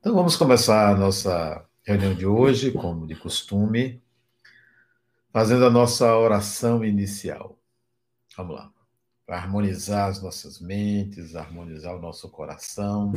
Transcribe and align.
Então 0.00 0.14
vamos 0.14 0.36
começar 0.36 0.90
a 0.90 0.96
nossa 0.96 1.66
reunião 1.82 2.14
de 2.14 2.24
hoje, 2.24 2.70
como 2.70 3.04
de 3.04 3.16
costume, 3.16 4.00
fazendo 5.32 5.66
a 5.66 5.70
nossa 5.70 6.16
oração 6.16 6.84
inicial. 6.84 7.58
Vamos 8.36 8.54
lá. 8.54 8.72
Para 9.26 9.38
harmonizar 9.38 10.08
as 10.08 10.22
nossas 10.22 10.60
mentes, 10.60 11.34
harmonizar 11.34 11.96
o 11.96 12.00
nosso 12.00 12.30
coração, 12.30 13.12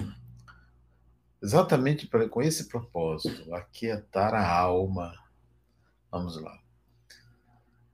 exatamente 1.40 2.08
para, 2.08 2.28
com 2.28 2.42
esse 2.42 2.68
propósito, 2.68 3.54
aquietar 3.54 4.34
a 4.34 4.52
alma. 4.52 5.14
Vamos 6.12 6.42
lá. 6.42 6.60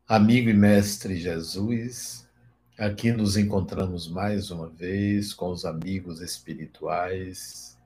Amigo 0.07 0.49
e 0.49 0.53
mestre 0.53 1.17
Jesus, 1.17 2.25
aqui 2.79 3.11
nos 3.11 3.35
encontramos 3.35 4.07
mais 4.07 4.49
uma 4.49 4.69
vez 4.69 5.33
com 5.33 5.49
os 5.49 5.65
amigos 5.65 6.21
espirituais 6.21 7.76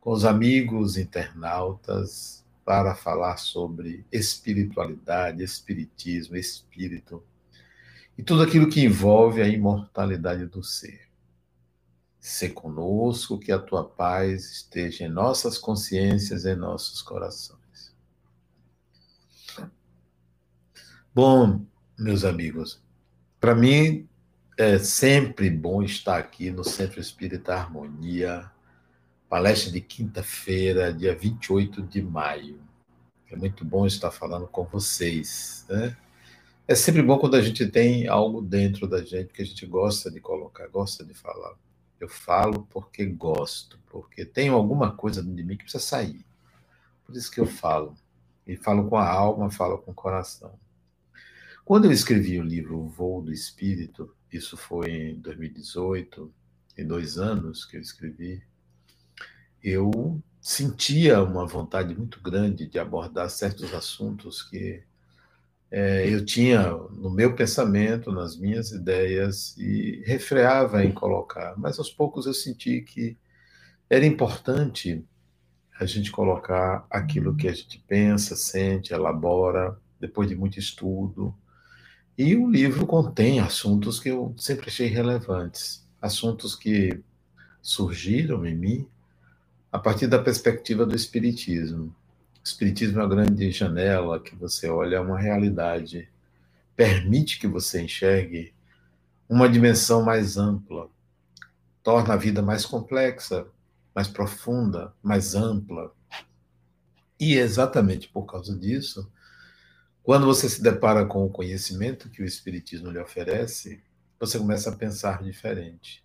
com 0.00 0.12
os 0.12 0.24
amigos 0.24 0.96
internautas 0.96 2.44
para 2.64 2.94
falar 2.94 3.38
sobre 3.38 4.04
espiritualidade, 4.12 5.42
espiritismo, 5.42 6.36
espírito 6.36 7.22
e 8.16 8.22
tudo 8.22 8.42
aquilo 8.42 8.68
que 8.68 8.82
envolve 8.84 9.40
a 9.40 9.48
imortalidade 9.48 10.44
do 10.46 10.62
ser. 10.62 11.08
Se 12.20 12.48
conosco, 12.50 13.38
que 13.38 13.52
a 13.52 13.58
tua 13.58 13.84
paz 13.84 14.50
esteja 14.50 15.04
em 15.04 15.08
nossas 15.08 15.56
consciências 15.56 16.44
e 16.44 16.50
em 16.50 16.56
nossos 16.56 17.00
corações. 17.00 17.94
Bom, 21.14 21.64
meus 21.96 22.24
amigos, 22.24 22.82
para 23.40 23.54
mim 23.54 24.08
é 24.58 24.78
sempre 24.78 25.48
bom 25.48 25.82
estar 25.82 26.18
aqui 26.18 26.50
no 26.50 26.64
Centro 26.64 27.00
Espírita 27.00 27.54
Harmonia, 27.54 28.50
palestra 29.28 29.70
de 29.70 29.80
quinta-feira, 29.80 30.92
dia 30.92 31.14
28 31.14 31.82
de 31.82 32.00
maio. 32.00 32.58
É 33.30 33.36
muito 33.36 33.64
bom 33.64 33.86
estar 33.86 34.10
falando 34.10 34.46
com 34.48 34.64
vocês. 34.64 35.66
Né? 35.68 35.94
É 36.66 36.74
sempre 36.74 37.02
bom 37.02 37.18
quando 37.18 37.36
a 37.36 37.42
gente 37.42 37.66
tem 37.66 38.08
algo 38.08 38.40
dentro 38.40 38.86
da 38.88 39.02
gente 39.02 39.32
que 39.32 39.42
a 39.42 39.44
gente 39.44 39.66
gosta 39.66 40.10
de 40.10 40.18
colocar, 40.20 40.66
gosta 40.68 41.04
de 41.04 41.12
falar. 41.12 41.54
Eu 42.00 42.08
falo 42.08 42.66
porque 42.70 43.04
gosto, 43.04 43.78
porque 43.90 44.24
tenho 44.24 44.54
alguma 44.54 44.92
coisa 44.92 45.20
dentro 45.20 45.36
de 45.36 45.44
mim 45.44 45.56
que 45.56 45.64
precisa 45.64 45.84
sair. 45.84 46.24
Por 47.04 47.14
isso 47.14 47.30
que 47.30 47.40
eu 47.40 47.46
falo. 47.46 47.94
E 48.46 48.56
falo 48.56 48.88
com 48.88 48.96
a 48.96 49.06
alma, 49.06 49.50
falo 49.50 49.78
com 49.78 49.90
o 49.90 49.94
coração. 49.94 50.58
Quando 51.66 51.84
eu 51.84 51.92
escrevi 51.92 52.40
o 52.40 52.44
livro 52.44 52.78
O 52.78 52.88
Voo 52.88 53.20
do 53.20 53.30
Espírito, 53.30 54.14
isso 54.32 54.56
foi 54.56 54.90
em 54.90 55.20
2018, 55.20 56.32
em 56.78 56.86
dois 56.86 57.18
anos 57.18 57.66
que 57.66 57.76
eu 57.76 57.80
escrevi, 57.80 58.42
eu 59.68 60.20
sentia 60.40 61.22
uma 61.22 61.46
vontade 61.46 61.94
muito 61.94 62.20
grande 62.20 62.66
de 62.66 62.78
abordar 62.78 63.28
certos 63.30 63.74
assuntos 63.74 64.42
que 64.42 64.82
é, 65.70 66.08
eu 66.08 66.24
tinha 66.24 66.70
no 66.70 67.10
meu 67.10 67.34
pensamento, 67.34 68.10
nas 68.10 68.36
minhas 68.36 68.70
ideias, 68.70 69.56
e 69.58 70.02
refreava 70.06 70.84
em 70.84 70.92
colocar. 70.92 71.54
Mas 71.58 71.78
aos 71.78 71.90
poucos 71.90 72.26
eu 72.26 72.34
senti 72.34 72.80
que 72.80 73.16
era 73.90 74.06
importante 74.06 75.04
a 75.78 75.84
gente 75.86 76.10
colocar 76.10 76.86
aquilo 76.90 77.36
que 77.36 77.48
a 77.48 77.52
gente 77.52 77.82
pensa, 77.86 78.34
sente, 78.34 78.92
elabora, 78.92 79.78
depois 80.00 80.28
de 80.28 80.34
muito 80.34 80.58
estudo. 80.58 81.34
E 82.16 82.34
o 82.34 82.50
livro 82.50 82.86
contém 82.86 83.38
assuntos 83.38 84.00
que 84.00 84.08
eu 84.08 84.34
sempre 84.36 84.68
achei 84.68 84.88
relevantes, 84.88 85.86
assuntos 86.00 86.56
que 86.56 87.00
surgiram 87.62 88.44
em 88.46 88.56
mim 88.56 88.88
a 89.70 89.78
partir 89.78 90.06
da 90.06 90.18
perspectiva 90.18 90.86
do 90.86 90.96
Espiritismo. 90.96 91.94
O 92.40 92.44
Espiritismo 92.44 93.00
é 93.00 93.02
uma 93.02 93.08
grande 93.08 93.50
janela 93.50 94.18
que 94.18 94.34
você 94.34 94.68
olha 94.68 95.02
uma 95.02 95.18
realidade, 95.18 96.08
permite 96.74 97.38
que 97.38 97.46
você 97.46 97.82
enxergue 97.82 98.54
uma 99.28 99.48
dimensão 99.48 100.02
mais 100.02 100.38
ampla, 100.38 100.88
torna 101.82 102.14
a 102.14 102.16
vida 102.16 102.40
mais 102.40 102.64
complexa, 102.64 103.46
mais 103.94 104.08
profunda, 104.08 104.94
mais 105.02 105.34
ampla. 105.34 105.92
E 107.20 107.34
exatamente 107.34 108.08
por 108.08 108.24
causa 108.24 108.56
disso, 108.56 109.10
quando 110.02 110.24
você 110.24 110.48
se 110.48 110.62
depara 110.62 111.04
com 111.04 111.26
o 111.26 111.30
conhecimento 111.30 112.08
que 112.08 112.22
o 112.22 112.24
Espiritismo 112.24 112.90
lhe 112.90 112.98
oferece, 112.98 113.82
você 114.18 114.38
começa 114.38 114.70
a 114.70 114.76
pensar 114.76 115.22
diferente. 115.22 116.02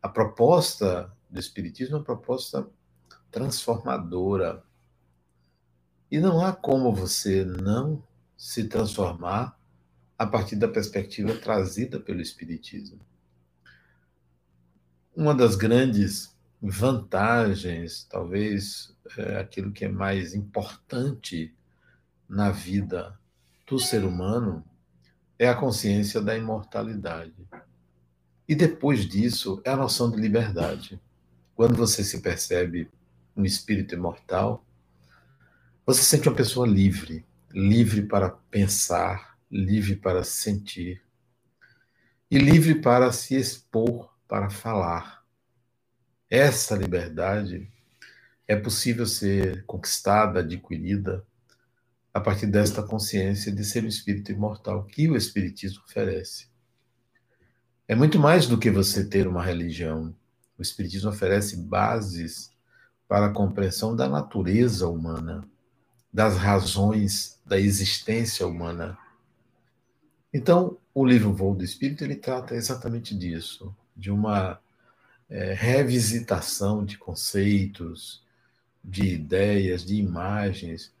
A 0.00 0.08
proposta 0.08 1.12
do 1.30 1.38
Espiritismo 1.38 1.96
é 1.96 1.98
uma 1.98 2.04
proposta 2.04 2.66
transformadora. 3.30 4.62
E 6.10 6.18
não 6.18 6.44
há 6.44 6.52
como 6.52 6.94
você 6.94 7.44
não 7.44 8.02
se 8.36 8.64
transformar 8.64 9.58
a 10.16 10.26
partir 10.26 10.56
da 10.56 10.68
perspectiva 10.68 11.34
trazida 11.34 12.00
pelo 12.00 12.20
Espiritismo. 12.20 13.00
Uma 15.14 15.34
das 15.34 15.54
grandes 15.54 16.34
vantagens, 16.60 18.04
talvez 18.04 18.94
é 19.16 19.38
aquilo 19.38 19.72
que 19.72 19.84
é 19.84 19.88
mais 19.88 20.34
importante 20.34 21.54
na 22.28 22.50
vida 22.50 23.18
do 23.66 23.78
ser 23.78 24.04
humano, 24.04 24.64
é 25.38 25.48
a 25.48 25.54
consciência 25.54 26.20
da 26.20 26.36
imortalidade. 26.36 27.46
E 28.48 28.54
depois 28.54 29.06
disso, 29.06 29.60
é 29.64 29.70
a 29.70 29.76
noção 29.76 30.10
de 30.10 30.16
liberdade. 30.16 31.00
Quando 31.58 31.74
você 31.74 32.04
se 32.04 32.20
percebe 32.20 32.88
um 33.36 33.44
espírito 33.44 33.92
imortal, 33.92 34.64
você 35.84 36.02
se 36.02 36.06
sente 36.06 36.28
uma 36.28 36.36
pessoa 36.36 36.64
livre, 36.64 37.26
livre 37.50 38.02
para 38.02 38.30
pensar, 38.30 39.36
livre 39.50 39.96
para 39.96 40.22
sentir 40.22 41.02
e 42.30 42.38
livre 42.38 42.80
para 42.80 43.10
se 43.10 43.34
expor, 43.34 44.08
para 44.28 44.48
falar. 44.48 45.24
Essa 46.30 46.76
liberdade 46.76 47.68
é 48.46 48.54
possível 48.54 49.04
ser 49.04 49.64
conquistada, 49.64 50.38
adquirida 50.38 51.26
a 52.14 52.20
partir 52.20 52.46
desta 52.46 52.84
consciência 52.84 53.50
de 53.50 53.64
ser 53.64 53.82
um 53.82 53.88
espírito 53.88 54.30
imortal 54.30 54.84
que 54.84 55.10
o 55.10 55.16
espiritismo 55.16 55.82
oferece. 55.84 56.46
É 57.88 57.96
muito 57.96 58.16
mais 58.16 58.46
do 58.46 58.56
que 58.56 58.70
você 58.70 59.04
ter 59.04 59.26
uma 59.26 59.42
religião, 59.42 60.14
o 60.58 60.62
Espiritismo 60.62 61.10
oferece 61.10 61.56
bases 61.56 62.50
para 63.06 63.26
a 63.26 63.32
compreensão 63.32 63.94
da 63.94 64.08
natureza 64.08 64.88
humana, 64.88 65.44
das 66.12 66.36
razões 66.36 67.38
da 67.46 67.58
existência 67.58 68.46
humana. 68.46 68.98
Então, 70.34 70.76
o 70.92 71.06
livro 71.06 71.32
Voo 71.32 71.54
do 71.54 71.64
Espírito 71.64 72.04
ele 72.04 72.16
trata 72.16 72.54
exatamente 72.54 73.14
disso, 73.16 73.74
de 73.96 74.10
uma 74.10 74.60
é, 75.30 75.54
revisitação 75.54 76.84
de 76.84 76.98
conceitos, 76.98 78.22
de 78.82 79.14
ideias, 79.14 79.84
de 79.84 79.94
imagens, 79.96 80.92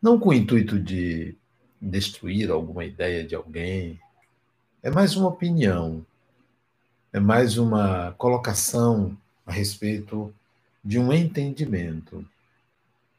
não 0.00 0.18
com 0.18 0.30
o 0.30 0.34
intuito 0.34 0.78
de 0.78 1.36
destruir 1.80 2.50
alguma 2.50 2.84
ideia 2.84 3.24
de 3.24 3.34
alguém, 3.34 3.98
é 4.82 4.90
mais 4.90 5.16
uma 5.16 5.28
opinião, 5.28 6.04
é 7.12 7.18
mais 7.18 7.58
uma 7.58 8.14
colocação 8.16 9.16
a 9.44 9.50
respeito 9.50 10.32
de 10.84 10.98
um 10.98 11.12
entendimento. 11.12 12.24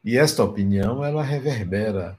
E 0.02 0.16
esta 0.16 0.42
opinião, 0.42 1.04
ela 1.04 1.22
reverbera 1.22 2.18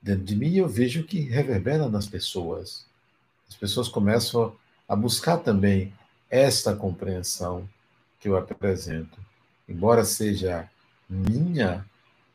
dentro 0.00 0.24
de 0.24 0.36
mim 0.36 0.48
e 0.48 0.58
eu 0.58 0.68
vejo 0.68 1.02
que 1.02 1.20
reverbera 1.20 1.88
nas 1.88 2.06
pessoas. 2.06 2.86
As 3.48 3.56
pessoas 3.56 3.88
começam 3.88 4.54
a 4.88 4.94
buscar 4.94 5.38
também 5.38 5.92
esta 6.30 6.76
compreensão 6.76 7.68
que 8.20 8.28
eu 8.28 8.36
apresento. 8.36 9.18
Embora 9.68 10.04
seja 10.04 10.70
minha, 11.08 11.84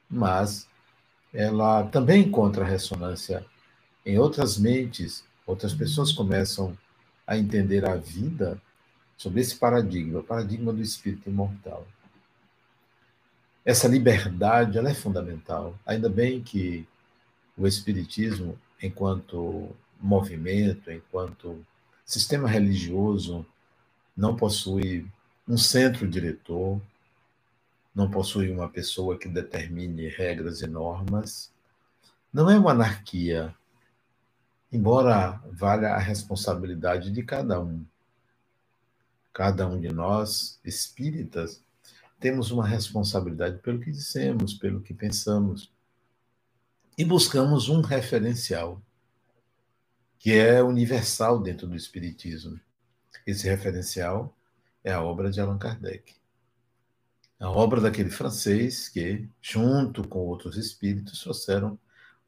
mas 0.10 0.68
ela 1.34 1.84
também 1.86 2.24
encontra 2.24 2.66
ressonância 2.66 3.46
em 4.06 4.20
outras 4.20 4.58
mentes. 4.58 5.24
Outras 5.48 5.74
pessoas 5.74 6.12
começam 6.12 6.78
a 7.26 7.38
entender 7.38 7.86
a 7.86 7.96
vida 7.96 8.62
sobre 9.18 9.42
esse 9.42 9.56
paradigma, 9.56 10.20
o 10.20 10.24
paradigma 10.24 10.74
do 10.74 10.82
espírito 10.82 11.30
imortal. 11.30 11.88
Essa 13.64 13.88
liberdade 13.88 14.78
ela 14.78 14.90
é 14.90 14.94
fundamental. 14.94 15.78
Ainda 15.86 16.10
bem 16.10 16.42
que 16.42 16.88
o 17.58 17.66
espiritismo, 17.66 18.60
enquanto 18.82 19.76
movimento, 20.00 20.92
enquanto 20.92 21.66
sistema 22.06 22.48
religioso, 22.48 23.46
não 24.16 24.36
possui 24.36 25.10
um 25.48 25.58
centro 25.58 26.08
diretor, 26.08 26.80
não 27.94 28.12
possui 28.12 28.52
uma 28.52 28.70
pessoa 28.70 29.18
que 29.18 29.28
determine 29.28 30.10
regras 30.10 30.62
e 30.62 30.68
normas. 30.68 31.50
Não 32.32 32.50
é 32.50 32.60
uma 32.60 32.72
anarquia, 32.72 33.56
embora 34.72 35.42
valha 35.52 35.90
a 35.90 36.00
responsabilidade 36.00 37.10
de 37.10 37.24
cada 37.24 37.60
um 37.60 37.84
cada 39.36 39.68
um 39.68 39.78
de 39.78 39.90
nós, 39.90 40.62
espíritas, 40.64 41.62
temos 42.22 42.52
uma 42.52 42.66
responsabilidade 42.66 43.60
pelo 43.60 43.82
que 43.82 43.92
dissemos, 43.92 44.54
pelo 44.54 44.80
que 44.80 44.94
pensamos. 44.94 45.70
E 46.98 47.04
buscamos 47.04 47.68
um 47.68 47.82
referencial, 47.82 48.82
que 50.18 50.32
é 50.32 50.64
universal 50.64 51.38
dentro 51.38 51.68
do 51.68 51.76
Espiritismo. 51.76 52.58
Esse 53.28 53.46
referencial 53.46 54.34
é 54.82 54.94
a 54.94 55.04
obra 55.04 55.30
de 55.30 55.42
Allan 55.42 55.58
Kardec. 55.58 56.16
A 57.38 57.50
obra 57.50 57.82
daquele 57.82 58.10
francês 58.10 58.88
que, 58.88 59.28
junto 59.42 60.08
com 60.08 60.20
outros 60.20 60.56
espíritos, 60.56 61.20
trouxeram 61.20 61.78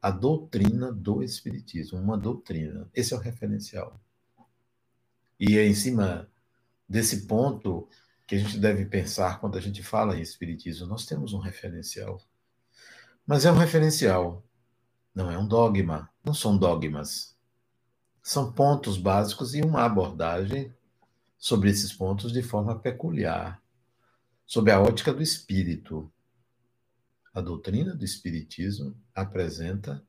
a 0.02 0.10
doutrina 0.10 0.92
do 0.92 1.22
Espiritismo, 1.22 1.98
uma 1.98 2.18
doutrina. 2.18 2.86
Esse 2.94 3.14
é 3.14 3.16
o 3.16 3.20
referencial. 3.20 3.98
E 5.40 5.56
é 5.56 5.66
em 5.66 5.74
cima 5.74 6.28
desse 6.88 7.26
ponto 7.26 7.88
que 8.26 8.34
a 8.34 8.38
gente 8.38 8.58
deve 8.58 8.84
pensar 8.86 9.40
quando 9.40 9.56
a 9.56 9.60
gente 9.60 9.82
fala 9.82 10.16
em 10.16 10.22
Espiritismo. 10.22 10.86
Nós 10.86 11.06
temos 11.06 11.32
um 11.32 11.38
referencial. 11.38 12.20
Mas 13.26 13.44
é 13.44 13.52
um 13.52 13.56
referencial, 13.56 14.42
não 15.14 15.30
é 15.30 15.38
um 15.38 15.46
dogma, 15.46 16.10
não 16.24 16.32
são 16.32 16.56
dogmas. 16.56 17.36
São 18.22 18.52
pontos 18.52 18.96
básicos 18.96 19.54
e 19.54 19.60
uma 19.60 19.82
abordagem 19.84 20.74
sobre 21.36 21.70
esses 21.70 21.92
pontos 21.92 22.32
de 22.32 22.42
forma 22.42 22.78
peculiar, 22.78 23.62
sob 24.44 24.70
a 24.70 24.80
ótica 24.80 25.12
do 25.12 25.22
espírito. 25.22 26.10
A 27.32 27.40
doutrina 27.40 27.94
do 27.94 28.04
Espiritismo 28.04 28.96
apresenta 29.14 30.02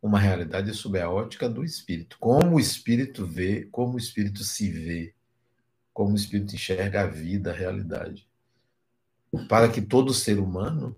uma 0.00 0.18
realidade 0.18 0.74
sob 0.74 1.00
a 1.00 1.08
ótica 1.08 1.48
do 1.48 1.64
espírito. 1.64 2.18
Como 2.18 2.56
o 2.56 2.60
espírito 2.60 3.24
vê, 3.24 3.66
como 3.66 3.94
o 3.94 3.98
espírito 3.98 4.42
se 4.42 4.68
vê, 4.70 5.14
como 5.92 6.12
o 6.12 6.16
espírito 6.16 6.54
enxerga 6.54 7.02
a 7.02 7.06
vida, 7.06 7.50
a 7.50 7.54
realidade. 7.54 8.28
Para 9.48 9.68
que 9.68 9.80
todo 9.80 10.12
ser 10.14 10.38
humano 10.38 10.96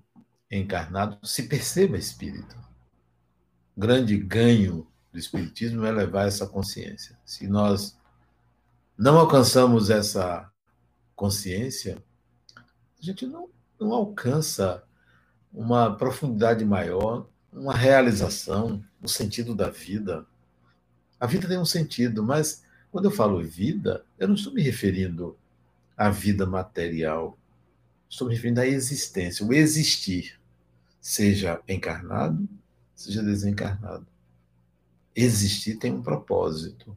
encarnado 0.50 1.19
se 1.26 1.44
perceba 1.44 1.96
espírito. 1.96 2.56
O 3.76 3.81
grande 3.81 4.17
ganho 4.17 4.87
do 5.12 5.19
espiritismo 5.19 5.85
é 5.85 5.93
levar 5.93 6.26
essa 6.26 6.46
consciência. 6.46 7.19
Se 7.25 7.46
nós 7.46 7.96
não 8.96 9.19
alcançamos 9.19 9.91
essa 9.91 10.50
consciência, 11.14 12.02
a 12.56 13.05
gente 13.05 13.26
não, 13.26 13.49
não 13.79 13.93
alcança 13.93 14.85
uma 15.52 15.94
profundidade 15.97 16.64
maior, 16.64 17.29
uma 17.52 17.75
realização, 17.75 18.85
o 19.00 19.05
um 19.05 19.08
sentido 19.08 19.55
da 19.55 19.70
vida. 19.70 20.26
A 21.19 21.26
vida 21.26 21.47
tem 21.47 21.58
um 21.58 21.64
sentido, 21.64 22.23
mas 22.23 22.63
quando 22.94 23.06
eu 23.06 23.11
falo 23.11 23.43
vida, 23.43 24.05
eu 24.17 24.29
não 24.29 24.37
estou 24.37 24.52
me 24.52 24.62
referindo 24.62 25.37
à 25.96 26.11
vida 26.11 26.46
material. 26.46 27.37
Estou 28.08 28.29
me 28.29 28.35
referindo 28.35 28.61
à 28.61 28.67
existência, 28.69 29.44
o 29.44 29.52
existir, 29.52 30.38
seja 31.00 31.61
encarnado, 31.69 32.49
seja 32.94 33.20
desencarnado. 33.20 34.06
Existir 35.12 35.75
tem 35.75 35.93
um 35.93 36.02
propósito. 36.02 36.96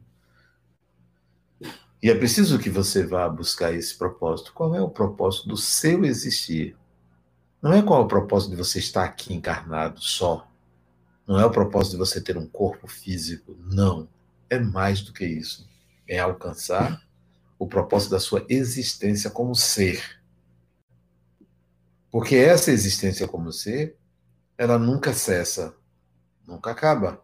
E 2.00 2.08
é 2.08 2.14
preciso 2.14 2.60
que 2.60 2.70
você 2.70 3.04
vá 3.04 3.28
buscar 3.28 3.74
esse 3.74 3.98
propósito. 3.98 4.52
Qual 4.52 4.76
é 4.76 4.80
o 4.80 4.88
propósito 4.88 5.48
do 5.48 5.56
seu 5.56 6.04
existir? 6.04 6.76
Não 7.60 7.72
é 7.72 7.82
qual 7.82 8.02
é 8.02 8.04
o 8.04 8.08
propósito 8.08 8.50
de 8.50 8.56
você 8.56 8.78
estar 8.78 9.02
aqui 9.02 9.34
encarnado 9.34 10.00
só. 10.00 10.48
Não 11.26 11.40
é 11.40 11.44
o 11.44 11.50
propósito 11.50 11.94
de 11.94 11.98
você 11.98 12.20
ter 12.20 12.38
um 12.38 12.46
corpo 12.46 12.86
físico. 12.86 13.56
Não. 13.64 14.08
É 14.48 14.60
mais 14.60 15.00
do 15.02 15.12
que 15.12 15.26
isso. 15.26 15.66
É 16.08 16.18
alcançar 16.18 17.06
o 17.58 17.66
propósito 17.66 18.10
da 18.10 18.20
sua 18.20 18.44
existência 18.48 19.30
como 19.30 19.54
ser. 19.54 20.18
Porque 22.10 22.36
essa 22.36 22.70
existência 22.70 23.28
como 23.28 23.52
ser, 23.52 23.96
ela 24.56 24.78
nunca 24.78 25.12
cessa, 25.12 25.76
nunca 26.46 26.70
acaba. 26.70 27.22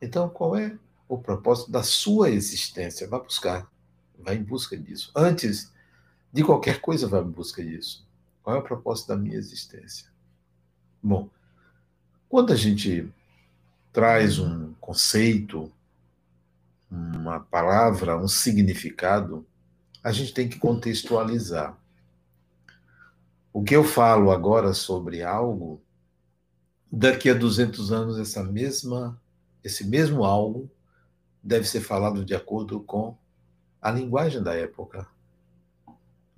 Então, 0.00 0.28
qual 0.28 0.56
é 0.56 0.76
o 1.08 1.18
propósito 1.18 1.70
da 1.70 1.82
sua 1.82 2.30
existência? 2.30 3.08
Vá 3.08 3.18
buscar, 3.18 3.70
vá 4.18 4.34
em 4.34 4.42
busca 4.42 4.76
disso. 4.76 5.10
Antes 5.14 5.72
de 6.32 6.44
qualquer 6.44 6.80
coisa, 6.80 7.08
vá 7.08 7.20
em 7.20 7.30
busca 7.30 7.64
disso. 7.64 8.06
Qual 8.42 8.54
é 8.54 8.58
o 8.58 8.62
propósito 8.62 9.08
da 9.08 9.16
minha 9.16 9.36
existência? 9.36 10.06
Bom, 11.02 11.30
quando 12.28 12.52
a 12.52 12.56
gente 12.56 13.10
traz 13.92 14.38
um 14.38 14.74
conceito, 14.74 15.72
uma 16.90 17.40
palavra, 17.40 18.16
um 18.16 18.28
significado, 18.28 19.46
a 20.02 20.12
gente 20.12 20.32
tem 20.32 20.48
que 20.48 20.58
contextualizar. 20.58 21.76
O 23.52 23.62
que 23.62 23.74
eu 23.74 23.82
falo 23.82 24.30
agora 24.30 24.72
sobre 24.72 25.22
algo, 25.22 25.82
daqui 26.90 27.30
a 27.30 27.34
200 27.34 27.92
anos 27.92 28.18
essa 28.18 28.44
mesma 28.44 29.20
esse 29.66 29.84
mesmo 29.84 30.24
algo 30.24 30.70
deve 31.42 31.66
ser 31.66 31.80
falado 31.80 32.24
de 32.24 32.36
acordo 32.36 32.78
com 32.78 33.18
a 33.82 33.90
linguagem 33.90 34.40
da 34.40 34.54
época. 34.54 35.08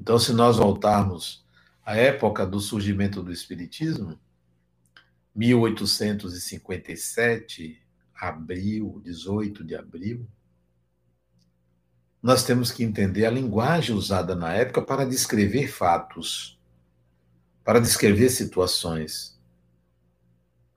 Então, 0.00 0.18
se 0.18 0.32
nós 0.32 0.56
voltarmos 0.56 1.44
a 1.84 1.94
época 1.94 2.46
do 2.46 2.58
surgimento 2.58 3.22
do 3.22 3.30
Espiritismo, 3.30 4.18
1857, 5.36 7.82
abril, 8.14 8.98
18 9.04 9.62
de 9.62 9.74
abril, 9.74 10.26
nós 12.22 12.44
temos 12.44 12.70
que 12.70 12.82
entender 12.82 13.24
a 13.24 13.30
linguagem 13.30 13.94
usada 13.94 14.34
na 14.34 14.52
época 14.52 14.82
para 14.82 15.06
descrever 15.06 15.68
fatos, 15.68 16.58
para 17.64 17.80
descrever 17.80 18.30
situações. 18.30 19.38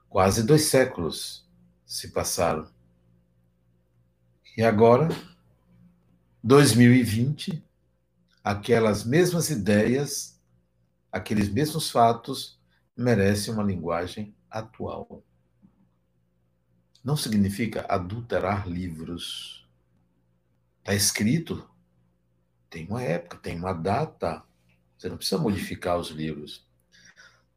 Quase 0.07 0.43
dois 0.43 0.65
séculos 0.65 1.49
se 1.85 2.09
passaram. 2.09 2.67
E 4.57 4.63
agora, 4.63 5.09
2020, 6.43 7.63
aquelas 8.43 9.03
mesmas 9.03 9.49
ideias 9.49 10.31
aqueles 11.11 11.49
mesmos 11.49 11.91
fatos 11.91 12.59
merecem 12.95 13.53
uma 13.53 13.63
linguagem 13.63 14.33
atual. 14.49 15.23
Não 17.03 17.17
significa 17.17 17.85
adulterar 17.89 18.67
livros. 18.67 19.60
Está 20.81 20.95
escrito, 20.95 21.69
tem 22.69 22.87
uma 22.87 23.03
época, 23.03 23.37
tem 23.37 23.55
uma 23.55 23.71
data. 23.71 24.43
Você 24.97 25.07
não 25.07 25.17
precisa 25.17 25.39
modificar 25.39 25.97
os 25.97 26.09
livros. 26.09 26.67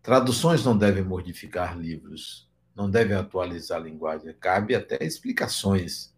Traduções 0.03 0.63
não 0.63 0.77
devem 0.77 1.03
modificar 1.03 1.79
livros, 1.79 2.47
não 2.77 2.91
devem 2.91 3.17
atualizar 3.17 3.81
a 3.81 3.85
linguagem. 3.85 4.35
Cabe 4.39 4.75
até 4.75 5.03
explicações, 5.03 6.15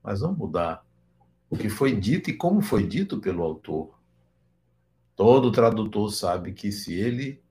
mas 0.00 0.20
não 0.20 0.32
mudar 0.32 0.86
o 1.50 1.56
que 1.56 1.68
foi 1.68 1.96
dito 1.96 2.30
e 2.30 2.36
como 2.36 2.62
foi 2.62 2.86
dito 2.86 3.18
pelo 3.18 3.42
autor. 3.42 4.00
Todo 5.16 5.50
tradutor 5.50 6.12
sabe 6.12 6.52
que 6.52 6.70
se 6.70 6.94
ele 6.94 7.42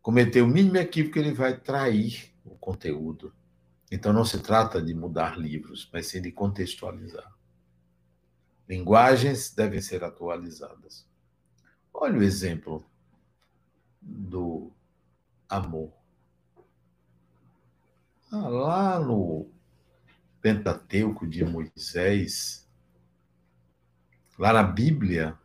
cometer 0.00 0.42
o 0.42 0.46
mínimo 0.46 0.76
equívoco, 0.76 1.18
ele 1.18 1.32
vai 1.32 1.58
trair 1.58 2.32
o 2.44 2.54
conteúdo. 2.54 3.34
Então 3.90 4.12
não 4.12 4.24
se 4.24 4.40
trata 4.40 4.82
de 4.82 4.92
mudar 4.94 5.38
livros, 5.38 5.88
mas 5.92 6.08
sim 6.08 6.20
de 6.20 6.32
contextualizar. 6.32 7.32
Linguagens 8.68 9.54
devem 9.54 9.80
ser 9.80 10.02
atualizadas. 10.02 11.06
Olha 11.94 12.18
o 12.18 12.22
exemplo 12.22 12.84
do 14.02 14.72
amor. 15.48 15.92
Ah, 18.30 18.48
lá 18.48 19.00
no 19.00 19.48
Pentateuco 20.40 21.26
de 21.26 21.44
Moisés, 21.44 22.68
lá 24.36 24.52
na 24.52 24.64
Bíblia, 24.64 25.38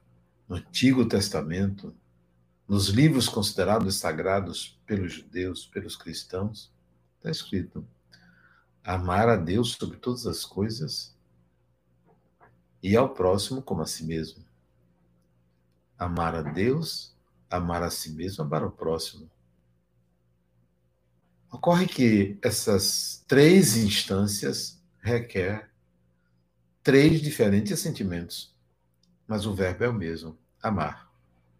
no 0.47 0.55
Antigo 0.55 1.07
Testamento, 1.07 1.95
nos 2.67 2.87
livros 2.87 3.29
considerados 3.29 3.97
sagrados 3.97 4.79
pelos 4.85 5.13
judeus, 5.13 5.65
pelos 5.67 5.95
cristãos, 5.95 6.73
está 7.17 7.29
escrito: 7.29 7.87
amar 8.83 9.29
a 9.29 9.35
Deus 9.35 9.73
sobre 9.73 9.97
todas 9.97 10.25
as 10.25 10.45
coisas 10.45 11.15
e 12.81 12.95
ao 12.95 13.13
próximo 13.13 13.61
como 13.61 13.81
a 13.81 13.85
si 13.85 14.03
mesmo. 14.03 14.43
Amar 15.97 16.35
a 16.35 16.41
Deus, 16.41 17.15
amar 17.49 17.83
a 17.83 17.91
si 17.91 18.11
mesmo, 18.11 18.43
amar 18.43 18.63
ao 18.63 18.71
próximo. 18.71 19.29
Ocorre 21.51 21.85
que 21.85 22.39
essas 22.41 23.23
três 23.27 23.75
instâncias 23.75 24.81
requer 24.99 25.69
três 26.81 27.21
diferentes 27.21 27.79
sentimentos, 27.79 28.55
mas 29.27 29.45
o 29.45 29.53
verbo 29.53 29.83
é 29.83 29.89
o 29.89 29.93
mesmo 29.93 30.37
amar. 30.61 31.11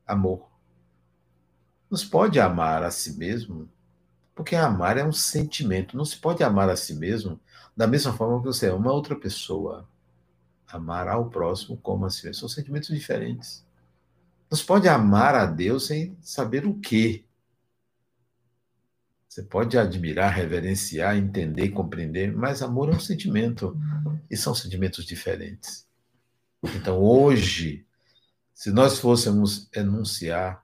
Amor. 0.05 0.49
Não 1.89 1.97
se 1.97 2.07
pode 2.07 2.39
amar 2.39 2.83
a 2.83 2.89
si 2.89 3.17
mesmo, 3.17 3.69
porque 4.35 4.55
amar 4.55 4.97
é 4.97 5.03
um 5.03 5.11
sentimento. 5.11 5.97
Não 5.97 6.05
se 6.05 6.17
pode 6.17 6.43
amar 6.43 6.69
a 6.69 6.75
si 6.75 6.93
mesmo 6.93 7.39
da 7.75 7.87
mesma 7.87 8.13
forma 8.13 8.39
que 8.39 8.45
você 8.45 8.67
ama 8.67 8.91
outra 8.91 9.15
pessoa. 9.15 9.87
Amar 10.67 11.07
ao 11.07 11.29
próximo 11.29 11.77
como 11.77 12.05
a 12.05 12.09
si 12.09 12.25
mesmo. 12.25 12.39
São 12.39 12.49
sentimentos 12.49 12.89
diferentes. 12.89 13.65
Não 14.49 14.57
se 14.57 14.63
pode 14.63 14.87
amar 14.87 15.35
a 15.35 15.45
Deus 15.45 15.87
sem 15.87 16.17
saber 16.21 16.65
o 16.65 16.73
quê. 16.79 17.23
Você 19.27 19.43
pode 19.43 19.77
admirar, 19.77 20.33
reverenciar, 20.33 21.15
entender, 21.15 21.69
compreender, 21.69 22.35
mas 22.35 22.61
amor 22.61 22.89
é 22.89 22.95
um 22.95 22.99
sentimento. 22.99 23.77
E 24.29 24.35
são 24.35 24.53
sentimentos 24.53 25.05
diferentes. 25.05 25.87
Então, 26.75 27.01
hoje, 27.01 27.85
se 28.53 28.71
nós 28.71 28.99
fôssemos 28.99 29.69
enunciar 29.73 30.63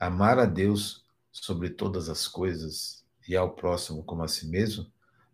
amar 0.00 0.38
a 0.38 0.46
Deus 0.46 1.04
sobre 1.32 1.70
todas 1.70 2.08
as 2.08 2.26
coisas 2.26 3.04
e 3.28 3.36
ao 3.36 3.54
próximo 3.54 4.02
como 4.02 4.22
a 4.22 4.28
si 4.28 4.46
mesmo, 4.46 4.90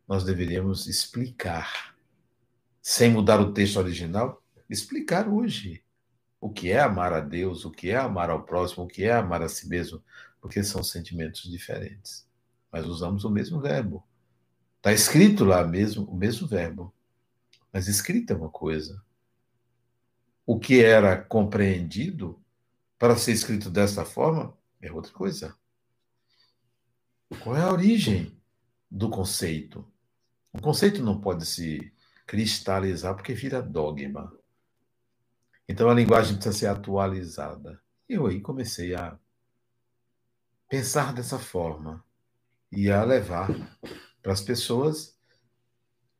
nós 0.06 0.24
deveríamos 0.24 0.86
explicar, 0.86 1.96
sem 2.80 3.10
mudar 3.10 3.40
o 3.40 3.52
texto 3.52 3.76
original, 3.78 4.42
explicar 4.68 5.28
hoje 5.28 5.82
o 6.40 6.50
que 6.50 6.70
é 6.70 6.78
amar 6.78 7.12
a 7.12 7.20
Deus, 7.20 7.64
o 7.64 7.70
que 7.70 7.90
é 7.90 7.96
amar 7.96 8.30
ao 8.30 8.44
próximo, 8.44 8.84
o 8.84 8.86
que 8.86 9.04
é 9.04 9.12
amar 9.12 9.42
a 9.42 9.48
si 9.48 9.68
mesmo, 9.68 10.02
porque 10.40 10.62
são 10.62 10.82
sentimentos 10.82 11.50
diferentes. 11.50 12.28
Mas 12.70 12.86
usamos 12.86 13.24
o 13.24 13.30
mesmo 13.30 13.60
verbo. 13.60 14.06
Está 14.76 14.92
escrito 14.92 15.44
lá 15.44 15.66
mesmo 15.66 16.04
o 16.04 16.16
mesmo 16.16 16.46
verbo. 16.46 16.94
Mas 17.72 17.88
escrito 17.88 18.32
é 18.32 18.36
uma 18.36 18.50
coisa. 18.50 19.02
O 20.44 20.58
que 20.58 20.84
era 20.84 21.16
compreendido 21.16 22.40
para 22.98 23.16
ser 23.16 23.32
escrito 23.32 23.68
dessa 23.68 24.04
forma 24.04 24.56
é 24.80 24.92
outra 24.92 25.12
coisa. 25.12 25.56
Qual 27.40 27.56
é 27.56 27.62
a 27.62 27.72
origem 27.72 28.40
do 28.90 29.10
conceito? 29.10 29.84
O 30.52 30.60
conceito 30.60 31.02
não 31.02 31.20
pode 31.20 31.44
se 31.44 31.92
cristalizar 32.26 33.14
porque 33.14 33.34
vira 33.34 33.60
dogma. 33.60 34.32
Então 35.68 35.90
a 35.90 35.94
linguagem 35.94 36.34
precisa 36.34 36.56
ser 36.56 36.66
atualizada. 36.66 37.82
Eu 38.08 38.26
aí 38.26 38.40
comecei 38.40 38.94
a 38.94 39.18
pensar 40.68 41.12
dessa 41.12 41.38
forma 41.38 42.04
e 42.70 42.90
a 42.90 43.02
levar 43.02 43.48
para 44.22 44.32
as 44.32 44.40
pessoas 44.40 45.16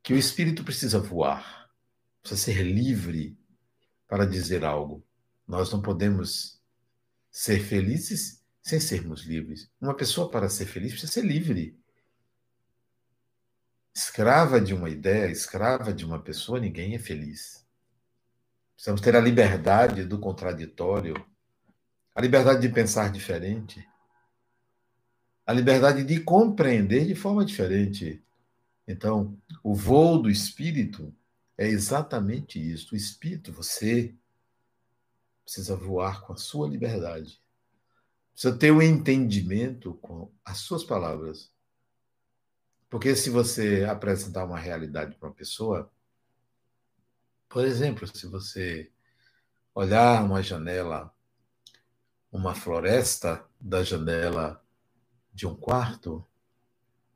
que 0.03 0.13
o 0.13 0.17
espírito 0.17 0.63
precisa 0.63 0.99
voar, 0.99 1.69
precisa 2.21 2.41
ser 2.41 2.63
livre 2.63 3.37
para 4.07 4.25
dizer 4.25 4.65
algo. 4.65 5.05
Nós 5.47 5.71
não 5.71 5.81
podemos 5.81 6.61
ser 7.31 7.59
felizes 7.59 8.36
sem 8.67 8.81
sermos 8.81 9.23
livres. 9.23 9.71
Uma 9.79 9.95
pessoa, 9.95 10.29
para 10.29 10.49
ser 10.49 10.65
feliz, 10.65 10.91
precisa 10.91 11.13
ser 11.13 11.23
livre. 11.23 11.79
Escrava 13.95 14.59
de 14.59 14.73
uma 14.73 14.89
ideia, 14.89 15.31
escrava 15.31 15.93
de 15.93 16.03
uma 16.03 16.19
pessoa, 16.19 16.59
ninguém 16.59 16.93
é 16.93 16.99
feliz. 16.99 17.65
Precisamos 18.75 18.99
ter 18.99 19.15
a 19.15 19.21
liberdade 19.21 20.03
do 20.03 20.19
contraditório, 20.19 21.15
a 22.13 22.21
liberdade 22.21 22.61
de 22.61 22.67
pensar 22.67 23.09
diferente, 23.09 23.87
a 25.45 25.53
liberdade 25.53 26.03
de 26.03 26.19
compreender 26.19 27.07
de 27.07 27.15
forma 27.15 27.45
diferente. 27.45 28.21
Então, 28.85 29.37
o 29.63 29.73
voo 29.73 30.21
do 30.21 30.29
espírito 30.29 31.15
é 31.57 31.67
exatamente 31.67 32.59
isso. 32.59 32.93
O 32.93 32.97
espírito, 32.97 33.53
você 33.53 34.13
precisa 35.45 35.73
voar 35.73 36.21
com 36.23 36.33
a 36.33 36.37
sua 36.37 36.67
liberdade. 36.67 37.41
Precisa 38.37 38.55
ter 38.55 38.71
um 38.71 38.83
entendimento 38.83 39.95
com 39.95 40.31
as 40.45 40.59
suas 40.59 40.83
palavras. 40.83 41.51
Porque 42.87 43.15
se 43.15 43.31
você 43.31 43.83
apresentar 43.89 44.45
uma 44.45 44.59
realidade 44.59 45.15
para 45.15 45.29
uma 45.29 45.33
pessoa, 45.33 45.91
por 47.49 47.65
exemplo, 47.65 48.05
se 48.05 48.27
você 48.27 48.91
olhar 49.73 50.23
uma 50.23 50.43
janela, 50.43 51.11
uma 52.31 52.53
floresta 52.53 53.43
da 53.59 53.83
janela 53.83 54.63
de 55.33 55.47
um 55.47 55.55
quarto, 55.55 56.23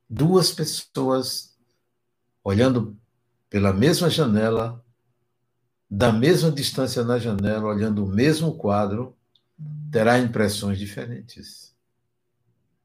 duas 0.10 0.52
pessoas 0.52 1.56
olhando 2.44 3.00
pela 3.48 3.72
mesma 3.72 4.10
janela, 4.10 4.84
da 5.88 6.12
mesma 6.12 6.52
distância 6.52 7.04
na 7.04 7.20
janela, 7.20 7.68
olhando 7.68 8.04
o 8.04 8.08
mesmo 8.08 8.58
quadro, 8.58 9.16
terá 9.92 10.18
impressões 10.18 10.80
diferentes. 10.80 11.76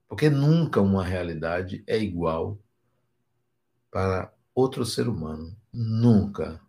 Porque 0.09 0.29
nunca 0.29 0.81
uma 0.81 1.05
realidade 1.05 1.83
é 1.87 1.99
igual 1.99 2.59
para 3.91 4.33
outro 4.55 4.85
ser 4.85 5.09
humano. 5.09 5.57
Nunca. 5.73 6.61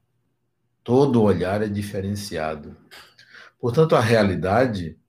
Todo 0.84 1.22
olhar 1.22 1.62
é 1.62 1.68
diferenciado. 1.68 2.76
Portanto, 3.60 3.96
a 3.96 4.00
realidade, 4.00 5.00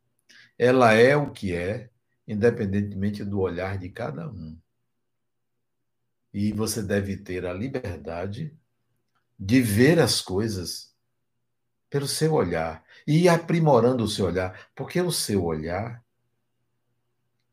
ela 0.59 0.93
é 0.93 1.17
o 1.17 1.31
que 1.31 1.55
é, 1.55 1.90
independentemente 2.26 3.25
do 3.25 3.40
olhar 3.40 3.78
de 3.78 3.88
cada 3.88 4.28
um. 4.28 4.59
E 6.33 6.52
você 6.52 6.83
deve 6.83 7.17
ter 7.17 7.47
a 7.47 7.52
liberdade 7.52 8.57
de 9.38 9.61
ver 9.61 9.99
as 9.99 10.21
coisas 10.21 10.95
pelo 11.88 12.07
seu 12.07 12.35
olhar 12.35 12.85
e 13.09 13.27
aprimorando 13.27 14.05
o 14.05 14.09
seu 14.09 14.27
olhar, 14.27 14.69
porque 14.77 15.00
o 15.00 15.11
seu 15.11 15.43
olhar 15.43 16.05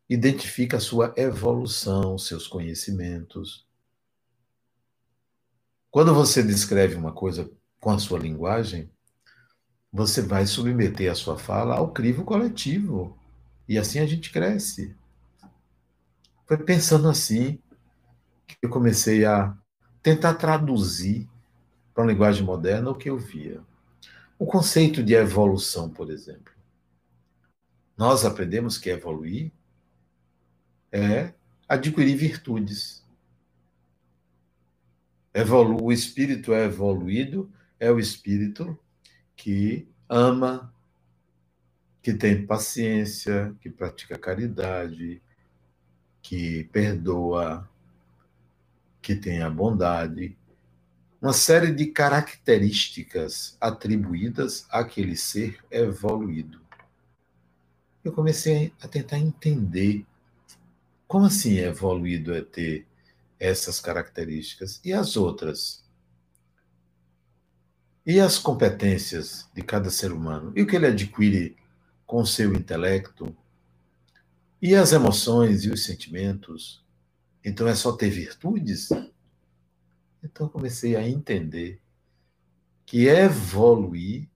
identifica 0.10 0.76
a 0.76 0.82
sua 0.82 1.14
evolução, 1.16 2.18
seus 2.18 2.46
conhecimentos. 2.46 3.66
Quando 5.90 6.14
você 6.14 6.44
descreve 6.44 6.96
uma 6.96 7.14
coisa 7.14 7.50
com 7.80 7.90
a 7.90 7.98
sua 7.98 8.20
linguagem, 8.20 8.92
você 9.94 10.22
vai 10.22 10.46
submeter 10.46 11.10
a 11.10 11.16
sua 11.16 11.40
fala 11.40 11.78
ao 11.78 11.94
crivo 11.94 12.26
coletivo. 12.26 13.18
E 13.66 13.78
assim 13.78 14.00
a 14.00 14.06
gente 14.06 14.34
cresce. 14.34 14.94
Foi 16.46 16.58
pensando 16.58 17.08
assim 17.08 17.62
que 18.46 18.58
eu 18.62 18.70
comecei 18.70 19.24
a 19.24 19.58
tentar 20.04 20.34
traduzir 20.34 21.30
para 21.94 22.04
uma 22.04 22.12
linguagem 22.12 22.44
moderna 22.44 22.92
o 22.92 22.96
que 22.96 23.10
eu 23.10 23.18
via. 23.18 23.64
O 24.38 24.46
conceito 24.46 25.01
de 25.04 25.13
evolução, 25.13 25.89
por 25.89 26.10
exemplo. 26.10 26.54
Nós 27.98 28.25
aprendemos 28.25 28.77
que 28.77 28.89
evoluir 28.89 29.51
é 30.92 31.34
adquirir 31.68 32.15
virtudes. 32.18 33.06
Evolu 35.34 35.84
o 35.84 35.92
espírito 35.92 36.54
é 36.54 36.65
evoluído 36.65 37.51
é 37.80 37.92
o 37.92 38.00
espírito 38.00 38.77
que 39.36 39.88
ama, 40.08 40.74
que 42.01 42.13
tem 42.13 42.46
paciência, 42.46 43.56
que 43.60 43.70
pratica 43.70 44.18
caridade, 44.18 45.22
que 46.22 46.63
perdoa, 46.65 47.70
que 49.01 49.15
tem 49.15 49.42
a 49.42 49.50
bondade, 49.50 50.38
uma 51.22 51.34
série 51.34 51.72
de 51.72 51.88
características 51.88 53.58
atribuídas 53.60 54.66
àquele 54.70 55.16
ser 55.16 55.58
evoluído. 55.72 56.62
Eu 58.04 58.12
comecei 58.12 58.74
a 58.82 58.88
tentar 58.88 59.18
entender 59.18 60.06
como 61.08 61.26
assim 61.26 61.58
evoluído 61.58 62.34
é 62.34 62.42
ter 62.42 62.88
essas 63.40 63.80
características 63.80 64.80
e 64.84 64.94
as 64.94 65.16
outras 65.16 65.86
e 68.06 68.20
as 68.20 68.38
competências 68.38 69.50
de 69.54 69.64
cada 69.64 69.90
ser 69.90 70.12
humano? 70.12 70.54
E 70.56 70.62
o 70.62 70.68
que 70.68 70.76
ele 70.76 70.86
adquire 70.86 71.58
com 72.06 72.22
o 72.22 72.26
seu 72.26 72.54
intelecto? 72.54 73.36
E 74.62 74.76
as 74.76 74.92
emoções 74.92 75.64
e 75.64 75.70
os 75.70 75.84
sentimentos? 75.84 76.84
Então 77.44 77.68
é 77.68 77.74
só 77.74 77.92
ter 77.92 78.10
virtudes? 78.10 78.90
Então 80.25 80.50
comecei 80.50 80.96
a 80.96 81.08
entender 81.08 81.79
que 82.86 83.08
evoluir 83.08 84.27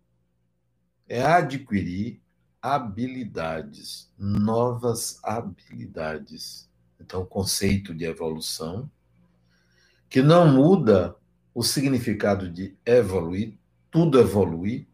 é 1.07 1.23
adquirir 1.23 2.21
habilidades, 2.61 4.11
novas 4.17 5.19
habilidades. 5.23 6.69
Então, 6.99 7.21
o 7.23 7.25
conceito 7.25 7.95
de 7.95 8.05
evolução, 8.05 8.89
que 10.07 10.21
não 10.21 10.47
muda 10.47 11.15
o 11.53 11.63
significado 11.63 12.49
de 12.49 12.77
evoluir, 12.85 13.57
tudo 13.89 14.19
evolui, 14.19 14.87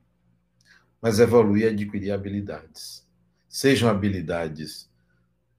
mas 1.02 1.20
evoluir 1.20 1.66
é 1.66 1.70
adquirir 1.70 2.12
habilidades. 2.12 3.06
Sejam 3.50 3.90
habilidades 3.90 4.90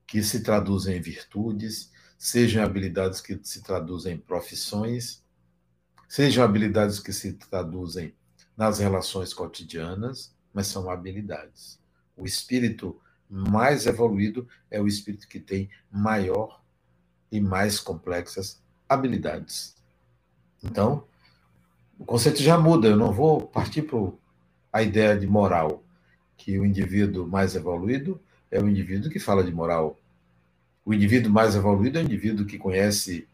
que 0.06 0.22
se 0.22 0.42
traduzem 0.42 0.96
em 0.96 1.00
virtudes, 1.00 1.92
sejam 2.16 2.64
habilidades 2.64 3.20
que 3.20 3.38
se 3.42 3.62
traduzem 3.62 4.14
em 4.14 4.18
profissões, 4.18 5.25
sejam 6.08 6.44
habilidades 6.44 6.98
que 6.98 7.12
se 7.12 7.32
traduzem 7.34 8.14
nas 8.56 8.78
relações 8.78 9.34
cotidianas, 9.34 10.34
mas 10.52 10.66
são 10.66 10.90
habilidades. 10.90 11.78
O 12.16 12.24
espírito 12.24 12.98
mais 13.28 13.86
evoluído 13.86 14.48
é 14.70 14.80
o 14.80 14.86
espírito 14.86 15.28
que 15.28 15.40
tem 15.40 15.68
maior 15.90 16.62
e 17.30 17.40
mais 17.40 17.80
complexas 17.80 18.62
habilidades. 18.88 19.74
Então, 20.62 21.04
o 21.98 22.04
conceito 22.04 22.42
já 22.42 22.58
muda, 22.58 22.88
eu 22.88 22.96
não 22.96 23.12
vou 23.12 23.46
partir 23.46 23.82
para 23.82 23.98
a 24.72 24.82
ideia 24.82 25.16
de 25.18 25.26
moral. 25.26 25.82
que 26.38 26.58
o 26.58 26.66
indivíduo 26.66 27.26
mais 27.26 27.56
evoluído 27.56 28.20
é 28.50 28.60
o 28.60 28.68
indivíduo 28.68 29.10
que 29.10 29.18
fala 29.18 29.42
de 29.42 29.50
moral. 29.50 29.98
O 30.84 30.92
indivíduo 30.92 31.32
mais 31.32 31.56
evoluído 31.56 31.98
é 31.98 32.02
o 32.02 32.04
indivíduo 32.04 32.46
que 32.46 32.58
conhece 32.58 33.26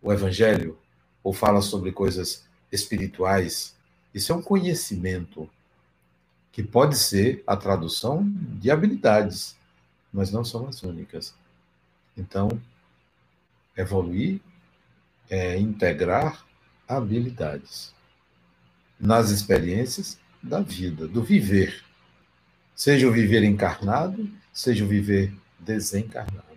o 0.00 0.12
evangelho 0.12 0.78
ou 1.26 1.32
fala 1.32 1.60
sobre 1.60 1.90
coisas 1.90 2.46
espirituais. 2.70 3.74
Isso 4.14 4.32
é 4.32 4.36
um 4.36 4.40
conhecimento 4.40 5.50
que 6.52 6.62
pode 6.62 6.96
ser 6.96 7.42
a 7.44 7.56
tradução 7.56 8.24
de 8.60 8.70
habilidades, 8.70 9.56
mas 10.12 10.30
não 10.30 10.44
são 10.44 10.68
as 10.68 10.84
únicas. 10.84 11.34
Então, 12.16 12.48
evoluir 13.76 14.40
é 15.28 15.58
integrar 15.58 16.46
habilidades 16.86 17.92
nas 18.96 19.30
experiências 19.30 20.20
da 20.40 20.60
vida, 20.60 21.08
do 21.08 21.24
viver. 21.24 21.82
Seja 22.72 23.08
o 23.08 23.12
viver 23.12 23.42
encarnado, 23.42 24.30
seja 24.52 24.84
o 24.84 24.88
viver 24.88 25.34
desencarnado. 25.58 26.55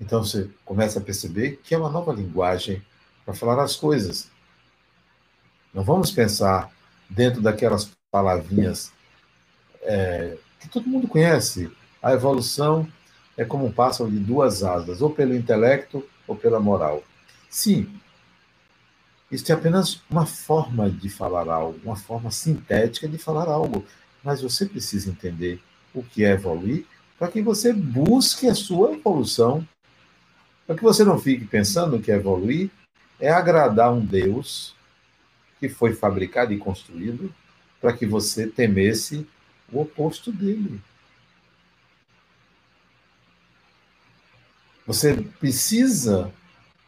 Então 0.00 0.22
você 0.22 0.50
começa 0.64 0.98
a 0.98 1.02
perceber 1.02 1.60
que 1.62 1.74
é 1.74 1.78
uma 1.78 1.90
nova 1.90 2.12
linguagem 2.12 2.82
para 3.24 3.34
falar 3.34 3.62
as 3.62 3.76
coisas. 3.76 4.30
Não 5.72 5.82
vamos 5.82 6.10
pensar 6.10 6.70
dentro 7.08 7.40
daquelas 7.40 7.90
palavrinhas 8.10 8.92
é, 9.82 10.36
que 10.60 10.68
todo 10.68 10.88
mundo 10.88 11.08
conhece. 11.08 11.70
A 12.02 12.12
evolução 12.12 12.86
é 13.36 13.44
como 13.44 13.66
um 13.66 13.72
pássaro 13.72 14.10
de 14.10 14.18
duas 14.18 14.62
asas, 14.62 15.02
ou 15.02 15.10
pelo 15.10 15.34
intelecto 15.34 16.06
ou 16.26 16.34
pela 16.34 16.58
moral. 16.58 17.02
Sim, 17.48 18.00
isso 19.30 19.50
é 19.50 19.54
apenas 19.54 20.00
uma 20.08 20.24
forma 20.24 20.88
de 20.88 21.08
falar 21.08 21.48
algo, 21.48 21.80
uma 21.84 21.96
forma 21.96 22.30
sintética 22.30 23.08
de 23.08 23.18
falar 23.18 23.48
algo. 23.48 23.84
Mas 24.22 24.40
você 24.40 24.66
precisa 24.66 25.10
entender 25.10 25.60
o 25.92 26.02
que 26.02 26.24
é 26.24 26.32
evoluir 26.32 26.86
para 27.18 27.28
que 27.28 27.42
você 27.42 27.72
busque 27.72 28.48
a 28.48 28.54
sua 28.54 28.92
evolução. 28.92 29.66
Para 30.66 30.76
que 30.76 30.82
você 30.82 31.04
não 31.04 31.18
fique 31.18 31.44
pensando 31.44 32.00
que 32.00 32.10
evoluir 32.10 32.70
é 33.20 33.30
agradar 33.30 33.92
um 33.92 34.04
Deus 34.04 34.74
que 35.60 35.68
foi 35.68 35.94
fabricado 35.94 36.52
e 36.52 36.58
construído 36.58 37.32
para 37.80 37.92
que 37.92 38.04
você 38.04 38.46
temesse 38.46 39.26
o 39.72 39.80
oposto 39.80 40.32
dele. 40.32 40.80
Você 44.86 45.14
precisa 45.40 46.32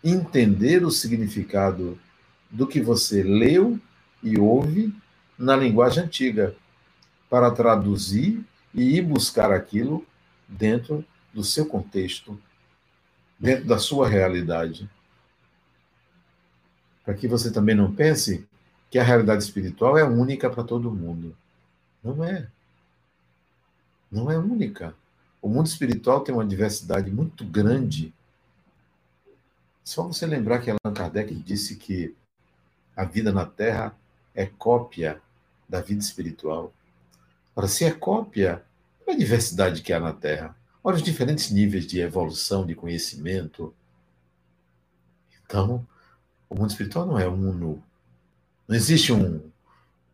entender 0.02 0.84
o 0.84 0.90
significado 0.90 1.98
do 2.50 2.66
que 2.66 2.80
você 2.80 3.22
leu 3.22 3.78
e 4.22 4.38
ouve 4.38 4.94
na 5.38 5.56
linguagem 5.56 6.04
antiga, 6.04 6.54
para 7.30 7.50
traduzir 7.50 8.44
e 8.74 8.96
ir 8.96 9.02
buscar 9.02 9.52
aquilo 9.52 10.04
dentro 10.48 11.04
do 11.32 11.44
seu 11.44 11.66
contexto, 11.66 12.40
dentro 13.38 13.66
da 13.66 13.78
sua 13.78 14.08
realidade. 14.08 14.88
Para 17.04 17.14
que 17.14 17.28
você 17.28 17.50
também 17.50 17.74
não 17.74 17.94
pense 17.94 18.46
que 18.90 18.98
a 18.98 19.04
realidade 19.04 19.42
espiritual 19.42 19.96
é 19.96 20.04
única 20.04 20.50
para 20.50 20.64
todo 20.64 20.90
mundo. 20.90 21.36
Não 22.02 22.24
é. 22.24 22.48
Não 24.10 24.30
é 24.30 24.38
única. 24.38 24.94
O 25.40 25.48
mundo 25.48 25.66
espiritual 25.66 26.20
tem 26.20 26.34
uma 26.34 26.46
diversidade 26.46 27.10
muito 27.10 27.44
grande. 27.44 28.12
Só 29.84 30.02
você 30.02 30.26
lembrar 30.26 30.60
que 30.60 30.70
Allan 30.70 30.94
Kardec 30.94 31.34
disse 31.34 31.76
que 31.76 32.14
a 32.96 33.04
vida 33.04 33.32
na 33.32 33.46
Terra 33.46 33.94
é 34.34 34.46
cópia 34.46 35.20
da 35.68 35.80
vida 35.80 36.00
espiritual. 36.00 36.72
Ora, 37.54 37.68
se 37.68 37.84
é 37.84 37.90
cópia, 37.90 38.64
qual 39.04 39.14
a 39.14 39.18
diversidade 39.18 39.82
que 39.82 39.92
há 39.92 40.00
na 40.00 40.12
Terra? 40.12 40.56
Olha 40.82 40.96
os 40.96 41.02
diferentes 41.02 41.50
níveis 41.50 41.86
de 41.86 42.00
evolução, 42.00 42.64
de 42.64 42.74
conhecimento. 42.74 43.74
Então, 45.44 45.86
o 46.48 46.54
mundo 46.54 46.70
espiritual 46.70 47.06
não 47.06 47.18
é 47.18 47.26
uno. 47.26 47.82
Não 48.66 48.76
existe 48.76 49.12
um, 49.12 49.50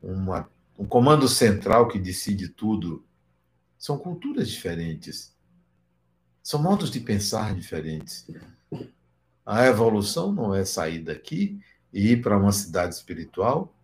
uma, 0.03 0.49
um 0.79 0.87
comando 0.87 1.29
central 1.29 1.89
que 1.89 1.99
decide 1.99 2.49
tudo. 2.49 3.05
São 3.79 3.99
culturas 3.99 4.49
diferentes. 4.49 5.35
São 6.43 6.63
modos 6.63 6.91
de 6.91 7.01
pensar 7.01 7.55
diferentes. 7.55 8.27
A 9.45 9.67
evolução 9.67 10.33
não 10.33 10.55
é 10.55 10.65
sair 10.65 11.01
daqui 11.01 11.61
e 11.93 12.13
ir 12.13 12.23
para 12.23 12.39
uma 12.39 12.53
cidade 12.53 12.95
espiritual, 12.95 13.75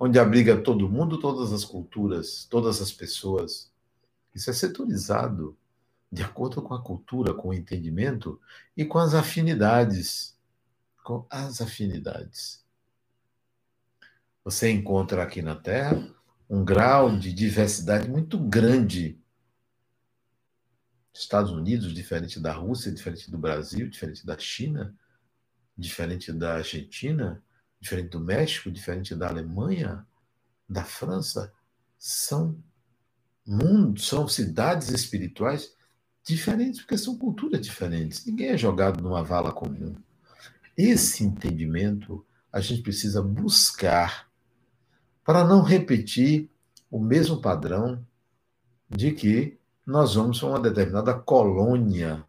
onde 0.00 0.18
abriga 0.18 0.60
todo 0.60 0.88
mundo, 0.88 1.18
todas 1.18 1.52
as 1.52 1.64
culturas, 1.64 2.46
todas 2.48 2.80
as 2.80 2.90
pessoas. 2.90 3.70
Isso 4.34 4.48
é 4.50 4.52
setorizado 4.52 5.56
de 6.12 6.22
acordo 6.22 6.60
com 6.60 6.74
a 6.74 6.82
cultura, 6.82 7.32
com 7.32 7.48
o 7.48 7.54
entendimento 7.54 8.38
e 8.76 8.84
com 8.84 8.98
as 8.98 9.14
afinidades. 9.14 10.38
Com 11.02 11.26
as 11.30 11.62
afinidades. 11.62 12.62
Você 14.44 14.70
encontra 14.70 15.22
aqui 15.22 15.40
na 15.40 15.56
Terra 15.56 16.06
um 16.50 16.62
grau 16.62 17.16
de 17.16 17.32
diversidade 17.32 18.10
muito 18.10 18.38
grande. 18.38 19.18
Estados 21.14 21.50
Unidos, 21.50 21.94
diferente 21.94 22.38
da 22.38 22.52
Rússia, 22.52 22.92
diferente 22.92 23.30
do 23.30 23.38
Brasil, 23.38 23.88
diferente 23.88 24.26
da 24.26 24.38
China, 24.38 24.94
diferente 25.76 26.30
da 26.30 26.56
Argentina, 26.56 27.42
diferente 27.80 28.10
do 28.10 28.20
México, 28.20 28.70
diferente 28.70 29.14
da 29.14 29.28
Alemanha, 29.28 30.06
da 30.68 30.84
França, 30.84 31.52
são 31.98 32.62
mundos, 33.46 34.06
são 34.06 34.28
cidades 34.28 34.88
espirituais 34.90 35.74
diferentes, 36.22 36.80
porque 36.80 36.96
são 36.96 37.16
culturas 37.16 37.60
diferentes. 37.60 38.24
Ninguém 38.24 38.48
é 38.48 38.56
jogado 38.56 39.02
numa 39.02 39.22
vala 39.22 39.52
comum. 39.52 39.94
Esse 40.76 41.24
entendimento 41.24 42.24
a 42.52 42.60
gente 42.60 42.82
precisa 42.82 43.22
buscar 43.22 44.30
para 45.24 45.44
não 45.44 45.62
repetir 45.62 46.50
o 46.90 47.00
mesmo 47.00 47.40
padrão 47.40 48.04
de 48.88 49.12
que 49.12 49.58
nós 49.86 50.14
vamos 50.14 50.38
para 50.38 50.48
uma 50.48 50.60
determinada 50.60 51.14
colônia. 51.14 52.24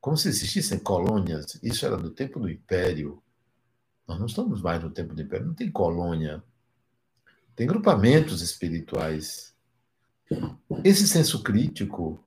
Como 0.00 0.16
se 0.16 0.28
existissem 0.28 0.78
colônias, 0.78 1.58
isso 1.62 1.84
era 1.84 1.96
do 1.96 2.10
tempo 2.10 2.40
do 2.40 2.50
Império. 2.50 3.22
Nós 4.06 4.18
não 4.18 4.26
estamos 4.26 4.62
mais 4.62 4.82
no 4.82 4.90
tempo 4.90 5.14
do 5.14 5.22
Império, 5.22 5.46
não 5.46 5.54
tem 5.54 5.70
colônia. 5.70 6.42
Tem 7.54 7.66
grupamentos 7.66 8.40
espirituais. 8.40 9.54
Esse 10.82 11.06
senso 11.06 11.42
crítico, 11.42 12.24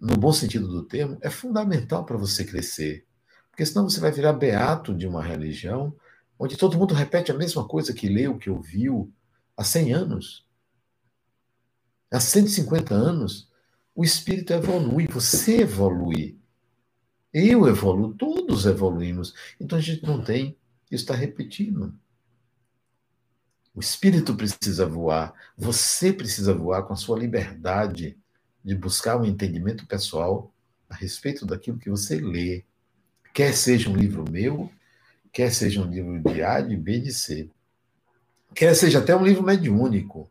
no 0.00 0.16
bom 0.16 0.32
sentido 0.32 0.68
do 0.68 0.84
termo, 0.84 1.18
é 1.20 1.30
fundamental 1.30 2.04
para 2.04 2.16
você 2.16 2.44
crescer. 2.44 3.06
Porque 3.50 3.64
senão 3.64 3.88
você 3.88 4.00
vai 4.00 4.10
virar 4.10 4.32
beato 4.32 4.94
de 4.94 5.06
uma 5.06 5.22
religião 5.22 5.94
onde 6.38 6.56
todo 6.56 6.76
mundo 6.76 6.94
repete 6.94 7.30
a 7.30 7.36
mesma 7.36 7.66
coisa 7.66 7.92
que 7.94 8.08
leu, 8.08 8.36
que 8.38 8.50
ouviu 8.50 9.12
há 9.56 9.64
100 9.64 9.92
anos. 9.92 10.46
Há 12.10 12.20
150 12.20 12.94
anos, 12.94 13.50
o 13.94 14.04
espírito 14.04 14.52
evolui, 14.52 15.06
você 15.06 15.62
evolui. 15.62 16.38
Eu 17.32 17.66
evoluo, 17.66 18.14
todos 18.14 18.66
evoluímos. 18.66 19.34
Então 19.58 19.78
a 19.78 19.80
gente 19.80 20.04
não 20.04 20.22
tem 20.22 20.56
está 20.90 21.14
repetindo. 21.14 21.94
O 23.74 23.80
espírito 23.80 24.34
precisa 24.34 24.86
voar, 24.86 25.34
você 25.56 26.12
precisa 26.12 26.54
voar 26.54 26.84
com 26.84 26.94
a 26.94 26.96
sua 26.96 27.18
liberdade 27.18 28.18
de 28.66 28.74
buscar 28.74 29.16
um 29.16 29.24
entendimento 29.24 29.86
pessoal 29.86 30.52
a 30.90 30.94
respeito 30.96 31.46
daquilo 31.46 31.78
que 31.78 31.88
você 31.88 32.18
lê. 32.18 32.64
Quer 33.32 33.54
seja 33.54 33.88
um 33.88 33.94
livro 33.94 34.28
meu, 34.28 34.68
quer 35.32 35.52
seja 35.52 35.80
um 35.80 35.88
livro 35.88 36.20
de 36.20 36.42
A, 36.42 36.60
de 36.60 36.76
B, 36.76 36.98
de 36.98 37.14
C. 37.14 37.48
Quer 38.52 38.74
seja 38.74 38.98
até 38.98 39.14
um 39.14 39.24
livro 39.24 39.44
mediúnico, 39.44 40.28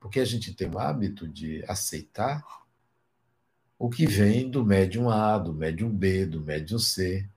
porque 0.00 0.18
a 0.18 0.24
gente 0.24 0.54
tem 0.54 0.66
o 0.66 0.78
hábito 0.78 1.28
de 1.28 1.62
aceitar 1.68 2.42
o 3.78 3.90
que 3.90 4.06
vem 4.06 4.50
do 4.50 4.64
médium 4.64 5.10
A, 5.10 5.36
do 5.36 5.52
médium 5.52 5.90
B, 5.90 6.24
do 6.24 6.40
médium 6.40 6.78
C. 6.78 7.28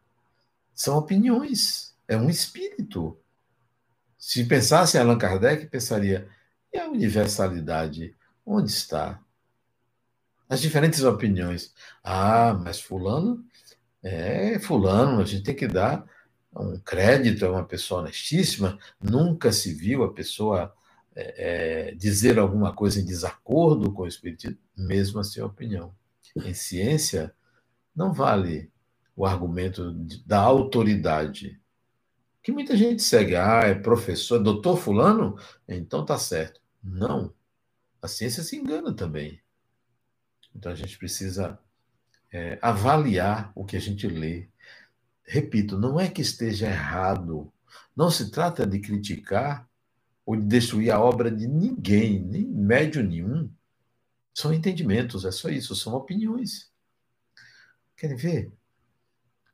São 0.74 0.98
opiniões, 0.98 1.94
é 2.08 2.16
um 2.16 2.30
espírito. 2.30 3.20
Se 4.18 4.46
pensasse 4.46 4.96
em 4.96 5.02
Allan 5.02 5.18
Kardec, 5.18 5.66
pensaria: 5.66 6.30
e 6.72 6.78
a 6.78 6.88
universalidade? 6.88 8.16
Onde 8.46 8.72
está? 8.72 9.22
As 10.50 10.62
diferentes 10.62 11.04
opiniões. 11.04 11.74
Ah, 12.04 12.54
mas 12.54 12.80
Fulano 12.80 13.46
é 14.02 14.60
Fulano, 14.60 15.22
a 15.22 15.26
gente 15.26 15.44
tem 15.44 15.56
que 15.56 15.68
dar 15.68 16.06
um 16.56 16.80
crédito, 16.80 17.46
é 17.46 17.50
uma 17.50 17.66
pessoa 17.66 18.02
honestíssima, 18.02 18.80
nunca 19.02 19.52
se 19.52 19.74
viu 19.74 20.04
a 20.04 20.14
pessoa 20.14 20.74
é, 21.16 21.90
é, 21.90 21.96
dizer 21.96 22.40
alguma 22.40 22.74
coisa 22.74 23.00
em 23.00 23.06
desacordo 23.06 23.92
com 23.92 24.04
o 24.04 24.08
Espiritismo, 24.08 24.58
mesmo 24.76 25.20
assim 25.20 25.42
a 25.42 25.46
opinião 25.46 25.94
em 26.36 26.54
ciência, 26.54 27.34
não 27.96 28.14
vale 28.14 28.72
o 29.16 29.26
argumento 29.26 29.94
da 30.26 30.40
autoridade. 30.40 31.60
Que 32.44 32.52
muita 32.52 32.78
gente 32.78 33.02
segue, 33.02 33.36
ah, 33.36 33.62
é 33.64 33.74
professor, 33.74 34.40
doutor 34.40 34.78
fulano, 34.78 35.38
então 35.68 36.06
tá 36.06 36.18
certo. 36.18 36.62
Não. 36.84 37.34
A 38.02 38.08
ciência 38.08 38.44
se 38.44 38.56
engana 38.56 38.94
também. 38.94 39.42
Então 40.56 40.72
a 40.72 40.76
gente 40.76 40.98
precisa 40.98 41.60
é, 42.32 42.58
avaliar 42.62 43.52
o 43.56 43.64
que 43.66 43.78
a 43.78 43.80
gente 43.80 44.08
lê. 44.08 44.48
Repito, 45.24 45.78
não 45.78 46.00
é 46.00 46.10
que 46.10 46.22
esteja 46.22 46.68
errado. 46.68 47.52
Não 47.96 48.10
se 48.10 48.32
trata 48.32 48.66
de 48.66 48.80
criticar 48.80 49.68
ou 50.26 50.36
de 50.36 50.44
destruir 50.44 50.92
a 50.92 51.00
obra 51.00 51.32
de 51.32 51.48
ninguém, 51.48 52.20
nem 52.20 52.46
médio 52.46 53.04
nenhum. 53.04 53.50
São 54.34 54.54
entendimentos, 54.54 55.26
é 55.26 55.32
só 55.32 55.50
isso, 55.50 55.76
são 55.76 55.94
opiniões. 55.94 56.70
Querem 57.96 58.16
ver? 58.16 58.52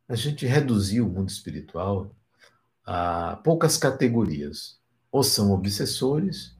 A 0.07 0.15
gente 0.15 0.45
reduziu 0.45 1.07
o 1.07 1.09
mundo 1.09 1.29
espiritual 1.29 2.13
a 2.85 3.37
poucas 3.37 3.77
categorias. 3.77 4.79
Ou 5.11 5.23
são 5.23 5.51
obsessores, 5.51 6.55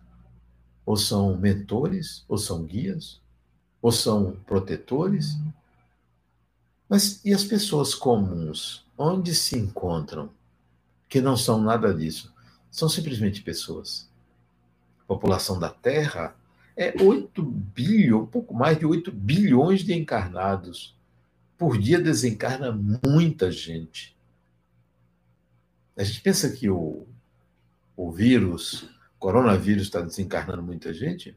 ou 0.85 0.95
são 0.95 1.37
mentores, 1.37 2.23
ou 2.27 2.37
são 2.37 2.63
guias, 2.63 3.22
ou 3.83 3.91
são 3.91 4.31
protetores. 4.45 5.37
Mas 6.87 7.19
e 7.25 7.33
as 7.33 7.43
pessoas 7.43 7.93
comuns? 7.93 8.85
Onde 8.97 9.35
se 9.35 9.59
encontram? 9.59 10.29
Que 11.09 11.19
não 11.19 11.35
são 11.35 11.61
nada 11.61 11.93
disso. 11.93 12.33
São 12.71 12.87
simplesmente 12.87 13.41
pessoas. 13.41 14.09
A 15.01 15.03
população 15.03 15.59
da 15.59 15.69
Terra 15.69 16.33
é 16.77 16.95
8 17.03 17.43
bilhões, 17.43 18.29
pouco 18.31 18.53
mais 18.53 18.79
de 18.79 18.85
8 18.85 19.11
bilhões 19.11 19.83
de 19.83 19.93
encarnados. 19.93 20.95
Por 21.57 21.77
dia 21.77 21.99
desencarna 21.99 22.71
muita 23.05 23.51
gente. 23.51 24.15
A 25.95 26.03
gente 26.03 26.21
pensa 26.21 26.49
que 26.49 26.69
o, 26.69 27.05
o 27.97 28.11
vírus, 28.11 28.83
o 28.83 29.19
coronavírus, 29.19 29.83
está 29.83 29.99
desencarnando 29.99 30.63
muita 30.63 30.93
gente. 30.93 31.35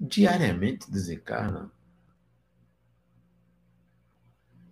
Diariamente 0.00 0.90
desencarna. 0.90 1.70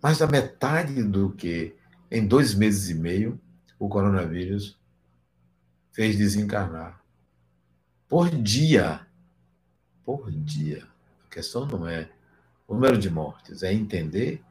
Mais 0.01 0.19
da 0.19 0.27
metade 0.27 1.03
do 1.03 1.31
que 1.31 1.75
em 2.09 2.25
dois 2.25 2.53
meses 2.53 2.89
e 2.89 2.93
meio 2.93 3.39
o 3.77 3.89
coronavírus 3.89 4.77
fez 5.91 6.17
desencarnar. 6.17 7.03
Por 8.07 8.29
dia. 8.29 9.05
Por 10.03 10.31
dia. 10.31 10.87
A 11.25 11.33
questão 11.33 11.65
não 11.65 11.87
é 11.87 12.09
o 12.67 12.73
número 12.73 12.97
de 12.97 13.09
mortes, 13.09 13.63
é 13.63 13.73
entender 13.73 14.43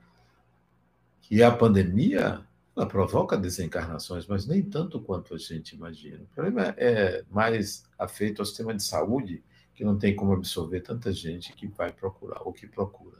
que 1.21 1.43
a 1.43 1.51
pandemia 1.51 2.45
ela 2.77 2.87
provoca 2.87 3.37
desencarnações, 3.37 4.27
mas 4.27 4.47
nem 4.47 4.63
tanto 4.63 5.01
quanto 5.01 5.35
a 5.35 5.39
gente 5.39 5.75
imagina. 5.75 6.23
O 6.23 6.35
problema 6.35 6.75
é 6.77 7.25
mais 7.31 7.85
afeito 7.99 8.43
ao 8.43 8.47
sistema 8.47 8.75
de 8.75 8.83
saúde, 8.83 9.43
que 9.77 9.85
não 9.85 9.99
tem 9.99 10.17
como 10.17 10.33
absorver 10.33 10.81
tanta 10.81 11.13
gente 11.13 11.53
que 11.53 11.67
vai 11.69 11.93
procurar 11.93 12.41
ou 12.43 12.53
que 12.53 12.67
procura. 12.67 13.19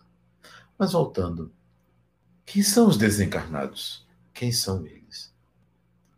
Mas 0.79 0.93
voltando, 0.93 1.53
quem 2.47 2.63
são 2.63 2.89
os 2.89 2.97
desencarnados? 2.97 4.07
Quem 4.33 4.51
são 4.51 4.87
eles? 4.87 5.35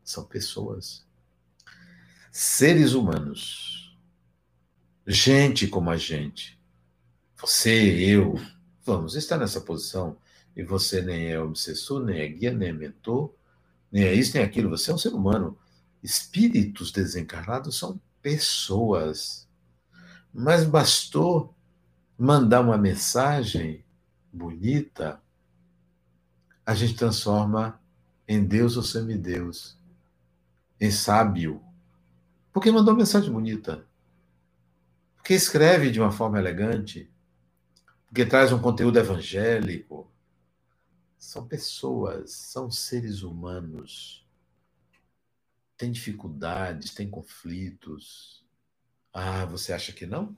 São 0.04 0.24
pessoas, 0.24 1.04
seres 2.30 2.92
humanos, 2.92 3.98
gente 5.06 5.66
como 5.66 5.90
a 5.90 5.96
gente. 5.96 6.58
Você, 7.36 7.70
eu, 7.70 8.34
vamos 8.84 9.16
estar 9.16 9.38
nessa 9.38 9.60
posição 9.60 10.16
e 10.56 10.62
você 10.62 11.02
nem 11.02 11.30
é 11.30 11.40
obsessor, 11.40 12.04
nem 12.04 12.20
é 12.20 12.28
guia, 12.28 12.52
nem 12.52 12.68
é 12.68 12.72
mentor, 12.72 13.34
nem 13.90 14.04
é 14.04 14.14
isso, 14.14 14.34
nem 14.34 14.42
é 14.42 14.46
aquilo. 14.46 14.70
Você 14.70 14.90
é 14.90 14.94
um 14.94 14.98
ser 14.98 15.12
humano. 15.14 15.58
Espíritos 16.02 16.92
desencarnados 16.92 17.76
são 17.76 18.00
pessoas. 18.22 19.47
Mas 20.38 20.64
bastou 20.64 21.52
mandar 22.16 22.60
uma 22.60 22.78
mensagem 22.78 23.84
bonita, 24.32 25.20
a 26.64 26.76
gente 26.76 26.94
transforma 26.94 27.82
em 28.28 28.44
Deus 28.44 28.76
ou 28.76 28.84
semideus, 28.84 29.76
em 30.80 30.92
sábio. 30.92 31.60
Porque 32.52 32.70
mandou 32.70 32.94
uma 32.94 33.00
mensagem 33.00 33.32
bonita. 33.32 33.84
Porque 35.16 35.34
escreve 35.34 35.90
de 35.90 35.98
uma 35.98 36.12
forma 36.12 36.38
elegante. 36.38 37.10
Porque 38.06 38.24
traz 38.24 38.52
um 38.52 38.60
conteúdo 38.60 38.96
evangélico 38.96 40.08
são 41.18 41.48
pessoas, 41.48 42.30
são 42.30 42.70
seres 42.70 43.24
humanos. 43.24 44.24
Tem 45.76 45.90
dificuldades, 45.90 46.94
tem 46.94 47.10
conflitos. 47.10 48.46
Ah, 49.20 49.44
você 49.44 49.72
acha 49.72 49.92
que 49.92 50.06
não? 50.06 50.36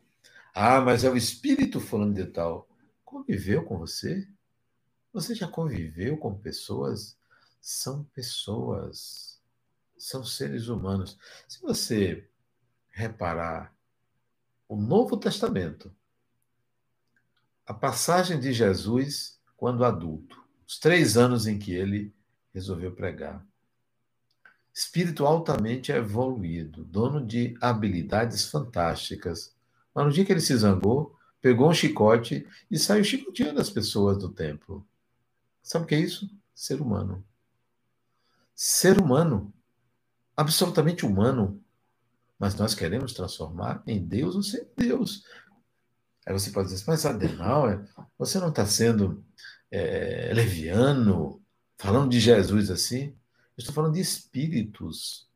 Ah, 0.54 0.80
mas 0.80 1.04
é 1.04 1.10
o 1.10 1.16
espírito 1.16 1.78
falando 1.78 2.14
de 2.14 2.24
tal. 2.24 2.66
Conviveu 3.04 3.62
com 3.62 3.76
você? 3.76 4.26
Você 5.12 5.34
já 5.34 5.46
conviveu 5.46 6.16
com 6.16 6.34
pessoas? 6.34 7.14
São 7.60 8.04
pessoas. 8.04 9.38
São 9.98 10.24
seres 10.24 10.68
humanos. 10.68 11.18
Se 11.46 11.60
você 11.60 12.26
reparar 12.88 13.76
o 14.66 14.76
Novo 14.76 15.18
Testamento, 15.18 15.94
a 17.66 17.74
passagem 17.74 18.40
de 18.40 18.50
Jesus 18.50 19.38
quando 19.58 19.84
adulto, 19.84 20.42
os 20.66 20.78
três 20.78 21.18
anos 21.18 21.46
em 21.46 21.58
que 21.58 21.74
ele 21.74 22.14
resolveu 22.54 22.92
pregar. 22.94 23.46
Espírito 24.72 25.26
altamente 25.26 25.92
evoluído, 25.92 26.84
dono 26.84 27.24
de 27.24 27.56
habilidades 27.60 28.48
fantásticas. 28.48 29.54
Mas 29.94 30.06
no 30.06 30.12
dia 30.12 30.24
que 30.24 30.32
ele 30.32 30.40
se 30.40 30.56
zangou, 30.56 31.16
pegou 31.40 31.68
um 31.68 31.74
chicote 31.74 32.46
e 32.70 32.78
saiu 32.78 33.02
chicoteando 33.04 33.60
as 33.60 33.70
pessoas 33.70 34.18
do 34.18 34.28
templo. 34.28 34.86
Sabe 35.62 35.84
o 35.84 35.88
que 35.88 35.94
é 35.94 36.00
isso? 36.00 36.30
Ser 36.54 36.80
humano. 36.80 37.24
Ser 38.54 39.00
humano. 39.00 39.52
Absolutamente 40.36 41.04
humano. 41.04 41.62
Mas 42.38 42.54
nós 42.54 42.74
queremos 42.74 43.12
transformar 43.12 43.82
em 43.86 44.02
Deus 44.02 44.34
ou 44.34 44.42
ser 44.42 44.68
Deus. 44.76 45.24
Aí 46.24 46.32
você 46.32 46.50
pode 46.50 46.68
dizer, 46.68 46.84
mas 46.86 47.04
Adenauer, 47.04 47.86
você 48.16 48.38
não 48.38 48.50
está 48.50 48.64
sendo 48.64 49.24
é, 49.70 50.32
leviano, 50.34 51.42
falando 51.76 52.10
de 52.10 52.20
Jesus 52.20 52.70
assim. 52.70 53.14
Estou 53.60 53.74
falando 53.74 53.94
de 53.94 54.00
espíritos. 54.00 55.28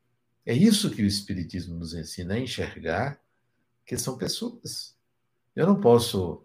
É 0.45 0.55
isso 0.55 0.91
que 0.91 1.03
o 1.03 1.07
Espiritismo 1.07 1.77
nos 1.77 1.95
ensina 1.95 2.35
a 2.35 2.39
enxergar, 2.39 3.21
que 3.87 3.97
são 3.97 4.19
pessoas. 4.19 4.95
Eu 5.55 5.67
não 5.67 5.81
posso 5.81 6.43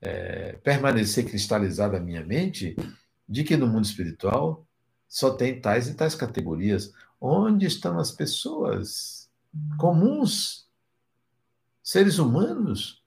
é, 0.00 0.52
permanecer 0.62 1.24
cristalizado 1.24 1.96
a 1.96 2.00
minha 2.00 2.24
mente 2.24 2.76
de 3.28 3.42
que 3.42 3.56
no 3.56 3.66
mundo 3.66 3.84
espiritual 3.84 4.66
só 5.08 5.34
tem 5.34 5.60
tais 5.60 5.88
e 5.88 5.94
tais 5.94 6.14
categorias. 6.14 6.92
Onde 7.20 7.66
estão 7.66 7.98
as 7.98 8.12
pessoas 8.12 9.30
comuns, 9.78 10.68
seres 11.82 12.18
humanos? 12.18 13.02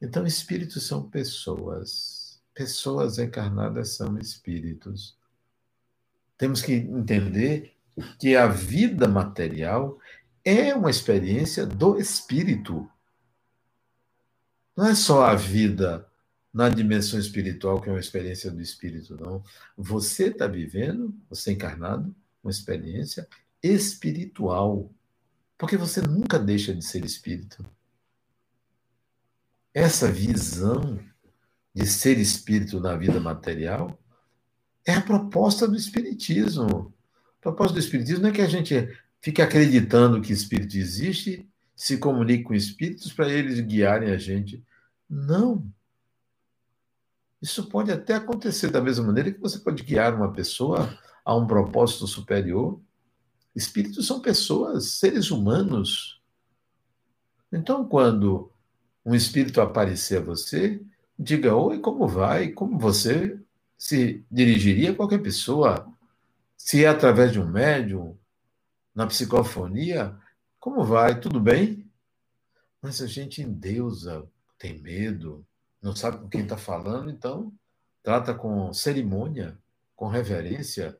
Então, 0.00 0.26
espíritos 0.26 0.86
são 0.86 1.08
pessoas 1.08 2.24
pessoas 2.54 3.18
encarnadas 3.18 3.96
são 3.96 4.16
espíritos. 4.16 5.16
Temos 6.36 6.60
que 6.60 6.72
entender 6.72 7.74
que 8.18 8.36
a 8.36 8.46
vida 8.46 9.06
material 9.06 9.98
é 10.44 10.74
uma 10.74 10.90
experiência 10.90 11.64
do 11.64 11.98
espírito. 11.98 12.88
Não 14.76 14.86
é 14.86 14.94
só 14.94 15.24
a 15.24 15.34
vida 15.34 16.06
na 16.52 16.68
dimensão 16.68 17.18
espiritual 17.18 17.80
que 17.80 17.88
é 17.88 17.92
uma 17.92 18.00
experiência 18.00 18.50
do 18.50 18.60
espírito, 18.60 19.16
não. 19.16 19.42
Você 19.76 20.28
está 20.28 20.46
vivendo, 20.46 21.14
você 21.28 21.52
encarnado, 21.52 22.14
uma 22.42 22.50
experiência 22.50 23.26
espiritual. 23.62 24.90
Porque 25.56 25.76
você 25.76 26.00
nunca 26.00 26.38
deixa 26.38 26.74
de 26.74 26.84
ser 26.84 27.04
espírito. 27.04 27.64
Essa 29.72 30.10
visão 30.10 31.00
de 31.74 31.86
ser 31.86 32.18
espírito 32.18 32.78
na 32.78 32.96
vida 32.96 33.18
material, 33.18 33.98
é 34.86 34.94
a 34.94 35.00
proposta 35.00 35.66
do 35.66 35.76
Espiritismo. 35.76 36.92
A 37.38 37.42
proposta 37.42 37.74
do 37.74 37.80
Espiritismo 37.80 38.22
não 38.22 38.30
é 38.30 38.32
que 38.32 38.42
a 38.42 38.48
gente 38.48 38.88
fique 39.20 39.40
acreditando 39.40 40.20
que 40.20 40.32
espírito 40.32 40.76
existe, 40.76 41.48
se 41.74 41.96
comunique 41.96 42.44
com 42.44 42.54
espíritos 42.54 43.12
para 43.12 43.28
eles 43.28 43.58
guiarem 43.60 44.10
a 44.10 44.18
gente. 44.18 44.62
Não. 45.08 45.66
Isso 47.40 47.66
pode 47.68 47.90
até 47.90 48.14
acontecer 48.14 48.70
da 48.70 48.80
mesma 48.80 49.06
maneira 49.06 49.32
que 49.32 49.40
você 49.40 49.58
pode 49.58 49.82
guiar 49.82 50.14
uma 50.14 50.32
pessoa 50.32 50.98
a 51.24 51.34
um 51.34 51.46
propósito 51.46 52.06
superior. 52.06 52.80
Espíritos 53.54 54.06
são 54.06 54.20
pessoas, 54.20 54.92
seres 54.92 55.30
humanos. 55.30 56.20
Então, 57.50 57.86
quando 57.86 58.52
um 59.04 59.14
espírito 59.14 59.60
aparecer 59.60 60.18
a 60.18 60.24
você, 60.24 60.82
diga 61.18 61.54
oi, 61.54 61.78
como 61.78 62.06
vai? 62.06 62.48
Como 62.48 62.78
você 62.78 63.38
se 63.76 64.24
dirigiria 64.30 64.92
a 64.92 64.94
qualquer 64.94 65.22
pessoa? 65.22 65.86
Se 66.56 66.84
é 66.84 66.88
através 66.88 67.32
de 67.32 67.40
um 67.40 67.46
médium, 67.46 68.16
na 68.94 69.06
psicofonia, 69.06 70.16
como 70.60 70.84
vai? 70.84 71.20
Tudo 71.20 71.40
bem? 71.40 71.90
Mas 72.80 73.02
a 73.02 73.06
gente 73.06 73.42
endeusa 73.42 74.20
o 74.20 74.28
tem 74.58 74.80
medo, 74.80 75.44
não 75.82 75.94
sabe 75.94 76.18
com 76.18 76.28
quem 76.28 76.42
está 76.42 76.56
falando, 76.56 77.10
então 77.10 77.52
trata 78.02 78.34
com 78.34 78.72
cerimônia, 78.72 79.58
com 79.96 80.08
reverência. 80.08 80.98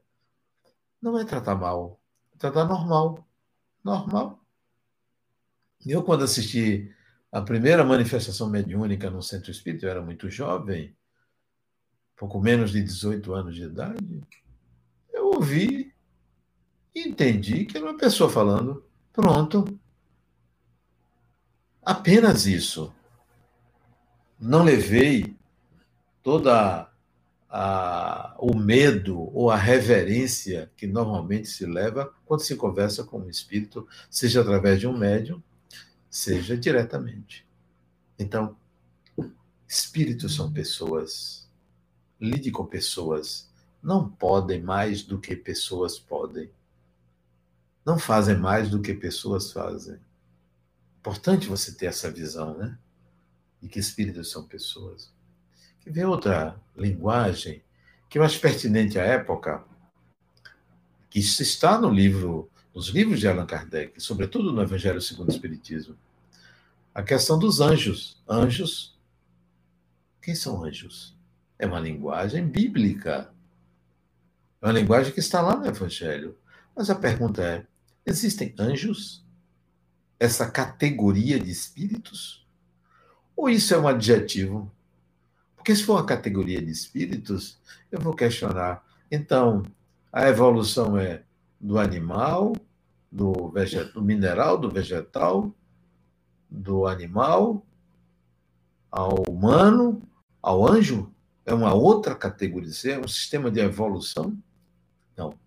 Não 1.01 1.19
é 1.19 1.25
tratar 1.25 1.55
mal, 1.55 2.01
é 2.35 2.39
tratar 2.39 2.65
normal. 2.65 3.27
Normal. 3.83 4.41
Eu, 5.87 6.03
quando 6.03 6.25
assisti 6.25 6.95
a 7.31 7.43
primeira 7.43 7.85
manifestação 7.85 8.49
mediúnica 8.49 9.11
no 9.11 9.23
Centro 9.23 9.51
Espírita, 9.51 9.87
eu 9.87 9.91
era 9.91 10.03
muito 10.03 10.31
jovem, 10.31 10.97
pouco 12.17 12.41
menos 12.41 12.71
de 12.71 12.83
18 12.83 13.35
anos 13.35 13.55
de 13.55 13.65
idade, 13.65 14.23
eu 15.13 15.27
ouvi 15.27 15.93
e 16.95 17.09
entendi 17.09 17.65
que 17.65 17.77
era 17.77 17.87
uma 17.87 17.99
pessoa 17.99 18.31
falando, 18.31 18.85
pronto. 19.13 19.79
Apenas 21.83 22.47
isso. 22.47 22.95
Não 24.39 24.63
levei 24.63 25.37
toda 26.23 26.91
a, 27.49 28.35
o 28.39 28.57
medo 28.57 29.31
ou 29.33 29.51
a 29.51 29.57
reverência 29.57 30.73
que 30.77 30.87
normalmente 30.87 31.49
se 31.49 31.65
leva 31.65 32.13
quando 32.25 32.41
se 32.41 32.57
conversa 32.57 33.05
com 33.05 33.21
um 33.21 33.29
espírito, 33.29 33.87
seja 34.11 34.41
através 34.41 34.81
de 34.81 34.87
um 34.87 34.97
médium, 34.97 35.43
seja 36.11 36.57
diretamente. 36.57 37.47
Então, 38.19 38.57
espíritos 39.69 40.35
são 40.35 40.53
pessoas. 40.53 41.44
Lide 42.21 42.51
com 42.51 42.65
pessoas. 42.65 43.51
Não 43.83 44.09
podem 44.09 44.63
mais 44.63 45.03
do 45.03 45.19
que 45.19 45.37
pessoas 45.37 45.99
podem. 45.99 46.51
Não 47.85 47.99
fazem 47.99 48.37
mais 48.37 48.71
do 48.71 48.81
que 48.81 48.95
pessoas 48.95 49.53
fazem. 49.53 49.99
Importante 50.99 51.49
você 51.49 51.73
ter 51.73 51.87
essa 51.87 52.11
visão, 52.11 52.57
né? 52.57 52.79
De 53.61 53.69
que 53.69 53.79
espíritos 53.79 54.31
são 54.31 54.47
pessoas. 54.47 55.13
Que 55.81 55.91
vem 55.91 56.05
outra 56.05 56.59
linguagem 56.77 57.63
que 58.09 58.19
eu 58.19 58.23
acho 58.23 58.41
pertinente 58.41 58.99
à 58.99 59.03
época, 59.03 59.65
que 61.11 61.19
isso 61.19 61.43
está 61.43 61.79
no 61.79 61.91
livro, 61.91 62.49
nos 62.75 62.89
livros 62.89 63.21
de 63.21 63.27
Allan 63.27 63.45
Kardec, 63.45 64.01
sobretudo 64.01 64.53
no 64.53 64.63
Evangelho 64.63 65.01
segundo 65.01 65.29
o 65.29 65.33
Espiritismo 65.33 65.97
a 66.95 67.03
questão 67.03 67.39
dos 67.39 67.61
anjos. 67.61 68.23
Anjos. 68.29 68.97
Quem 70.23 70.35
são 70.35 70.65
anjos? 70.65 71.14
É 71.59 71.67
uma 71.67 71.81
linguagem 71.81 72.47
bíblica. 72.47 73.33
É 74.61 74.67
uma 74.67 74.73
linguagem 74.73 75.13
que 75.13 75.21
está 75.21 75.41
lá 75.41 75.57
no 75.57 75.67
Evangelho. 75.67 76.37
Mas 76.75 76.91
a 76.91 76.95
pergunta 76.95 77.43
é: 77.43 77.67
existem 78.05 78.55
anjos? 78.59 79.25
Essa 80.19 80.51
categoria 80.51 81.39
de 81.39 81.51
espíritos? 81.51 82.47
Ou 83.37 83.49
isso 83.49 83.75
é 83.75 83.79
um 83.79 83.89
adjetivo? 83.89 84.71
Porque 85.57 85.75
se 85.75 85.83
for 85.83 85.95
uma 85.95 86.07
categoria 86.07 86.61
de 86.61 86.71
espíritos, 86.71 87.59
eu 87.91 88.01
vou 88.01 88.15
questionar. 88.15 88.85
Então, 89.11 89.63
a 90.13 90.29
evolução 90.29 90.99
é 90.99 91.23
do 91.61 91.79
animal, 91.79 92.55
do, 93.11 93.53
do 93.95 94.03
mineral, 94.03 94.59
do 94.59 94.71
vegetal, 94.71 95.55
do 96.51 96.87
animal 96.87 97.65
ao 98.91 99.23
humano, 99.29 100.03
ao 100.43 100.69
anjo? 100.69 101.14
É 101.47 101.53
uma 101.53 101.75
outra 101.75 102.15
categoria, 102.15 102.73
é 102.95 102.99
um 102.99 103.09
sistema 103.09 103.51
de 103.51 103.61
evolução? 103.61 104.37
Não. 105.17 105.39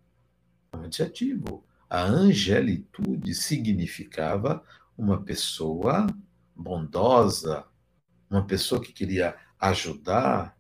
É 0.72 0.78
um 0.78 0.84
adjetivo. 0.84 1.66
A 1.90 2.04
angelitude 2.04 3.34
significava 3.34 4.64
uma 4.98 5.22
pessoa 5.22 6.08
bondosa, 6.56 7.66
uma 8.30 8.46
pessoa 8.46 8.82
que 8.82 8.92
queria 8.92 9.36
ajudar. 9.60 10.58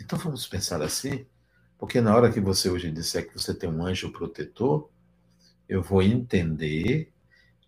Então 0.00 0.18
vamos 0.18 0.46
pensar 0.46 0.82
assim, 0.82 1.26
porque 1.78 2.00
na 2.00 2.14
hora 2.14 2.32
que 2.32 2.40
você 2.40 2.68
hoje 2.68 2.90
disser 2.90 3.28
que 3.28 3.34
você 3.34 3.54
tem 3.54 3.68
um 3.68 3.84
anjo 3.84 4.12
protetor, 4.12 4.90
eu 5.68 5.82
vou 5.82 6.02
entender 6.02 7.12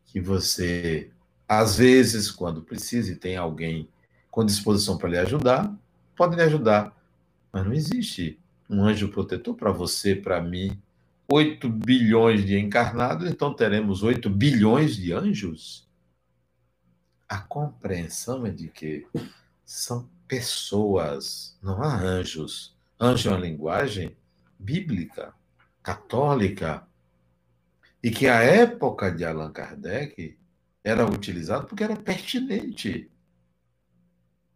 que 0.04 0.20
você 0.20 1.10
às 1.48 1.76
vezes, 1.76 2.30
quando 2.30 2.62
precisa 2.62 3.12
e 3.12 3.16
tem 3.16 3.36
alguém 3.36 3.88
com 4.30 4.44
disposição 4.44 4.96
para 4.96 5.08
lhe 5.10 5.18
ajudar, 5.18 5.72
pode 6.14 6.36
lhe 6.36 6.42
ajudar. 6.42 6.94
Mas 7.52 7.64
não 7.64 7.72
existe 7.72 8.38
um 8.68 8.84
anjo 8.84 9.08
protetor 9.08 9.54
para 9.54 9.70
você, 9.70 10.14
para 10.14 10.40
mim. 10.40 10.80
8 11.30 11.68
bilhões 11.68 12.44
de 12.44 12.58
encarnados, 12.58 13.28
então 13.28 13.54
teremos 13.54 14.02
8 14.02 14.28
bilhões 14.28 14.96
de 14.96 15.12
anjos? 15.12 15.88
A 17.28 17.38
compreensão 17.38 18.44
é 18.46 18.50
de 18.50 18.68
que 18.68 19.06
são 19.64 20.08
pessoas, 20.28 21.56
não 21.62 21.82
há 21.82 21.98
anjos. 21.98 22.76
Anjo 23.00 23.30
é 23.30 23.32
uma 23.32 23.40
linguagem 23.40 24.14
bíblica, 24.58 25.34
católica, 25.82 26.86
e 28.02 28.10
que 28.10 28.28
a 28.28 28.42
época 28.42 29.10
de 29.10 29.24
Allan 29.24 29.50
Kardec 29.50 30.36
era 30.82 31.06
utilizado 31.06 31.66
porque 31.66 31.82
era 31.82 31.96
pertinente. 31.96 33.10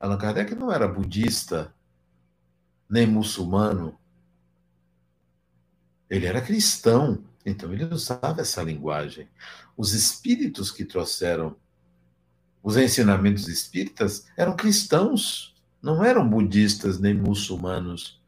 Allan 0.01 0.19
Kardec 0.19 0.55
não 0.55 0.73
era 0.73 0.87
budista, 0.87 1.75
nem 2.89 3.07
muçulmano. 3.07 3.99
Ele 6.09 6.27
era 6.27 6.41
cristão, 6.41 7.25
então 7.45 7.73
ele 7.73 7.85
usava 7.85 8.41
essa 8.41 8.63
linguagem. 8.63 9.29
Os 9.77 9.93
espíritos 9.93 10.71
que 10.71 10.85
trouxeram 10.85 11.57
os 12.63 12.77
ensinamentos 12.77 13.49
espíritas 13.49 14.27
eram 14.37 14.57
cristãos, 14.57 15.55
não 15.81 16.05
eram 16.05 16.29
budistas 16.29 16.99
nem 16.99 17.15
muçulmanos, 17.15 18.21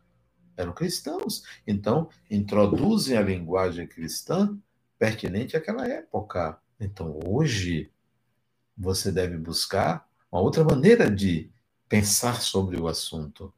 eram 0.56 0.72
cristãos. 0.72 1.42
Então, 1.66 2.08
introduzem 2.30 3.16
a 3.16 3.22
linguagem 3.22 3.86
cristã 3.86 4.56
pertinente 4.98 5.56
àquela 5.56 5.86
época. 5.86 6.58
Então, 6.78 7.18
hoje, 7.26 7.90
você 8.76 9.10
deve 9.10 9.36
buscar 9.36 10.08
uma 10.30 10.40
outra 10.40 10.64
maneira 10.64 11.10
de 11.10 11.50
pensar 11.90 12.40
sobre 12.40 12.80
o 12.80 12.86
assunto. 12.86 13.52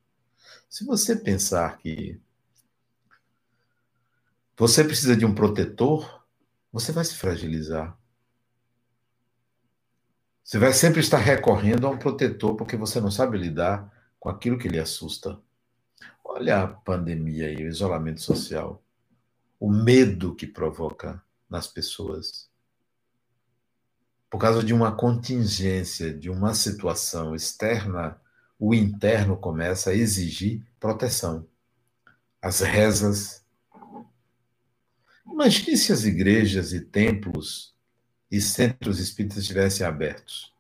Se 0.69 0.87
você 0.87 1.15
pensar 1.15 1.77
que 1.77 2.19
você 4.57 4.83
precisa 4.83 5.15
de 5.15 5.27
um 5.27 5.35
protetor, 5.35 6.25
você 6.73 6.93
vai 6.93 7.05
se 7.05 7.15
fragilizar. 7.15 7.95
Você 10.43 10.59
vai 10.59 10.73
sempre 10.73 11.01
estar 11.01 11.19
recorrendo 11.19 11.87
a 11.87 11.91
um 11.91 11.99
protetor 11.99 12.57
porque 12.57 12.75
você 12.75 13.03
não 13.03 13.11
sabe 13.11 13.37
lidar 13.37 13.93
com 14.19 14.31
aquilo 14.31 14.59
que 14.59 14.69
lhe 14.69 14.81
assusta. 14.81 15.39
Olha 16.25 16.63
a 16.63 16.69
pandemia 16.69 17.53
e 17.53 17.65
o 17.65 17.69
isolamento 17.69 18.23
social, 18.23 18.83
o 19.61 19.71
medo 19.71 20.35
que 20.35 20.47
provoca 20.47 21.23
nas 21.51 21.67
pessoas 21.67 22.51
por 24.33 24.39
causa 24.39 24.65
de 24.65 24.73
uma 24.73 24.97
contingência, 24.97 26.11
de 26.11 26.31
uma 26.31 26.55
situação 26.55 27.35
externa, 27.35 28.19
o 28.65 28.73
interno 28.73 29.37
começa 29.37 29.91
a 29.91 29.95
exigir 29.95 30.63
proteção. 30.79 31.45
As 32.41 32.61
rezas. 32.61 33.45
Imagine 35.27 35.77
se 35.77 35.93
as 35.93 36.05
igrejas 36.05 36.73
e 36.73 36.81
templos 36.81 37.75
e 38.31 38.41
centros 38.41 39.01
espíritas 39.01 39.39
estivessem 39.39 39.85
abertos. 39.85 40.55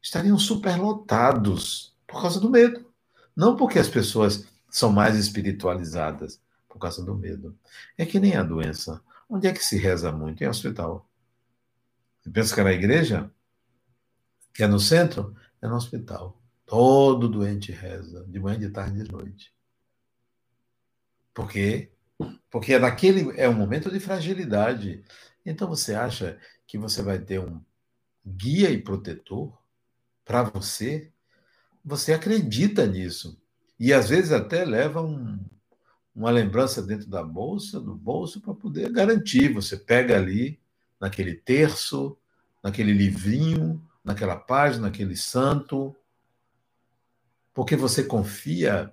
Estariam 0.00 0.38
superlotados 0.38 1.94
por 2.06 2.22
causa 2.22 2.40
do 2.40 2.48
medo. 2.48 2.90
Não 3.36 3.54
porque 3.54 3.78
as 3.78 3.88
pessoas 3.88 4.46
são 4.70 4.90
mais 4.90 5.14
espiritualizadas, 5.14 6.40
por 6.66 6.78
causa 6.78 7.04
do 7.04 7.14
medo. 7.14 7.54
É 7.98 8.06
que 8.06 8.18
nem 8.18 8.34
a 8.34 8.42
doença. 8.42 9.02
Onde 9.28 9.46
é 9.46 9.52
que 9.52 9.62
se 9.62 9.76
reza 9.76 10.10
muito? 10.10 10.42
Em 10.42 10.48
hospital. 10.48 11.06
Você 12.22 12.30
pensa 12.30 12.54
que 12.54 12.60
é 12.62 12.64
na 12.64 12.72
igreja? 12.72 13.30
Que 14.54 14.62
é 14.62 14.66
no 14.66 14.80
centro? 14.80 15.36
É 15.60 15.68
no 15.68 15.76
hospital. 15.76 16.35
Todo 16.66 17.28
doente 17.28 17.70
reza, 17.70 18.26
de 18.28 18.40
manhã, 18.40 18.58
de 18.58 18.68
tarde 18.68 19.00
e 19.00 19.04
de 19.04 19.12
noite. 19.12 19.54
Por 21.32 21.48
quê? 21.48 21.90
Porque 22.50 22.74
é 22.74 22.80
é 23.36 23.48
um 23.48 23.54
momento 23.54 23.90
de 23.90 24.00
fragilidade. 24.00 25.04
Então 25.44 25.68
você 25.68 25.94
acha 25.94 26.38
que 26.66 26.76
você 26.76 27.02
vai 27.02 27.18
ter 27.20 27.38
um 27.38 27.60
guia 28.26 28.70
e 28.70 28.82
protetor 28.82 29.56
para 30.24 30.42
você? 30.42 31.12
Você 31.84 32.12
acredita 32.12 32.84
nisso. 32.86 33.40
E 33.78 33.92
às 33.92 34.08
vezes 34.08 34.32
até 34.32 34.64
leva 34.64 35.00
um, 35.00 35.38
uma 36.14 36.30
lembrança 36.30 36.82
dentro 36.82 37.06
da 37.08 37.22
bolsa, 37.22 37.78
do 37.78 37.94
bolso, 37.94 38.40
para 38.40 38.54
poder 38.54 38.90
garantir. 38.90 39.52
Você 39.52 39.76
pega 39.76 40.16
ali 40.16 40.58
naquele 40.98 41.34
terço, 41.34 42.16
naquele 42.62 42.92
livrinho, 42.92 43.80
naquela 44.02 44.36
página, 44.36 44.86
naquele 44.86 45.16
santo, 45.16 45.94
porque 47.56 47.74
você 47.74 48.04
confia 48.04 48.92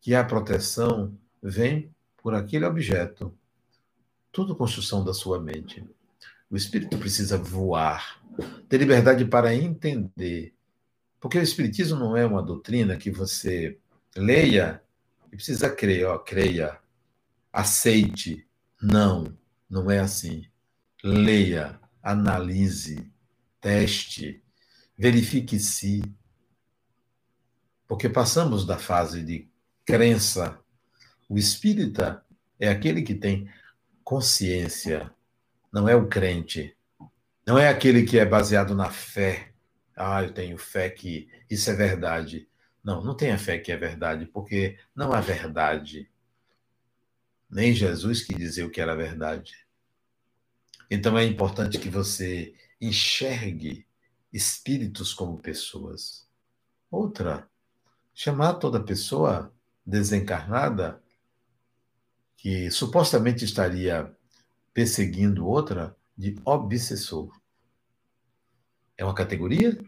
que 0.00 0.12
a 0.12 0.24
proteção 0.24 1.16
vem 1.40 1.94
por 2.16 2.34
aquele 2.34 2.64
objeto. 2.64 3.32
Tudo 4.32 4.56
construção 4.56 5.04
da 5.04 5.14
sua 5.14 5.40
mente. 5.40 5.88
O 6.50 6.56
espírito 6.56 6.98
precisa 6.98 7.38
voar, 7.38 8.20
ter 8.68 8.78
liberdade 8.78 9.24
para 9.24 9.54
entender 9.54 10.52
Porque 11.20 11.38
o 11.38 11.42
Espiritismo 11.42 11.96
não 11.96 12.16
é 12.16 12.26
uma 12.26 12.42
doutrina 12.42 12.96
que 12.96 13.08
você 13.08 13.78
leia 14.16 14.82
e 15.32 15.36
precisa 15.36 15.70
crer, 15.70 16.06
ó, 16.06 16.18
creia, 16.18 16.80
aceite. 17.52 18.44
Não, 18.82 19.32
não 19.70 19.88
é 19.88 20.00
assim. 20.00 20.44
Leia, 21.04 21.80
analise, 22.02 23.08
teste, 23.60 24.42
verifique 24.98 25.60
se. 25.60 26.02
Porque 27.86 28.08
passamos 28.08 28.66
da 28.66 28.78
fase 28.78 29.22
de 29.22 29.48
crença. 29.84 30.58
O 31.28 31.38
espírita 31.38 32.24
é 32.58 32.68
aquele 32.68 33.02
que 33.02 33.14
tem 33.14 33.48
consciência, 34.02 35.12
não 35.72 35.88
é 35.88 35.94
o 35.94 36.08
crente. 36.08 36.76
Não 37.46 37.58
é 37.58 37.68
aquele 37.68 38.04
que 38.04 38.18
é 38.18 38.24
baseado 38.24 38.74
na 38.74 38.90
fé. 38.90 39.52
Ah, 39.96 40.22
eu 40.22 40.32
tenho 40.32 40.58
fé 40.58 40.90
que 40.90 41.28
isso 41.48 41.70
é 41.70 41.74
verdade. 41.74 42.48
Não, 42.82 43.02
não 43.02 43.16
tenha 43.16 43.38
fé 43.38 43.58
que 43.58 43.70
é 43.70 43.76
verdade, 43.76 44.26
porque 44.26 44.78
não 44.94 45.12
há 45.12 45.20
verdade. 45.20 46.10
Nem 47.48 47.72
Jesus 47.72 48.22
que 48.22 48.34
dizer 48.34 48.64
o 48.64 48.70
que 48.70 48.80
era 48.80 48.96
verdade. 48.96 49.66
Então 50.90 51.18
é 51.18 51.24
importante 51.24 51.78
que 51.78 51.88
você 51.88 52.54
enxergue 52.80 53.86
espíritos 54.32 55.14
como 55.14 55.38
pessoas. 55.38 56.28
Outra, 56.90 57.48
chamar 58.16 58.54
toda 58.54 58.82
pessoa 58.82 59.52
desencarnada 59.84 61.02
que 62.34 62.70
supostamente 62.70 63.44
estaria 63.44 64.10
perseguindo 64.72 65.46
outra 65.46 65.94
de 66.16 66.34
obsessor. 66.42 67.30
É 68.96 69.04
uma 69.04 69.14
categoria? 69.14 69.78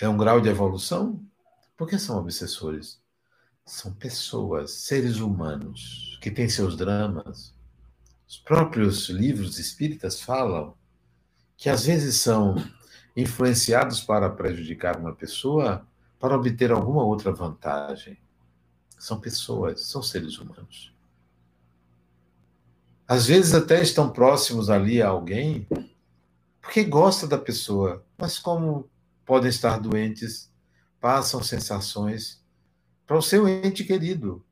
É 0.00 0.08
um 0.08 0.16
grau 0.16 0.40
de 0.40 0.48
evolução? 0.48 1.24
Por 1.76 1.88
que 1.88 2.00
são 2.00 2.18
obsessores? 2.18 3.00
São 3.64 3.94
pessoas, 3.94 4.72
seres 4.72 5.18
humanos, 5.18 6.18
que 6.20 6.32
têm 6.32 6.48
seus 6.48 6.76
dramas. 6.76 7.54
Os 8.26 8.38
próprios 8.38 9.08
livros 9.08 9.60
espíritas 9.60 10.20
falam 10.20 10.76
que 11.56 11.70
às 11.70 11.86
vezes 11.86 12.16
são 12.16 12.56
influenciados 13.16 14.00
para 14.00 14.28
prejudicar 14.28 14.98
uma 14.98 15.14
pessoa 15.14 15.86
para 16.24 16.36
obter 16.36 16.72
alguma 16.72 17.04
outra 17.04 17.30
vantagem. 17.30 18.16
São 18.98 19.20
pessoas, 19.20 19.82
são 19.82 20.02
seres 20.02 20.38
humanos. 20.38 20.90
Às 23.06 23.26
vezes 23.26 23.52
até 23.52 23.82
estão 23.82 24.10
próximos 24.10 24.70
ali 24.70 25.02
a 25.02 25.08
alguém 25.08 25.68
porque 26.62 26.82
gosta 26.82 27.26
da 27.26 27.36
pessoa, 27.36 28.06
mas 28.16 28.38
como 28.38 28.88
podem 29.26 29.50
estar 29.50 29.78
doentes, 29.78 30.50
passam 30.98 31.42
sensações 31.42 32.42
para 33.06 33.18
o 33.18 33.22
seu 33.22 33.46
ente 33.46 33.84
querido 33.84 34.42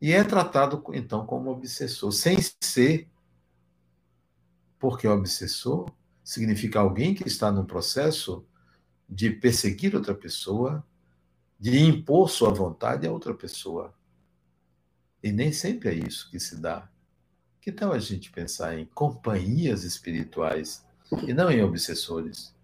e 0.00 0.12
é 0.12 0.24
tratado 0.24 0.82
então 0.94 1.26
como 1.26 1.50
obsessor, 1.50 2.12
sem 2.12 2.38
ser, 2.62 3.10
porque 4.78 5.06
obsessor 5.06 5.92
significa 6.24 6.80
alguém 6.80 7.14
que 7.14 7.28
está 7.28 7.52
num 7.52 7.66
processo 7.66 8.42
de 9.06 9.28
perseguir 9.28 9.94
outra 9.94 10.14
pessoa, 10.14 10.82
de 11.60 11.78
impor 11.78 12.30
sua 12.30 12.50
vontade 12.50 13.06
a 13.06 13.12
outra 13.12 13.34
pessoa. 13.34 13.94
E 15.22 15.30
nem 15.30 15.52
sempre 15.52 15.90
é 15.90 15.94
isso 15.94 16.30
que 16.30 16.40
se 16.40 16.56
dá. 16.56 16.88
Que 17.60 17.70
tal 17.70 17.92
a 17.92 17.98
gente 17.98 18.32
pensar 18.32 18.78
em 18.78 18.86
companhias 18.86 19.84
espirituais 19.84 20.82
e 21.26 21.34
não 21.34 21.50
em 21.50 21.62
obsessores? 21.62 22.54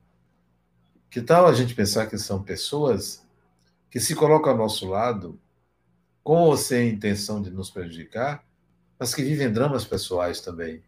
Que 1.11 1.20
tal 1.20 1.46
a 1.46 1.52
gente 1.52 1.74
pensar 1.74 2.06
que 2.06 2.16
são 2.16 2.42
pessoas 2.42 3.22
que 3.90 4.00
se 4.00 4.14
colocam 4.14 4.52
ao 4.52 4.59
nosso 4.59 4.87
lado, 4.88 5.38
com 6.24 6.40
ou 6.40 6.56
sem 6.56 6.88
intenção 6.88 7.42
de 7.42 7.50
nos 7.50 7.70
prejudicar, 7.70 8.44
mas 8.98 9.14
que 9.14 9.22
vivem 9.22 9.52
dramas 9.52 9.85
pessoais 9.85 10.40
também 10.40 10.82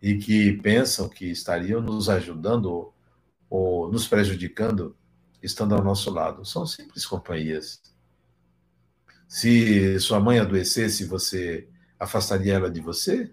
e 0.00 0.16
que 0.16 0.54
pensam 0.54 1.08
que 1.08 1.26
estariam 1.26 1.80
nos 1.80 2.08
ajudando 2.08 2.92
ou, 3.48 3.90
nos 3.92 4.08
prejudicando 4.08 4.96
estando 5.46 5.74
ao 5.74 5.82
nosso 5.82 6.10
lado. 6.10 6.44
São 6.44 6.66
simples 6.66 7.06
companhias. 7.06 7.80
Se 9.28 9.98
sua 10.00 10.20
mãe 10.20 10.38
adoecesse, 10.38 11.04
você 11.04 11.68
afastaria 11.98 12.54
ela 12.54 12.70
de 12.70 12.80
você? 12.80 13.32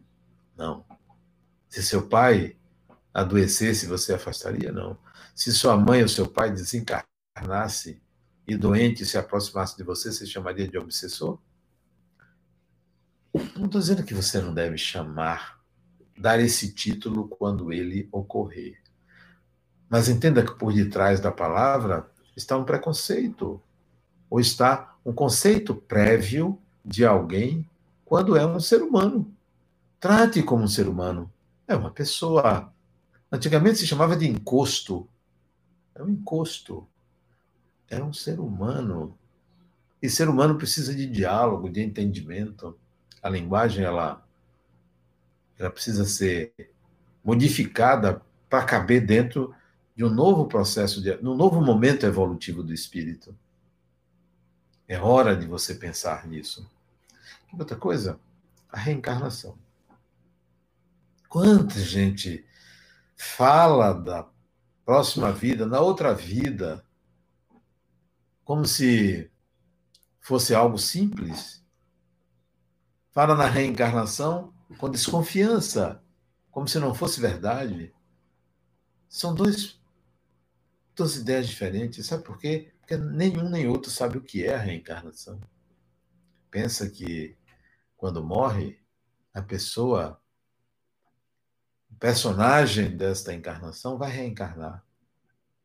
Não. 0.56 0.86
Se 1.68 1.84
seu 1.84 2.08
pai 2.08 2.56
adoecesse, 3.14 3.88
você 3.88 4.14
afastaria? 4.14 4.72
Não. 4.72 4.98
Se 5.36 5.52
sua 5.52 5.76
mãe 5.76 6.02
ou 6.02 6.08
seu 6.08 6.28
pai 6.28 6.52
desencarnasse 6.52 8.02
e 8.48 8.56
doente 8.56 9.06
se 9.06 9.18
aproximasse 9.18 9.76
de 9.76 9.84
você, 9.84 10.12
você 10.12 10.26
chamaria 10.26 10.68
de 10.68 10.78
obsessor? 10.78 11.40
Não 13.34 13.66
estou 13.66 13.82
dizendo 13.82 14.04
que 14.04 14.14
você 14.14 14.40
não 14.40 14.54
deve 14.54 14.78
chamar, 14.78 15.60
dar 16.18 16.40
esse 16.40 16.74
título 16.74 17.28
quando 17.28 17.74
ele 17.74 18.08
ocorrer. 18.12 18.83
Mas 19.94 20.10
entenda 20.10 20.44
que 20.44 20.56
por 20.56 20.74
detrás 20.74 21.20
da 21.20 21.32
palavra 21.32 22.10
está 22.36 22.58
um 22.58 22.64
preconceito, 22.64 23.62
ou 24.28 24.40
está 24.40 24.98
um 25.06 25.14
conceito 25.14 25.76
prévio 25.76 26.60
de 26.84 27.06
alguém 27.06 27.70
quando 28.04 28.36
é 28.36 28.44
um 28.44 28.60
ser 28.60 28.82
humano. 28.82 29.32
Trate 30.00 30.42
como 30.42 30.64
um 30.64 30.68
ser 30.68 30.88
humano. 30.88 31.32
É 31.68 31.76
uma 31.76 31.92
pessoa. 31.92 32.74
Antigamente 33.32 33.78
se 33.78 33.86
chamava 33.86 34.16
de 34.16 34.28
encosto. 34.28 35.08
É 35.94 36.02
um 36.02 36.10
encosto. 36.10 36.88
É 37.88 38.04
um 38.04 38.12
ser 38.12 38.40
humano. 38.40 39.16
E 40.02 40.10
ser 40.10 40.28
humano 40.28 40.58
precisa 40.58 40.96
de 40.96 41.06
diálogo, 41.06 41.70
de 41.70 41.84
entendimento. 41.84 42.76
A 43.22 43.30
linguagem, 43.30 43.86
ela, 43.86 44.26
ela 45.56 45.70
precisa 45.70 46.04
ser 46.04 46.52
modificada 47.24 48.24
para 48.50 48.66
caber 48.66 49.06
dentro 49.06 49.54
de 49.96 50.04
um 50.04 50.10
novo 50.10 50.48
processo, 50.48 51.02
de, 51.02 51.16
um 51.18 51.36
novo 51.36 51.62
momento 51.62 52.06
evolutivo 52.06 52.64
do 52.64 52.74
espírito. 52.74 53.38
É 54.88 55.00
hora 55.00 55.36
de 55.36 55.46
você 55.46 55.76
pensar 55.76 56.28
nisso. 56.28 56.70
Outra 57.58 57.78
coisa, 57.78 58.20
a 58.70 58.78
reencarnação. 58.80 59.58
Quanta 61.30 61.80
gente 61.80 62.46
fala 63.16 63.94
da 63.94 64.28
próxima 64.86 65.32
vida, 65.32 65.66
na 65.66 65.80
outra 65.80 66.14
vida, 66.14 66.84
como 68.44 68.66
se 68.66 69.32
fosse 70.20 70.54
algo 70.56 70.78
simples. 70.78 71.64
Fala 73.12 73.36
na 73.36 73.46
reencarnação 73.46 74.54
com 74.78 74.90
desconfiança, 74.90 76.02
como 76.50 76.68
se 76.68 76.80
não 76.80 76.94
fosse 76.94 77.22
verdade. 77.22 77.94
São 79.08 79.36
dois, 79.36 79.80
duas 80.96 81.16
ideias 81.16 81.48
diferentes. 81.48 82.06
Sabe 82.06 82.24
por 82.24 82.38
quê? 82.38 82.72
Porque 82.80 82.98
nenhum 82.98 83.50
nem 83.50 83.68
outro 83.68 83.92
sabe 83.92 84.18
o 84.18 84.24
que 84.24 84.46
é 84.46 84.56
a 84.56 84.60
reencarnação. 84.60 85.40
Pensa 86.52 86.90
que 86.90 87.38
quando 87.96 88.24
morre, 88.24 88.80
a 89.34 89.42
pessoa 89.42 90.20
o 91.90 91.96
personagem 92.00 92.98
desta 92.98 93.34
encarnação 93.34 93.98
vai 93.98 94.12
reencarnar. 94.12 94.84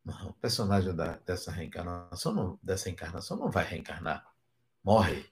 Não, 0.05 0.29
o 0.29 0.33
personagem 0.35 0.95
da, 0.95 1.17
dessa 1.27 1.51
reencarnação, 1.51 2.33
não, 2.33 2.59
dessa 2.62 2.89
encarnação 2.89 3.37
não 3.37 3.51
vai 3.51 3.64
reencarnar. 3.64 4.26
Morre. 4.85 5.26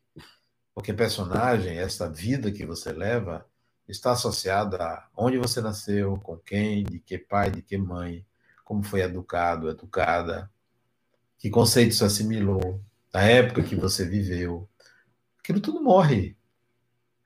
Porque 0.74 0.92
personagem, 0.92 1.78
essa 1.78 2.10
vida 2.10 2.50
que 2.50 2.66
você 2.66 2.92
leva, 2.92 3.46
está 3.86 4.12
associada 4.12 4.82
a 4.82 5.08
onde 5.16 5.38
você 5.38 5.60
nasceu, 5.60 6.18
com 6.18 6.36
quem, 6.36 6.84
de 6.84 6.98
que 6.98 7.18
pai, 7.18 7.50
de 7.50 7.62
que 7.62 7.78
mãe, 7.78 8.26
como 8.66 8.82
foi 8.82 9.00
educado, 9.00 9.70
educada, 9.70 10.50
que 11.38 11.48
conceitos 11.48 12.02
assimilou, 12.02 12.82
da 13.12 13.22
época 13.22 13.62
que 13.62 13.76
você 13.76 14.04
viveu. 14.04 14.68
Aquilo 15.38 15.60
tudo 15.60 15.80
morre. 15.80 16.36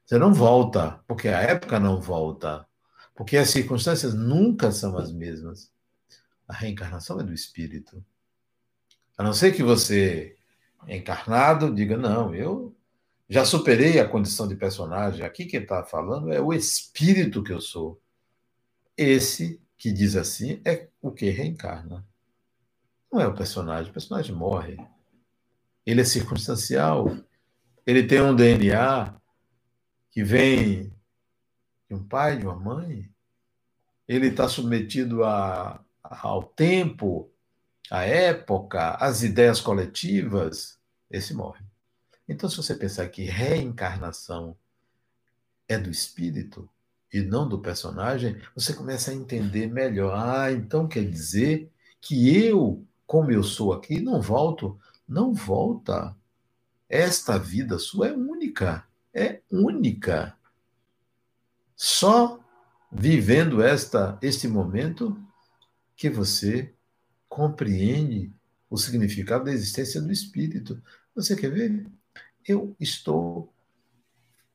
Você 0.04 0.18
não 0.18 0.34
volta, 0.34 1.02
porque 1.08 1.28
a 1.28 1.40
época 1.40 1.80
não 1.80 1.98
volta. 1.98 2.66
Porque 3.14 3.38
as 3.38 3.48
circunstâncias 3.48 4.12
nunca 4.12 4.70
são 4.70 4.98
as 4.98 5.10
mesmas. 5.10 5.72
A 6.46 6.52
reencarnação 6.52 7.18
é 7.18 7.24
do 7.24 7.32
espírito. 7.32 8.04
A 9.16 9.22
não 9.22 9.32
ser 9.32 9.52
que 9.52 9.62
você, 9.62 10.36
encarnado, 10.86 11.74
diga: 11.74 11.96
não, 11.96 12.34
eu 12.34 12.76
já 13.30 13.46
superei 13.46 13.98
a 13.98 14.06
condição 14.06 14.46
de 14.46 14.56
personagem. 14.56 15.24
Aqui 15.24 15.46
quem 15.46 15.62
está 15.62 15.82
falando 15.84 16.30
é 16.30 16.40
o 16.40 16.52
espírito 16.52 17.42
que 17.42 17.52
eu 17.52 17.62
sou. 17.62 17.98
Esse 18.94 19.58
que 19.78 19.90
diz 19.90 20.16
assim 20.16 20.60
é 20.66 20.89
o 21.00 21.10
que 21.10 21.30
reencarna. 21.30 22.06
Não 23.12 23.20
é 23.20 23.26
o 23.26 23.34
personagem. 23.34 23.90
O 23.90 23.92
personagem 23.92 24.34
morre. 24.34 24.76
Ele 25.84 26.00
é 26.00 26.04
circunstancial. 26.04 27.16
Ele 27.86 28.06
tem 28.06 28.20
um 28.20 28.34
DNA 28.34 29.14
que 30.10 30.22
vem 30.22 30.92
de 31.88 31.94
um 31.94 32.04
pai, 32.04 32.38
de 32.38 32.46
uma 32.46 32.54
mãe, 32.54 33.10
ele 34.06 34.28
está 34.28 34.48
submetido 34.48 35.24
a, 35.24 35.84
ao 36.02 36.42
tempo, 36.42 37.30
a 37.90 38.02
época, 38.04 38.96
as 38.96 39.22
ideias 39.22 39.60
coletivas, 39.60 40.78
esse 41.10 41.34
morre. 41.34 41.64
Então, 42.28 42.48
se 42.48 42.56
você 42.56 42.74
pensar 42.74 43.08
que 43.08 43.24
reencarnação 43.24 44.56
é 45.68 45.78
do 45.78 45.90
espírito 45.90 46.68
e 47.12 47.20
não 47.20 47.48
do 47.48 47.58
personagem, 47.58 48.40
você 48.54 48.72
começa 48.72 49.10
a 49.10 49.14
entender 49.14 49.66
melhor. 49.66 50.14
Ah, 50.16 50.52
então 50.52 50.86
quer 50.86 51.04
dizer 51.04 51.70
que 52.00 52.36
eu, 52.36 52.84
como 53.06 53.30
eu 53.30 53.42
sou 53.42 53.72
aqui, 53.72 54.00
não 54.00 54.20
volto. 54.20 54.78
Não 55.08 55.34
volta. 55.34 56.16
Esta 56.88 57.38
vida 57.38 57.78
sua 57.78 58.08
é 58.08 58.12
única. 58.12 58.86
É 59.12 59.40
única. 59.50 60.36
Só 61.74 62.38
vivendo 62.92 63.62
esta 63.62 64.18
este 64.22 64.46
momento 64.46 65.16
que 65.96 66.08
você 66.08 66.72
compreende 67.28 68.32
o 68.68 68.76
significado 68.76 69.44
da 69.44 69.52
existência 69.52 70.00
do 70.00 70.12
espírito. 70.12 70.80
Você 71.14 71.34
quer 71.34 71.50
ver? 71.50 71.86
Eu 72.46 72.74
estou 72.78 73.52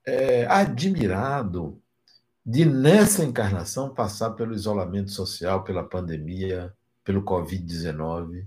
é, 0.05 0.45
admirado 0.45 1.81
de, 2.45 2.63
nessa 2.63 3.23
encarnação, 3.23 3.93
passar 3.93 4.31
pelo 4.31 4.53
isolamento 4.53 5.09
social, 5.09 5.63
pela 5.63 5.83
pandemia, 5.83 6.75
pelo 7.03 7.23
Covid-19. 7.23 8.45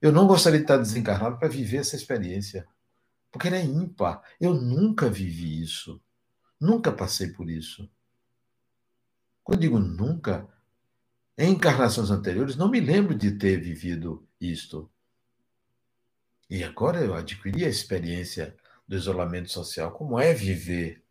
Eu 0.00 0.12
não 0.12 0.26
gostaria 0.26 0.58
de 0.58 0.64
estar 0.64 0.76
desencarnado 0.76 1.38
para 1.38 1.48
viver 1.48 1.78
essa 1.78 1.96
experiência, 1.96 2.66
porque 3.32 3.48
ela 3.48 3.56
é 3.56 3.64
ímpar. 3.64 4.22
Eu 4.38 4.54
nunca 4.54 5.08
vivi 5.08 5.62
isso. 5.62 6.00
Nunca 6.60 6.92
passei 6.92 7.28
por 7.28 7.48
isso. 7.48 7.88
Quando 9.42 9.60
digo 9.60 9.78
nunca, 9.78 10.46
em 11.38 11.52
encarnações 11.52 12.10
anteriores, 12.10 12.56
não 12.56 12.70
me 12.70 12.80
lembro 12.80 13.14
de 13.14 13.32
ter 13.32 13.58
vivido 13.58 14.26
isto. 14.38 14.90
E 16.50 16.62
agora 16.62 17.00
eu 17.00 17.14
adquiri 17.14 17.64
a 17.64 17.68
experiência 17.68 18.54
do 18.86 18.96
isolamento 18.96 19.50
social. 19.50 19.92
Como 19.92 20.20
é 20.20 20.34
viver? 20.34 21.02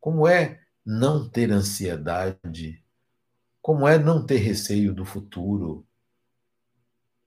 Como 0.00 0.26
é 0.26 0.60
não 0.84 1.28
ter 1.28 1.50
ansiedade? 1.50 2.82
Como 3.60 3.86
é 3.86 3.98
não 3.98 4.24
ter 4.24 4.38
receio 4.38 4.94
do 4.94 5.04
futuro? 5.04 5.86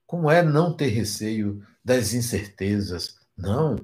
Como 0.06 0.30
é 0.30 0.42
não 0.42 0.76
ter 0.76 0.88
receio 0.88 1.66
das 1.84 2.12
incertezas? 2.12 3.18
Não. 3.36 3.76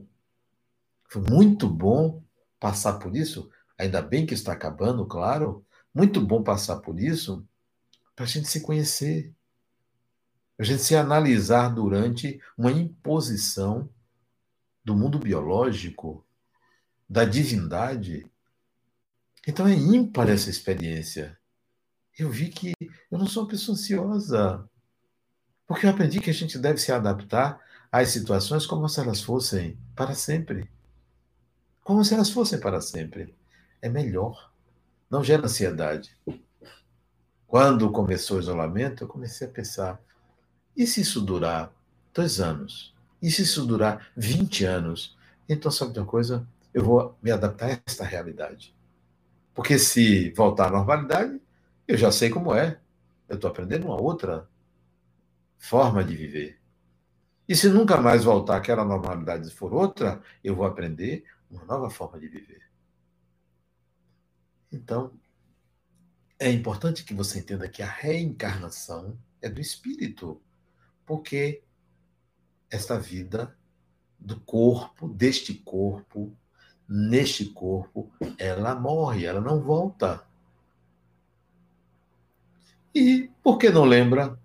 Foi 1.08 1.22
muito 1.22 1.68
bom 1.68 2.22
passar 2.58 2.98
por 2.98 3.16
isso. 3.16 3.50
Ainda 3.78 4.02
bem 4.02 4.26
que 4.26 4.34
está 4.34 4.52
acabando, 4.52 5.06
claro. 5.06 5.64
Muito 5.94 6.20
bom 6.20 6.42
passar 6.42 6.76
por 6.78 7.00
isso 7.00 7.46
para 8.20 8.26
a 8.26 8.28
gente 8.28 8.48
se 8.48 8.60
conhecer, 8.60 9.34
a 10.58 10.62
gente 10.62 10.82
se 10.82 10.94
analisar 10.94 11.70
durante 11.70 12.38
uma 12.54 12.70
imposição 12.70 13.88
do 14.84 14.94
mundo 14.94 15.18
biológico, 15.18 16.22
da 17.08 17.24
divindade. 17.24 18.30
Então 19.46 19.66
é 19.66 19.72
ímpar 19.72 20.28
essa 20.28 20.50
experiência. 20.50 21.38
Eu 22.18 22.30
vi 22.30 22.48
que 22.48 22.72
eu 23.10 23.18
não 23.18 23.26
sou 23.26 23.44
uma 23.44 23.48
pessoa 23.48 23.74
ansiosa, 23.74 24.68
porque 25.66 25.86
eu 25.86 25.90
aprendi 25.90 26.20
que 26.20 26.30
a 26.30 26.34
gente 26.34 26.58
deve 26.58 26.78
se 26.78 26.92
adaptar 26.92 27.60
às 27.90 28.08
situações 28.10 28.66
como 28.66 28.88
se 28.88 29.00
elas 29.00 29.22
fossem 29.22 29.78
para 29.94 30.14
sempre. 30.14 30.70
Como 31.82 32.04
se 32.04 32.14
elas 32.14 32.30
fossem 32.30 32.60
para 32.60 32.80
sempre. 32.80 33.34
É 33.80 33.88
melhor. 33.88 34.52
Não 35.08 35.24
gera 35.24 35.46
ansiedade. 35.46 36.16
Quando 37.46 37.90
começou 37.90 38.36
o 38.36 38.40
isolamento, 38.40 39.04
eu 39.04 39.08
comecei 39.08 39.46
a 39.46 39.50
pensar: 39.50 40.00
e 40.76 40.86
se 40.86 41.00
isso 41.00 41.20
durar 41.20 41.72
dois 42.14 42.40
anos? 42.40 42.94
E 43.20 43.30
se 43.30 43.42
isso 43.42 43.66
durar 43.66 44.10
20 44.16 44.64
anos? 44.64 45.16
Então, 45.48 45.70
sabe 45.70 45.92
de 45.92 45.98
uma 45.98 46.06
coisa? 46.06 46.46
Eu 46.72 46.84
vou 46.84 47.18
me 47.22 47.30
adaptar 47.30 47.66
a 47.70 47.80
esta 47.86 48.04
realidade. 48.04 48.74
Porque 49.60 49.78
se 49.78 50.30
voltar 50.30 50.68
à 50.68 50.70
normalidade, 50.70 51.38
eu 51.86 51.94
já 51.94 52.10
sei 52.10 52.30
como 52.30 52.54
é. 52.54 52.80
Eu 53.28 53.34
estou 53.34 53.50
aprendendo 53.50 53.88
uma 53.88 54.00
outra 54.00 54.48
forma 55.58 56.02
de 56.02 56.16
viver. 56.16 56.58
E 57.46 57.54
se 57.54 57.68
nunca 57.68 58.00
mais 58.00 58.24
voltar 58.24 58.56
àquela 58.56 58.86
normalidade 58.86 59.50
for 59.50 59.74
outra, 59.74 60.22
eu 60.42 60.56
vou 60.56 60.64
aprender 60.64 61.26
uma 61.50 61.62
nova 61.66 61.90
forma 61.90 62.18
de 62.18 62.26
viver. 62.26 62.62
Então, 64.72 65.12
é 66.38 66.50
importante 66.50 67.04
que 67.04 67.12
você 67.12 67.40
entenda 67.40 67.68
que 67.68 67.82
a 67.82 67.86
reencarnação 67.86 69.18
é 69.42 69.50
do 69.50 69.60
espírito, 69.60 70.40
porque 71.04 71.62
esta 72.70 72.98
vida 72.98 73.54
do 74.18 74.40
corpo, 74.40 75.06
deste 75.06 75.52
corpo, 75.52 76.34
neste 76.90 77.44
corpo, 77.44 78.10
ela 78.36 78.74
morre, 78.74 79.24
ela 79.24 79.40
não 79.40 79.60
volta. 79.60 80.26
E 82.92 83.30
por 83.44 83.58
que 83.58 83.70
não 83.70 83.84
lembra? 83.84 84.36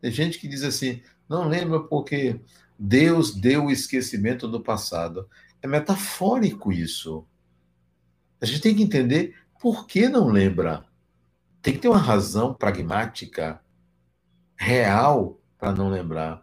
Tem 0.00 0.10
gente 0.10 0.40
que 0.40 0.48
diz 0.48 0.64
assim: 0.64 1.00
não 1.28 1.46
lembra 1.46 1.80
porque 1.80 2.40
Deus 2.76 3.32
deu 3.32 3.66
o 3.66 3.70
esquecimento 3.70 4.48
do 4.48 4.60
passado. 4.60 5.28
É 5.62 5.68
metafórico 5.68 6.72
isso. 6.72 7.24
A 8.40 8.46
gente 8.46 8.60
tem 8.60 8.74
que 8.74 8.82
entender 8.82 9.36
por 9.60 9.86
que 9.86 10.08
não 10.08 10.28
lembra. 10.28 10.84
Tem 11.62 11.74
que 11.74 11.80
ter 11.80 11.88
uma 11.88 11.98
razão 11.98 12.54
pragmática, 12.54 13.60
real, 14.56 15.40
para 15.56 15.72
não 15.72 15.88
lembrar. 15.88 16.42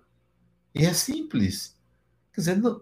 E 0.74 0.86
é 0.86 0.94
simples. 0.94 1.78
Quer 2.34 2.42
dizer, 2.42 2.58
não, 2.58 2.82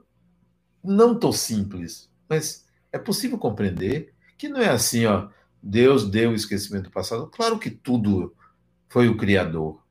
não 0.83 1.31
simples, 1.31 2.09
mas 2.27 2.65
é 2.91 2.97
possível 2.97 3.37
compreender 3.37 4.13
que 4.37 4.49
não 4.49 4.61
é 4.61 4.69
assim, 4.69 5.05
ó. 5.05 5.29
Deus 5.61 6.09
deu 6.09 6.31
o 6.31 6.35
esquecimento 6.35 6.85
do 6.85 6.91
passado. 6.91 7.27
Claro 7.27 7.57
que 7.57 7.69
tudo 7.69 8.35
foi 8.89 9.07
o 9.07 9.15
Criador. 9.15 9.81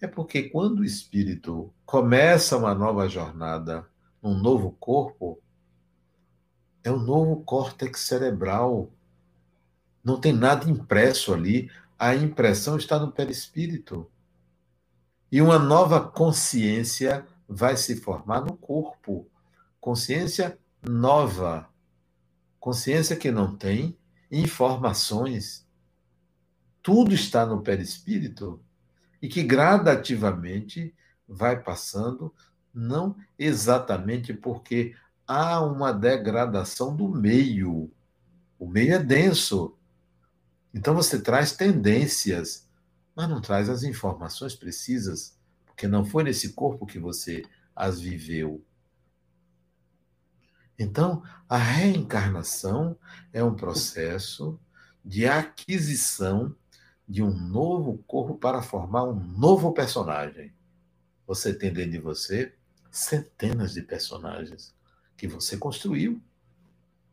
É 0.00 0.06
porque 0.06 0.44
quando 0.44 0.80
o 0.80 0.84
espírito 0.84 1.72
começa 1.86 2.56
uma 2.56 2.74
nova 2.74 3.08
jornada 3.08 3.86
num 4.22 4.38
novo 4.38 4.72
corpo, 4.72 5.40
é 6.84 6.90
um 6.90 6.98
novo 6.98 7.42
córtex 7.44 8.00
cerebral 8.00 8.92
não 10.02 10.18
tem 10.18 10.32
nada 10.32 10.68
impresso 10.68 11.32
ali, 11.32 11.70
a 11.98 12.14
impressão 12.14 12.76
está 12.76 12.98
no 12.98 13.12
perispírito. 13.12 14.10
E 15.30 15.40
uma 15.40 15.58
nova 15.58 16.00
consciência 16.00 17.26
vai 17.48 17.76
se 17.76 17.96
formar 17.96 18.40
no 18.40 18.56
corpo. 18.56 19.28
Consciência 19.80 20.58
nova. 20.82 21.68
Consciência 22.58 23.16
que 23.16 23.30
não 23.30 23.56
tem 23.56 23.96
informações. 24.30 25.66
Tudo 26.82 27.14
está 27.14 27.44
no 27.44 27.62
perispírito 27.62 28.60
e 29.20 29.28
que 29.28 29.42
gradativamente 29.42 30.94
vai 31.28 31.62
passando, 31.62 32.34
não 32.72 33.16
exatamente 33.38 34.32
porque 34.32 34.94
há 35.26 35.62
uma 35.62 35.92
degradação 35.92 36.94
do 36.94 37.08
meio. 37.08 37.90
O 38.58 38.66
meio 38.66 38.94
é 38.94 38.98
denso, 38.98 39.76
então 40.72 40.94
você 40.94 41.20
traz 41.20 41.52
tendências, 41.52 42.68
mas 43.14 43.28
não 43.28 43.40
traz 43.40 43.68
as 43.68 43.82
informações 43.82 44.54
precisas, 44.54 45.36
porque 45.66 45.88
não 45.88 46.04
foi 46.04 46.22
nesse 46.22 46.52
corpo 46.52 46.86
que 46.86 46.98
você 46.98 47.42
as 47.74 48.00
viveu. 48.00 48.64
Então, 50.82 51.22
a 51.46 51.58
reencarnação 51.58 52.96
é 53.34 53.44
um 53.44 53.54
processo 53.54 54.58
de 55.04 55.26
aquisição 55.26 56.56
de 57.06 57.22
um 57.22 57.30
novo 57.30 57.98
corpo 58.06 58.36
para 58.36 58.62
formar 58.62 59.04
um 59.04 59.14
novo 59.14 59.74
personagem. 59.74 60.54
Você 61.26 61.52
tem 61.52 61.70
dentro 61.70 61.90
de 61.90 61.98
você 61.98 62.54
centenas 62.90 63.74
de 63.74 63.82
personagens 63.82 64.74
que 65.18 65.28
você 65.28 65.58
construiu 65.58 66.18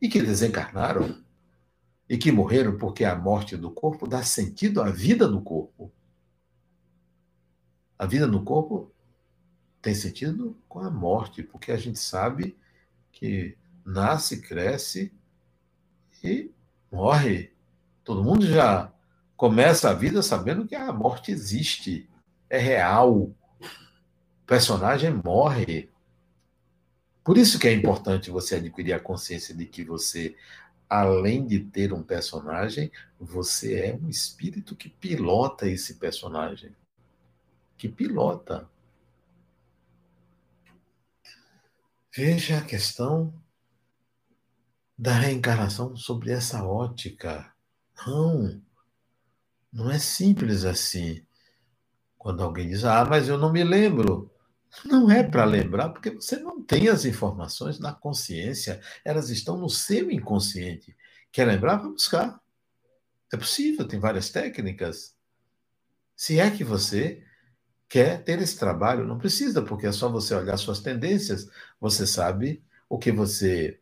e 0.01 0.07
que 0.07 0.21
desencarnaram 0.21 1.21
e 2.07 2.17
que 2.17 2.31
morreram 2.31 2.77
porque 2.77 3.03
a 3.03 3.17
morte 3.17 3.57
do 3.57 3.69
corpo 3.69 4.07
dá 4.07 4.23
sentido 4.23 4.81
à 4.81 4.89
vida 4.89 5.27
do 5.27 5.41
corpo. 5.41 5.91
A 7.99 8.05
vida 8.05 8.27
no 8.27 8.45
corpo 8.45 8.93
tem 9.81 9.93
sentido 9.93 10.57
com 10.69 10.79
a 10.79 10.89
morte, 10.89 11.43
porque 11.43 11.73
a 11.73 11.77
gente 11.77 11.99
sabe 11.99 12.55
que 13.19 13.57
nasce, 13.83 14.41
cresce 14.41 15.11
e 16.23 16.51
morre. 16.91 17.51
Todo 18.03 18.23
mundo 18.23 18.45
já 18.45 18.91
começa 19.35 19.89
a 19.89 19.93
vida 19.93 20.21
sabendo 20.21 20.67
que 20.67 20.75
a 20.75 20.93
morte 20.93 21.31
existe, 21.31 22.07
é 22.47 22.59
real. 22.59 23.13
O 23.13 23.35
personagem 24.45 25.11
morre. 25.11 25.89
Por 27.23 27.37
isso 27.37 27.57
que 27.57 27.67
é 27.67 27.73
importante 27.73 28.29
você 28.29 28.55
adquirir 28.55 28.93
a 28.93 28.99
consciência 28.99 29.53
de 29.53 29.65
que 29.65 29.83
você 29.83 30.35
além 30.87 31.45
de 31.45 31.59
ter 31.59 31.91
um 31.91 32.01
personagem, 32.01 32.89
você 33.19 33.79
é 33.79 33.95
um 33.95 34.07
espírito 34.07 34.75
que 34.75 34.87
pilota 34.87 35.67
esse 35.67 35.95
personagem. 35.95 36.71
Que 37.77 37.89
pilota. 37.89 38.69
Veja 42.17 42.57
a 42.57 42.65
questão 42.65 43.31
da 44.97 45.13
reencarnação 45.13 45.95
sobre 45.95 46.31
essa 46.31 46.63
ótica. 46.63 47.53
Não, 48.07 48.59
não 49.71 49.91
é 49.91 49.99
simples 49.99 50.65
assim. 50.65 51.23
Quando 52.17 52.41
alguém 52.41 52.69
diz, 52.69 52.83
ah, 52.83 53.05
mas 53.05 53.29
eu 53.29 53.37
não 53.37 53.51
me 53.51 53.63
lembro. 53.63 54.33
Não 54.83 55.11
é 55.11 55.21
para 55.21 55.45
lembrar, 55.45 55.89
porque 55.89 56.09
você 56.09 56.37
não 56.37 56.59
tem 56.59 56.89
as 56.89 57.05
informações 57.05 57.77
na 57.77 57.93
consciência, 57.93 58.81
elas 59.05 59.29
estão 59.29 59.55
no 59.55 59.69
seu 59.69 60.09
inconsciente. 60.09 60.97
Quer 61.31 61.45
lembrar? 61.45 61.75
Vai 61.75 61.91
buscar. 61.91 62.41
É 63.31 63.37
possível, 63.37 63.87
tem 63.87 63.99
várias 63.99 64.31
técnicas. 64.31 65.15
Se 66.15 66.39
é 66.39 66.49
que 66.49 66.63
você 66.63 67.23
quer 67.89 68.23
ter 68.23 68.41
esse 68.41 68.57
trabalho, 68.57 69.05
não 69.05 69.17
precisa, 69.17 69.61
porque 69.61 69.87
é 69.87 69.91
só 69.91 70.09
você 70.09 70.35
olhar 70.35 70.57
suas 70.57 70.79
tendências, 70.79 71.49
você 71.79 72.05
sabe 72.05 72.63
o 72.89 72.97
que 72.97 73.11
você 73.11 73.79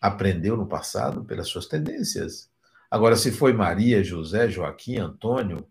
aprendeu 0.00 0.56
no 0.56 0.66
passado 0.66 1.24
pelas 1.24 1.48
suas 1.48 1.66
tendências. 1.66 2.50
Agora, 2.90 3.16
se 3.16 3.30
foi 3.30 3.52
Maria, 3.52 4.02
José, 4.02 4.48
Joaquim, 4.48 4.98
Antônio, 4.98 5.66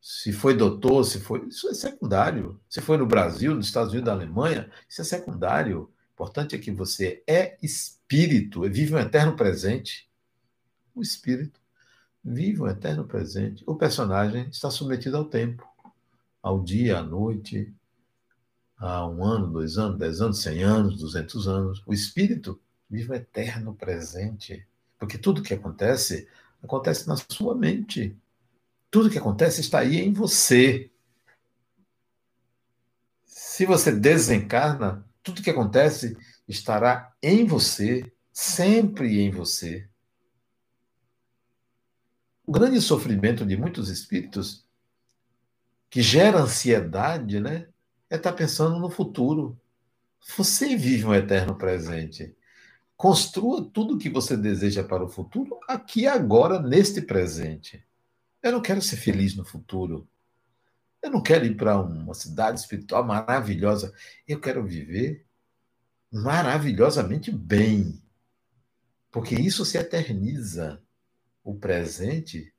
se 0.00 0.32
foi 0.32 0.56
doutor, 0.56 1.04
se 1.04 1.20
foi. 1.20 1.46
Isso 1.48 1.68
é 1.68 1.74
secundário. 1.74 2.60
Se 2.68 2.80
foi 2.80 2.96
no 2.96 3.06
Brasil, 3.06 3.54
nos 3.54 3.66
Estados 3.66 3.92
Unidos, 3.92 4.08
na 4.08 4.14
Alemanha, 4.14 4.70
isso 4.88 5.00
é 5.00 5.04
secundário. 5.04 5.82
O 5.82 6.12
importante 6.12 6.54
é 6.54 6.58
que 6.58 6.70
você 6.70 7.22
é 7.26 7.56
espírito, 7.62 8.62
vive 8.62 8.94
um 8.94 8.98
eterno 8.98 9.34
presente. 9.34 10.08
O 10.94 11.02
espírito 11.02 11.60
vive 12.22 12.62
um 12.62 12.68
eterno 12.68 13.04
presente. 13.04 13.64
O 13.66 13.74
personagem 13.74 14.48
está 14.48 14.70
submetido 14.70 15.16
ao 15.16 15.24
tempo, 15.24 15.66
ao 16.42 16.62
dia, 16.62 16.98
à 16.98 17.02
noite, 17.02 17.72
a 18.76 19.06
um 19.06 19.24
ano, 19.24 19.48
dois 19.48 19.76
anos, 19.76 19.98
dez 19.98 20.20
anos, 20.20 20.40
cem 20.40 20.62
anos, 20.62 20.98
duzentos 20.98 21.48
anos. 21.48 21.82
O 21.86 21.92
espírito 21.92 22.60
vive 22.88 23.10
um 23.10 23.14
eterno 23.14 23.74
presente. 23.74 24.66
Porque 24.98 25.18
tudo 25.18 25.42
que 25.42 25.54
acontece, 25.54 26.28
acontece 26.62 27.06
na 27.08 27.16
sua 27.16 27.54
mente. 27.54 28.16
Tudo 28.90 29.10
que 29.10 29.18
acontece 29.18 29.60
está 29.60 29.80
aí 29.80 29.98
em 29.98 30.12
você. 30.12 30.90
Se 33.24 33.66
você 33.66 33.92
desencarna, 33.92 35.04
tudo 35.22 35.42
que 35.42 35.50
acontece 35.50 36.16
estará 36.46 37.12
em 37.22 37.44
você, 37.44 38.10
sempre 38.32 39.20
em 39.20 39.30
você. 39.30 39.88
O 42.46 42.52
grande 42.52 42.80
sofrimento 42.80 43.44
de 43.44 43.56
muitos 43.56 43.90
espíritos 43.90 44.67
que 45.90 46.02
gera 46.02 46.40
ansiedade, 46.40 47.40
né, 47.40 47.68
é 48.10 48.16
estar 48.16 48.32
pensando 48.32 48.78
no 48.78 48.90
futuro. 48.90 49.58
Você 50.36 50.76
vive 50.76 51.06
um 51.06 51.14
eterno 51.14 51.56
presente. 51.56 52.34
Construa 52.96 53.64
tudo 53.64 53.94
o 53.94 53.98
que 53.98 54.10
você 54.10 54.36
deseja 54.36 54.82
para 54.82 55.04
o 55.04 55.08
futuro 55.08 55.58
aqui 55.68 56.06
agora, 56.06 56.60
neste 56.60 57.00
presente. 57.00 57.84
Eu 58.42 58.52
não 58.52 58.60
quero 58.60 58.82
ser 58.82 58.96
feliz 58.96 59.36
no 59.36 59.44
futuro. 59.44 60.08
Eu 61.02 61.10
não 61.10 61.22
quero 61.22 61.46
ir 61.46 61.56
para 61.56 61.80
uma 61.80 62.14
cidade 62.14 62.58
espiritual 62.60 63.04
maravilhosa. 63.04 63.94
Eu 64.26 64.40
quero 64.40 64.64
viver 64.66 65.24
maravilhosamente 66.12 67.30
bem. 67.30 68.02
Porque 69.10 69.34
isso 69.34 69.64
se 69.64 69.78
eterniza. 69.78 70.82
O 71.44 71.54
presente 71.54 72.52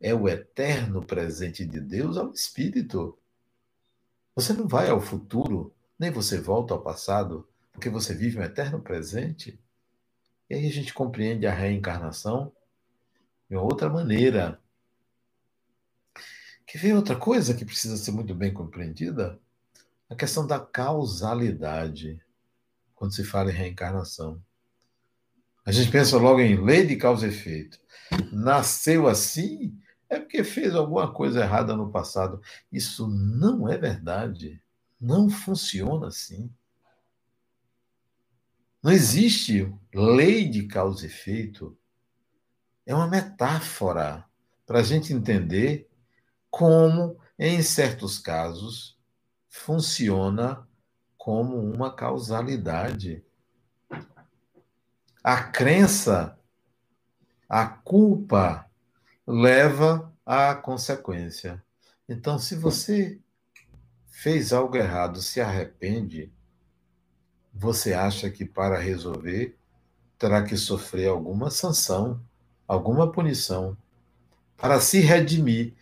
é 0.00 0.14
o 0.14 0.26
eterno 0.26 1.04
presente 1.04 1.64
de 1.64 1.78
Deus 1.78 2.16
ao 2.16 2.32
espírito. 2.32 3.18
Você 4.34 4.54
não 4.54 4.66
vai 4.66 4.88
ao 4.88 5.00
futuro, 5.00 5.74
nem 5.98 6.10
você 6.10 6.40
volta 6.40 6.72
ao 6.72 6.82
passado, 6.82 7.46
porque 7.70 7.90
você 7.90 8.14
vive 8.14 8.38
um 8.38 8.42
eterno 8.42 8.80
presente. 8.80 9.60
E 10.48 10.54
aí 10.54 10.66
a 10.66 10.72
gente 10.72 10.94
compreende 10.94 11.46
a 11.46 11.52
reencarnação 11.52 12.50
de 13.48 13.56
uma 13.56 13.62
outra 13.62 13.90
maneira. 13.90 14.58
Quer 16.66 16.78
ver 16.78 16.94
outra 16.94 17.16
coisa 17.16 17.52
que 17.52 17.64
precisa 17.64 17.96
ser 17.96 18.12
muito 18.12 18.34
bem 18.34 18.54
compreendida? 18.54 19.38
A 20.08 20.14
questão 20.14 20.46
da 20.46 20.58
causalidade, 20.58 22.20
quando 22.94 23.14
se 23.14 23.22
fala 23.22 23.50
em 23.50 23.54
reencarnação. 23.54 24.42
A 25.64 25.72
gente 25.72 25.90
pensa 25.90 26.16
logo 26.16 26.40
em 26.40 26.64
lei 26.64 26.86
de 26.86 26.96
causa 26.96 27.26
e 27.26 27.30
efeito. 27.30 27.78
Nasceu 28.32 29.06
assim 29.06 29.78
é 30.10 30.18
porque 30.18 30.42
fez 30.42 30.74
alguma 30.74 31.14
coisa 31.14 31.40
errada 31.40 31.76
no 31.76 31.90
passado. 31.90 32.42
Isso 32.70 33.06
não 33.06 33.68
é 33.68 33.78
verdade. 33.78 34.60
Não 35.00 35.30
funciona 35.30 36.08
assim. 36.08 36.52
Não 38.82 38.90
existe 38.90 39.72
lei 39.94 40.48
de 40.48 40.66
causa 40.66 41.04
e 41.04 41.06
efeito. 41.06 41.78
É 42.84 42.92
uma 42.94 43.06
metáfora 43.06 44.24
para 44.66 44.80
a 44.80 44.82
gente 44.82 45.12
entender 45.12 45.88
como, 46.50 47.16
em 47.38 47.62
certos 47.62 48.18
casos, 48.18 48.98
funciona 49.48 50.66
como 51.16 51.56
uma 51.56 51.94
causalidade. 51.94 53.24
A 55.22 55.42
crença, 55.42 56.38
a 57.48 57.66
culpa, 57.66 58.69
leva 59.30 60.12
à 60.26 60.54
consequência. 60.56 61.62
Então, 62.08 62.36
se 62.36 62.56
você 62.56 63.20
fez 64.08 64.52
algo 64.52 64.76
errado, 64.76 65.22
se 65.22 65.40
arrepende, 65.40 66.32
você 67.54 67.92
acha 67.92 68.28
que 68.28 68.44
para 68.44 68.76
resolver 68.76 69.56
terá 70.18 70.42
que 70.42 70.56
sofrer 70.56 71.08
alguma 71.08 71.48
sanção, 71.48 72.20
alguma 72.66 73.10
punição, 73.10 73.76
para 74.56 74.80
se 74.80 74.98
redimir. 74.98 75.74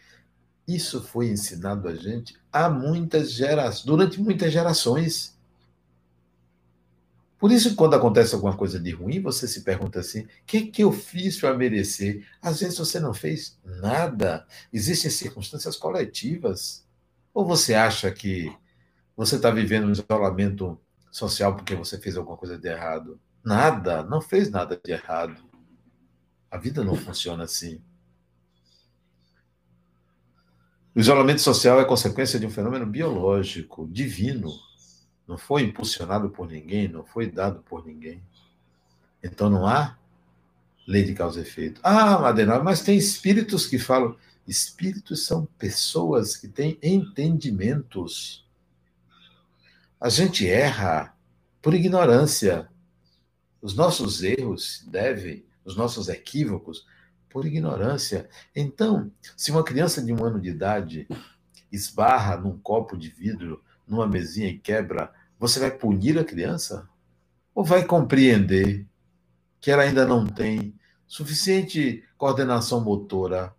Isso 0.67 1.03
foi 1.03 1.29
ensinado 1.29 1.89
a 1.89 1.95
gente 1.95 2.37
há 2.53 2.69
muitas 2.69 3.33
gerações, 3.33 3.85
durante 3.85 4.21
muitas 4.21 4.53
gerações. 4.53 5.38
Por 7.39 7.53
isso, 7.53 7.77
quando 7.77 7.95
acontece 7.95 8.35
alguma 8.35 8.57
coisa 8.57 8.81
de 8.81 8.91
ruim, 8.91 9.21
você 9.21 9.47
se 9.47 9.63
pergunta 9.63 10.01
assim: 10.01 10.23
o 10.23 10.29
que, 10.45 10.63
que 10.67 10.83
eu 10.83 10.91
fiz 10.91 11.39
para 11.39 11.57
merecer? 11.57 12.27
Às 12.43 12.61
vezes 12.61 12.77
você 12.77 12.99
não 12.99 13.15
fez 13.15 13.59
nada. 13.65 14.47
Existem 14.73 15.11
circunstâncias 15.11 15.77
coletivas. 15.77 16.85
Ou 17.33 17.47
você 17.47 17.75
acha 17.75 18.11
que 18.11 18.53
você 19.17 19.37
está 19.37 19.51
vivendo 19.51 19.87
um 19.87 19.93
isolamento 19.93 20.81
social 21.13 21.55
porque 21.55 21.77
você 21.77 21.99
fez 21.99 22.17
alguma 22.17 22.37
coisa 22.37 22.59
de 22.59 22.69
errado? 22.69 23.21
Nada, 23.45 24.03
não 24.03 24.21
fez 24.21 24.51
nada 24.51 24.79
de 24.83 24.93
errado. 24.93 25.41
A 26.51 26.59
vida 26.59 26.83
não 26.83 26.97
funciona 26.97 27.45
assim. 27.45 27.81
O 30.95 31.01
isolamento 31.01 31.41
social 31.41 31.81
é 31.81 31.85
consequência 31.85 32.41
de 32.41 32.47
um 32.47 32.51
fenômeno 32.51 32.85
biológico, 32.85 33.87
divino. 33.87 34.51
Não 35.29 35.37
foi 35.37 35.63
impulsionado 35.63 36.31
por 36.31 36.49
ninguém, 36.49 36.89
não 36.89 37.05
foi 37.05 37.31
dado 37.31 37.61
por 37.61 37.85
ninguém. 37.85 38.23
Então 39.23 39.51
não 39.51 39.67
há 39.67 39.99
lei 40.87 41.05
de 41.05 41.13
causa 41.15 41.41
e 41.41 41.43
efeito. 41.43 41.81
Ah, 41.85 42.19
Madenal, 42.19 42.65
mas 42.65 42.81
tem 42.81 42.97
espíritos 42.97 43.67
que 43.67 43.79
falam. 43.79 44.17
Espíritos 44.47 45.27
são 45.27 45.45
pessoas 45.59 46.35
que 46.35 46.49
têm 46.49 46.79
entendimentos. 46.83 48.49
A 50.01 50.09
gente 50.09 50.49
erra 50.49 51.15
por 51.61 51.75
ignorância. 51.75 52.67
Os 53.61 53.75
nossos 53.75 54.23
erros 54.23 54.83
devem, 54.87 55.45
os 55.63 55.77
nossos 55.77 56.09
equívocos, 56.09 56.87
por 57.29 57.45
ignorância. 57.45 58.31
Então, 58.57 59.13
se 59.37 59.51
uma 59.51 59.63
criança 59.63 60.03
de 60.03 60.11
um 60.11 60.25
ano 60.25 60.41
de 60.41 60.49
idade 60.49 61.07
esbarra 61.71 62.39
num 62.39 62.59
copo 62.59 62.97
de 62.97 63.11
vidro, 63.11 63.63
numa 63.89 64.07
mesinha 64.07 64.49
e 64.49 64.59
quebra, 64.59 65.13
você 65.39 65.59
vai 65.59 65.71
punir 65.71 66.19
a 66.19 66.25
criança? 66.25 66.89
Ou 67.55 67.65
vai 67.65 67.85
compreender 67.85 68.87
que 69.61 69.71
ela 69.71 69.83
ainda 69.83 70.07
não 70.07 70.27
tem 70.27 70.75
suficiente 71.07 72.05
coordenação 72.17 72.81
motora, 72.81 73.55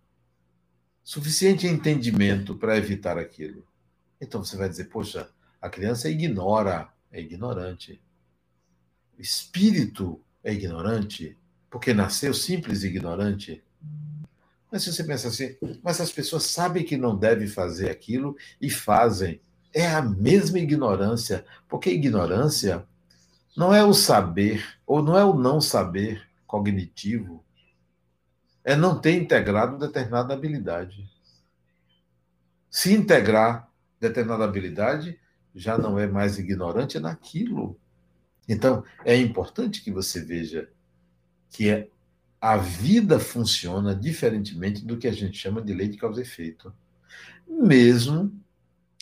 suficiente 1.02 1.66
entendimento 1.66 2.56
para 2.56 2.76
evitar 2.76 3.18
aquilo? 3.18 3.66
Então 4.20 4.44
você 4.44 4.56
vai 4.56 4.68
dizer, 4.68 4.84
poxa, 4.84 5.28
a 5.60 5.68
criança 5.68 6.08
ignora, 6.08 6.88
é 7.10 7.20
ignorante. 7.20 8.00
O 9.18 9.20
espírito 9.20 10.20
é 10.44 10.52
ignorante 10.52 11.36
porque 11.70 11.92
nasceu 11.92 12.32
simples 12.34 12.82
e 12.82 12.88
ignorante. 12.88 13.62
Mas 14.70 14.82
se 14.82 14.92
você 14.92 15.04
pensa 15.04 15.28
assim, 15.28 15.56
mas 15.82 16.00
as 16.00 16.12
pessoas 16.12 16.44
sabem 16.44 16.84
que 16.84 16.96
não 16.96 17.16
devem 17.16 17.46
fazer 17.46 17.90
aquilo 17.90 18.36
e 18.60 18.70
fazem. 18.70 19.40
É 19.72 19.86
a 19.86 20.02
mesma 20.02 20.58
ignorância, 20.58 21.44
porque 21.68 21.90
ignorância 21.90 22.84
não 23.56 23.74
é 23.74 23.84
o 23.84 23.92
saber, 23.92 24.64
ou 24.86 25.02
não 25.02 25.16
é 25.16 25.24
o 25.24 25.34
não 25.34 25.60
saber 25.60 26.26
cognitivo, 26.46 27.44
é 28.64 28.74
não 28.76 29.00
ter 29.00 29.14
integrado 29.14 29.78
determinada 29.78 30.34
habilidade. 30.34 31.08
Se 32.70 32.92
integrar 32.92 33.68
determinada 34.00 34.44
habilidade, 34.44 35.18
já 35.54 35.76
não 35.76 35.98
é 35.98 36.06
mais 36.06 36.38
ignorante 36.38 36.98
naquilo. 36.98 37.78
Então, 38.48 38.84
é 39.04 39.16
importante 39.16 39.82
que 39.82 39.90
você 39.90 40.24
veja 40.24 40.68
que 41.50 41.68
é, 41.68 41.88
a 42.40 42.56
vida 42.56 43.18
funciona 43.18 43.94
diferentemente 43.94 44.84
do 44.84 44.96
que 44.96 45.08
a 45.08 45.12
gente 45.12 45.36
chama 45.36 45.60
de 45.60 45.74
lei 45.74 45.88
de 45.88 45.96
causa 45.98 46.20
e 46.20 46.22
efeito. 46.22 46.72
Mesmo 47.46 48.32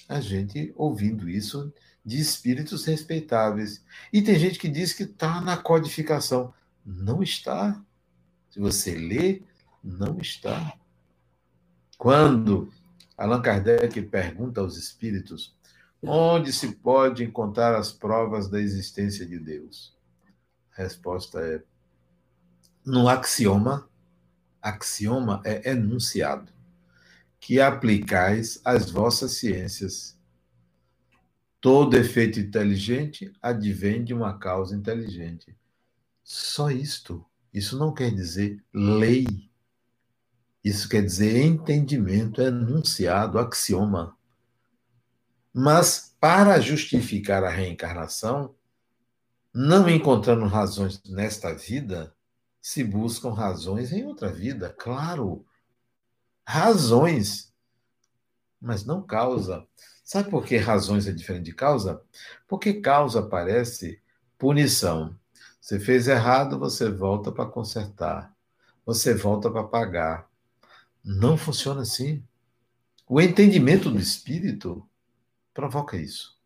a 0.08 0.20
gente 0.20 0.72
ouvindo 0.74 1.28
isso 1.28 1.72
de 2.04 2.18
espíritos 2.18 2.86
respeitáveis. 2.86 3.84
E 4.10 4.22
tem 4.22 4.38
gente 4.38 4.58
que 4.58 4.68
diz 4.68 4.94
que 4.94 5.02
está 5.02 5.40
na 5.40 5.56
codificação. 5.56 6.54
Não 6.84 7.22
está. 7.22 7.78
Se 8.50 8.58
você 8.58 8.94
lê, 8.94 9.42
não 9.84 10.18
está. 10.18 10.74
Quando 11.98 12.72
Allan 13.16 13.42
Kardec 13.42 14.00
pergunta 14.02 14.60
aos 14.60 14.76
espíritos 14.76 15.54
onde 16.00 16.52
se 16.52 16.76
pode 16.76 17.24
encontrar 17.24 17.74
as 17.74 17.92
provas 17.92 18.48
da 18.48 18.60
existência 18.60 19.26
de 19.26 19.38
Deus, 19.38 19.94
a 20.76 20.82
resposta 20.82 21.40
é 21.40 21.62
no 22.86 23.08
axioma. 23.08 23.86
Axioma 24.62 25.42
é 25.44 25.70
enunciado 25.70 26.57
que 27.40 27.60
aplicais 27.60 28.60
às 28.64 28.90
vossas 28.90 29.32
ciências. 29.32 30.18
Todo 31.60 31.96
efeito 31.96 32.38
inteligente 32.38 33.32
advém 33.42 34.04
de 34.04 34.14
uma 34.14 34.38
causa 34.38 34.76
inteligente. 34.76 35.56
Só 36.22 36.70
isto. 36.70 37.24
Isso 37.52 37.78
não 37.78 37.92
quer 37.92 38.14
dizer 38.14 38.62
lei 38.72 39.48
isso 40.68 40.88
quer 40.88 41.02
dizer 41.02 41.36
entendimento, 41.44 42.42
enunciado, 42.42 43.38
axioma. 43.38 44.16
Mas 45.50 46.14
para 46.20 46.60
justificar 46.60 47.44
a 47.44 47.48
reencarnação, 47.48 48.54
não 49.54 49.88
encontrando 49.88 50.44
razões 50.46 51.02
nesta 51.04 51.54
vida, 51.54 52.14
se 52.60 52.84
buscam 52.84 53.30
razões 53.30 53.92
em 53.92 54.04
outra 54.04 54.30
vida, 54.30 54.68
claro. 54.78 55.44
Razões, 56.50 57.52
mas 58.58 58.82
não 58.82 59.02
causa. 59.02 59.68
Sabe 60.02 60.30
por 60.30 60.46
que 60.46 60.56
razões 60.56 61.06
é 61.06 61.12
diferente 61.12 61.44
de 61.44 61.52
causa? 61.52 62.02
Porque 62.48 62.80
causa 62.80 63.20
parece 63.20 64.00
punição. 64.38 65.14
Você 65.60 65.78
fez 65.78 66.08
errado, 66.08 66.58
você 66.58 66.88
volta 66.88 67.30
para 67.30 67.50
consertar. 67.50 68.34
Você 68.86 69.12
volta 69.12 69.50
para 69.50 69.62
pagar. 69.62 70.26
Não 71.04 71.36
funciona 71.36 71.82
assim. 71.82 72.24
O 73.06 73.20
entendimento 73.20 73.90
do 73.90 73.98
espírito 73.98 74.88
provoca 75.52 75.98
isso. 75.98 76.40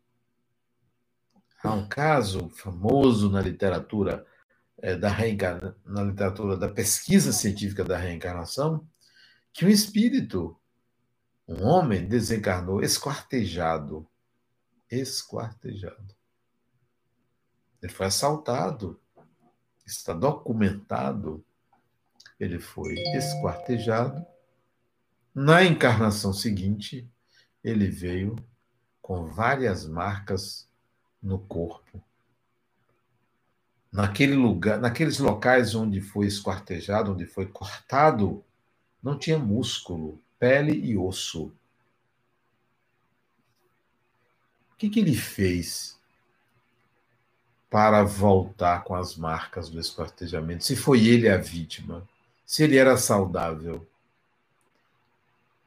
Há 1.63 1.71
um 1.71 1.87
caso 1.87 2.49
famoso 2.49 3.29
na 3.29 3.39
literatura 3.39 4.27
é, 4.79 4.97
da 4.97 5.07
reencarna, 5.07 5.77
na 5.85 6.03
literatura 6.03 6.57
da 6.57 6.67
pesquisa 6.67 7.31
científica 7.31 7.85
da 7.85 7.97
reencarnação, 7.97 8.85
que 9.53 9.65
um 9.65 9.69
espírito, 9.69 10.59
um 11.47 11.63
homem, 11.63 12.07
desencarnou 12.07 12.81
esquartejado. 12.81 14.07
Esquartejado. 14.89 16.15
Ele 17.81 17.91
foi 17.91 18.07
assaltado. 18.07 18.99
Está 19.85 20.13
documentado. 20.13 21.45
Ele 22.39 22.59
foi 22.59 22.95
esquartejado 23.15 24.25
na 25.33 25.63
encarnação 25.63 26.31
seguinte, 26.31 27.09
ele 27.63 27.87
veio 27.87 28.35
com 29.01 29.25
várias 29.25 29.87
marcas 29.87 30.69
no 31.21 31.39
corpo. 31.39 32.03
Naquele 33.91 34.35
lugar, 34.35 34.79
naqueles 34.79 35.17
locais 35.17 35.73
onde 35.73 36.01
foi 36.01 36.27
esquartejado, 36.27 37.13
onde 37.13 37.25
foi 37.25 37.47
cortado, 37.47 38.45
não 39.03 39.17
tinha 39.17 39.37
músculo, 39.37 40.19
pele 40.39 40.73
e 40.73 40.97
osso. 40.97 41.51
O 44.71 44.77
que, 44.77 44.89
que 44.89 44.99
ele 44.99 45.15
fez 45.15 45.99
para 47.69 48.03
voltar 48.03 48.83
com 48.83 48.95
as 48.95 49.15
marcas 49.15 49.69
do 49.69 49.79
esquartejamento? 49.79 50.63
Se 50.63 50.75
foi 50.75 51.05
ele 51.05 51.27
a 51.27 51.37
vítima, 51.37 52.07
se 52.45 52.63
ele 52.63 52.77
era 52.77 52.97
saudável 52.97 53.85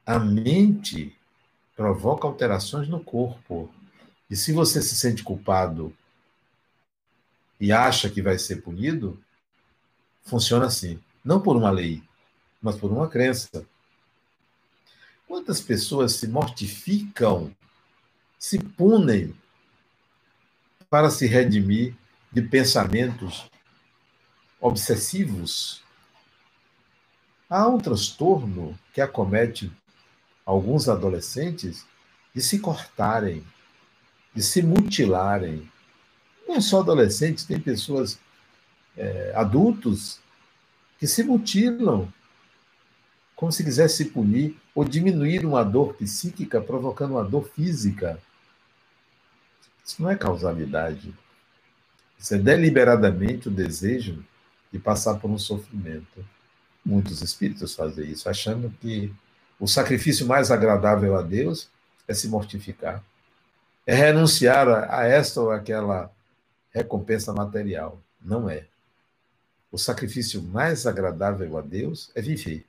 a 0.07 0.17
mente 0.17 1.13
provoca 1.75 2.25
alterações 2.25 2.87
no 2.87 3.03
corpo. 3.03 3.69
E 4.29 4.37
se 4.37 4.53
você 4.53 4.81
se 4.81 4.95
sente 4.95 5.21
culpado 5.21 5.93
e 7.59 7.73
acha 7.73 8.09
que 8.09 8.21
vai 8.21 8.39
ser 8.39 8.61
punido, 8.61 9.21
funciona 10.23 10.65
assim. 10.65 10.97
Não 11.25 11.41
por 11.41 11.57
uma 11.57 11.69
lei, 11.69 12.01
mas 12.61 12.75
por 12.75 12.91
uma 12.91 13.07
crença. 13.07 13.65
Quantas 15.27 15.59
pessoas 15.59 16.13
se 16.13 16.27
mortificam, 16.27 17.53
se 18.39 18.59
punem 18.59 19.35
para 20.89 21.09
se 21.09 21.27
redimir 21.27 21.95
de 22.31 22.41
pensamentos 22.41 23.49
obsessivos? 24.59 25.83
Há 27.49 27.67
um 27.67 27.77
transtorno 27.77 28.77
que 28.93 29.01
acomete 29.01 29.71
alguns 30.45 30.87
adolescentes 30.87 31.85
de 32.33 32.41
se 32.41 32.59
cortarem, 32.59 33.45
de 34.33 34.41
se 34.41 34.61
mutilarem. 34.61 35.69
Não 36.47 36.55
é 36.55 36.61
só 36.61 36.79
adolescentes, 36.79 37.43
tem 37.43 37.59
pessoas, 37.59 38.19
é, 38.95 39.33
adultos, 39.35 40.19
que 40.99 41.07
se 41.07 41.23
mutilam, 41.23 42.11
como 43.37 43.51
se 43.51 43.63
quisesse 43.63 43.97
se 43.97 44.05
punir 44.05 44.57
ou 44.73 44.83
diminuir 44.83 45.45
uma 45.45 45.63
dor 45.63 45.93
psíquica 45.93 46.59
provocando 46.59 47.11
uma 47.11 47.23
dor 47.23 47.47
física. 47.47 48.19
Isso 49.85 50.01
não 50.01 50.09
é 50.09 50.15
causalidade. 50.15 51.13
Isso 52.17 52.33
é 52.33 52.37
deliberadamente 52.39 53.47
o 53.47 53.51
desejo 53.51 54.25
de 54.73 54.79
passar 54.79 55.19
por 55.19 55.29
um 55.29 55.37
sofrimento. 55.37 56.25
Muitos 56.83 57.21
espíritos 57.21 57.75
fazem 57.75 58.09
isso, 58.09 58.27
achando 58.27 58.73
que 58.81 59.13
o 59.59 59.67
sacrifício 59.67 60.25
mais 60.25 60.49
agradável 60.49 61.15
a 61.15 61.21
Deus 61.21 61.69
é 62.07 62.15
se 62.15 62.27
mortificar, 62.27 63.03
é 63.85 63.93
renunciar 63.93 64.67
a 64.91 65.05
esta 65.05 65.41
ou 65.41 65.51
aquela 65.51 66.11
recompensa 66.71 67.31
material. 67.33 68.01
Não 68.19 68.49
é. 68.49 68.65
O 69.71 69.77
sacrifício 69.77 70.41
mais 70.41 70.87
agradável 70.87 71.55
a 71.55 71.61
Deus 71.61 72.09
é 72.15 72.21
viver. 72.21 72.65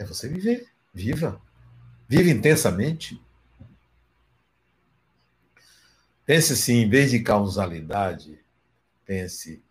É 0.00 0.04
você 0.04 0.26
viver. 0.26 0.66
Viva. 0.94 1.38
Viva 2.08 2.30
intensamente. 2.30 3.20
Pense 6.24 6.54
assim, 6.54 6.76
em 6.76 6.88
vez 6.88 7.10
de 7.10 7.20
causalidade, 7.20 8.40
pense, 9.04 9.62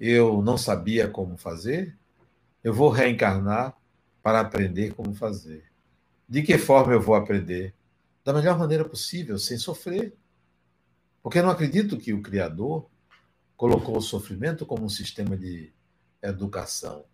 eu 0.00 0.42
não 0.42 0.58
sabia 0.58 1.06
como 1.06 1.36
fazer, 1.36 1.96
eu 2.64 2.74
vou 2.74 2.88
reencarnar 2.90 3.76
para 4.20 4.40
aprender 4.40 4.94
como 4.94 5.14
fazer. 5.14 5.64
De 6.28 6.42
que 6.42 6.58
forma 6.58 6.92
eu 6.92 7.00
vou 7.00 7.14
aprender? 7.14 7.72
Da 8.24 8.32
melhor 8.32 8.58
maneira 8.58 8.84
possível, 8.84 9.38
sem 9.38 9.58
sofrer. 9.58 10.12
Porque 11.22 11.38
eu 11.38 11.44
não 11.44 11.50
acredito 11.50 11.98
que 11.98 12.12
o 12.12 12.20
Criador 12.20 12.90
colocou 13.56 13.96
o 13.96 14.02
sofrimento 14.02 14.66
como 14.66 14.84
um 14.84 14.88
sistema 14.88 15.36
de 15.36 15.72
educação. 16.20 17.04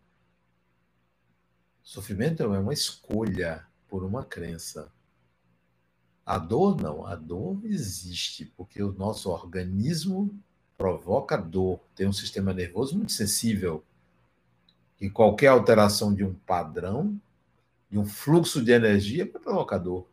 Sofrimento 1.84 2.42
é 2.42 2.58
uma 2.58 2.72
escolha 2.72 3.66
por 3.86 4.02
uma 4.02 4.24
crença. 4.24 4.90
A 6.24 6.38
dor 6.38 6.80
não, 6.80 7.04
a 7.04 7.14
dor 7.14 7.60
existe, 7.64 8.46
porque 8.56 8.82
o 8.82 8.94
nosso 8.94 9.28
organismo 9.28 10.34
provoca 10.78 11.36
dor, 11.36 11.78
tem 11.94 12.08
um 12.08 12.12
sistema 12.12 12.54
nervoso 12.54 12.96
muito 12.96 13.12
sensível 13.12 13.84
que 14.96 15.10
qualquer 15.10 15.48
alteração 15.48 16.14
de 16.14 16.24
um 16.24 16.32
padrão, 16.32 17.20
de 17.90 17.98
um 17.98 18.06
fluxo 18.06 18.64
de 18.64 18.72
energia, 18.72 19.24
é 19.24 19.26
provocador. 19.26 20.06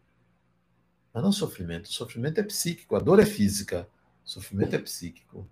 Mas 1.13 1.23
não 1.23 1.31
sofrimento. 1.31 1.85
O 1.85 1.93
sofrimento 1.93 2.39
é 2.39 2.43
psíquico, 2.43 2.97
a 2.97 2.99
dor 2.99 3.19
é 3.19 3.25
física, 3.25 3.87
o 4.25 4.29
sofrimento 4.29 4.75
é 4.75 4.79
psíquico. 4.79 5.47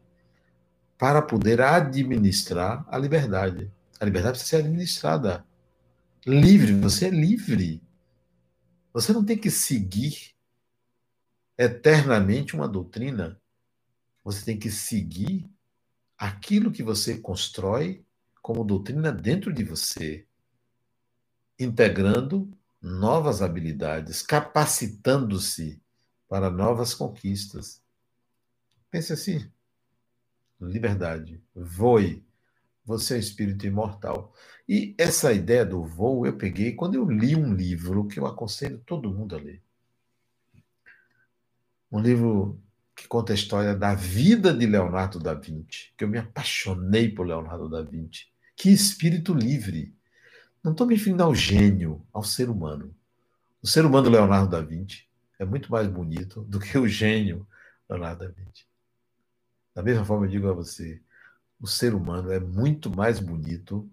para 0.98 1.22
poder 1.22 1.60
administrar 1.60 2.84
a 2.88 2.98
liberdade. 2.98 3.72
A 3.98 4.04
liberdade 4.04 4.38
precisa 4.38 4.58
ser 4.58 4.64
administrada. 4.64 5.44
Livre, 6.26 6.74
você 6.74 7.06
é 7.06 7.10
livre. 7.10 7.82
Você 8.92 9.12
não 9.12 9.24
tem 9.24 9.38
que 9.38 9.50
seguir 9.50 10.34
eternamente 11.56 12.54
uma 12.54 12.68
doutrina. 12.68 13.40
Você 14.24 14.44
tem 14.44 14.58
que 14.58 14.70
seguir 14.70 15.48
aquilo 16.20 16.70
que 16.70 16.82
você 16.82 17.16
constrói 17.16 18.04
como 18.42 18.62
doutrina 18.62 19.10
dentro 19.10 19.50
de 19.54 19.64
você, 19.64 20.26
integrando 21.58 22.50
novas 22.80 23.40
habilidades, 23.40 24.20
capacitando-se 24.20 25.80
para 26.28 26.50
novas 26.50 26.92
conquistas. 26.92 27.82
Pense 28.90 29.14
assim: 29.14 29.50
liberdade, 30.60 31.42
voe, 31.54 32.22
você 32.84 33.14
é 33.14 33.16
um 33.16 33.20
espírito 33.20 33.66
imortal. 33.66 34.34
E 34.68 34.94
essa 34.98 35.32
ideia 35.32 35.64
do 35.64 35.82
voo 35.82 36.26
eu 36.26 36.36
peguei 36.36 36.74
quando 36.74 36.96
eu 36.96 37.08
li 37.08 37.34
um 37.34 37.54
livro 37.54 38.06
que 38.06 38.20
eu 38.20 38.26
aconselho 38.26 38.78
todo 38.84 39.12
mundo 39.12 39.36
a 39.36 39.38
ler. 39.38 39.62
Um 41.90 41.98
livro 41.98 42.60
que 43.00 43.08
conta 43.08 43.32
a 43.32 43.34
história 43.34 43.74
da 43.74 43.94
vida 43.94 44.52
de 44.52 44.66
Leonardo 44.66 45.18
da 45.18 45.32
Vinci, 45.32 45.90
que 45.96 46.04
eu 46.04 46.08
me 46.08 46.18
apaixonei 46.18 47.08
por 47.08 47.26
Leonardo 47.26 47.66
da 47.66 47.80
Vinci. 47.80 48.26
Que 48.54 48.68
espírito 48.68 49.32
livre! 49.32 49.96
Não 50.62 50.72
estou 50.72 50.86
me 50.86 50.94
referindo 50.94 51.22
ao 51.22 51.34
gênio, 51.34 52.06
ao 52.12 52.22
ser 52.22 52.50
humano. 52.50 52.94
O 53.62 53.66
ser 53.66 53.86
humano 53.86 54.10
Leonardo 54.10 54.50
da 54.50 54.60
Vinci 54.60 55.08
é 55.38 55.46
muito 55.46 55.72
mais 55.72 55.88
bonito 55.88 56.42
do 56.42 56.60
que 56.60 56.76
o 56.76 56.86
gênio 56.86 57.48
Leonardo 57.88 58.26
da 58.26 58.30
Vinci. 58.30 58.66
Da 59.74 59.82
mesma 59.82 60.04
forma, 60.04 60.26
eu 60.26 60.30
digo 60.30 60.50
a 60.50 60.52
você: 60.52 61.00
o 61.58 61.66
ser 61.66 61.94
humano 61.94 62.30
é 62.30 62.38
muito 62.38 62.94
mais 62.94 63.18
bonito 63.18 63.90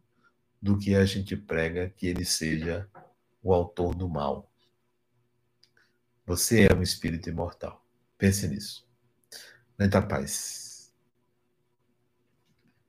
do 0.62 0.78
que 0.78 0.96
a 0.96 1.06
gente 1.06 1.38
prega 1.38 1.90
que 1.90 2.08
ele 2.08 2.26
seja 2.26 2.86
o 3.42 3.54
autor 3.54 3.96
do 3.96 4.10
mal. 4.10 4.52
Você 6.26 6.68
é 6.68 6.76
um 6.76 6.82
espírito 6.82 7.30
imortal. 7.30 7.82
Pense 8.18 8.46
nisso. 8.50 8.87
Muita 9.78 10.02
paz. 10.02 10.92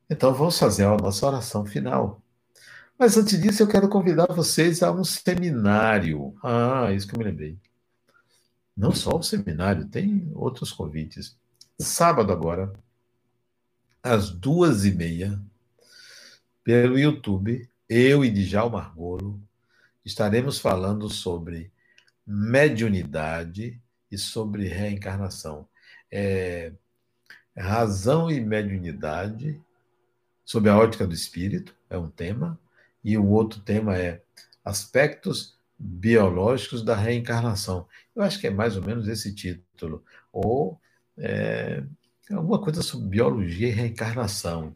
Então 0.08 0.32
vamos 0.32 0.58
fazer 0.58 0.84
a 0.84 0.96
nossa 0.96 1.26
oração 1.26 1.66
final. 1.66 2.22
Mas 2.98 3.16
antes 3.16 3.40
disso, 3.40 3.62
eu 3.62 3.68
quero 3.68 3.88
convidar 3.88 4.26
vocês 4.32 4.82
a 4.82 4.90
um 4.90 5.04
seminário. 5.04 6.34
Ah, 6.42 6.90
isso 6.92 7.06
que 7.06 7.14
eu 7.14 7.18
me 7.18 7.24
lembrei. 7.24 7.58
Não 8.76 8.92
só 8.92 9.16
o 9.16 9.22
seminário, 9.22 9.86
tem 9.86 10.30
outros 10.34 10.72
convites. 10.72 11.36
Sábado 11.78 12.32
agora, 12.32 12.72
às 14.02 14.30
duas 14.30 14.84
e 14.84 14.90
meia, 14.90 15.38
pelo 16.64 16.98
YouTube, 16.98 17.68
eu 17.88 18.24
e 18.24 18.30
Djalma 18.30 18.82
Margolo 18.82 19.40
estaremos 20.04 20.58
falando 20.58 21.10
sobre 21.10 21.70
mediunidade 22.26 23.80
e 24.10 24.16
sobre 24.16 24.66
reencarnação 24.68 25.68
é, 26.10 26.72
razão 27.56 28.30
e 28.30 28.40
mediunidade, 28.40 29.60
sob 30.44 30.68
a 30.68 30.76
ótica 30.76 31.06
do 31.06 31.14
espírito, 31.14 31.74
é 31.90 31.98
um 31.98 32.08
tema, 32.08 32.58
e 33.02 33.16
o 33.16 33.26
outro 33.26 33.60
tema 33.60 33.96
é 33.96 34.22
aspectos 34.64 35.58
biológicos 35.78 36.82
da 36.82 36.96
reencarnação. 36.96 37.86
Eu 38.14 38.22
acho 38.22 38.38
que 38.40 38.46
é 38.46 38.50
mais 38.50 38.76
ou 38.76 38.82
menos 38.82 39.06
esse 39.08 39.32
título. 39.34 40.02
Ou 40.32 40.78
é, 41.16 41.82
alguma 42.30 42.60
coisa 42.60 42.82
sobre 42.82 43.08
biologia 43.08 43.68
e 43.68 43.72
reencarnação. 43.72 44.74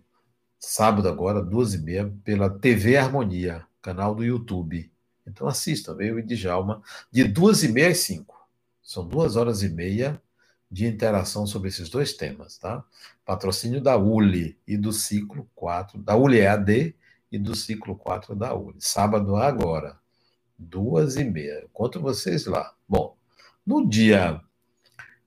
Sábado 0.58 1.08
agora, 1.08 1.42
duas 1.42 1.74
e 1.74 1.78
meia, 1.78 2.12
pela 2.24 2.48
TV 2.48 2.96
Harmonia, 2.96 3.66
canal 3.80 4.14
do 4.14 4.24
YouTube. 4.24 4.90
Então 5.26 5.46
assistam, 5.48 5.96
eu 6.00 6.18
e 6.18 6.22
Djalma, 6.22 6.82
de 7.10 7.24
duas 7.24 7.62
e 7.64 7.68
meia 7.68 7.88
às 7.88 7.98
cinco. 7.98 8.48
São 8.82 9.06
duas 9.06 9.36
horas 9.36 9.62
e 9.62 9.68
meia 9.68 10.20
de 10.72 10.86
interação 10.86 11.46
sobre 11.46 11.68
esses 11.68 11.90
dois 11.90 12.14
temas, 12.14 12.56
tá? 12.56 12.82
Patrocínio 13.26 13.78
da 13.78 13.94
ULE 13.98 14.58
e 14.66 14.78
do 14.78 14.90
ciclo 14.90 15.46
4, 15.54 15.98
da 15.98 16.16
ULE 16.16 16.38
EAD 16.38 16.96
e 17.30 17.38
do 17.38 17.54
ciclo 17.54 17.94
4 17.94 18.34
da 18.34 18.54
ULE. 18.54 18.76
Sábado 18.78 19.36
agora, 19.36 19.98
duas 20.58 21.16
e 21.16 21.24
meia. 21.24 21.62
Encontro 21.62 22.00
vocês 22.00 22.46
lá. 22.46 22.74
Bom, 22.88 23.14
no 23.66 23.86
dia. 23.86 24.40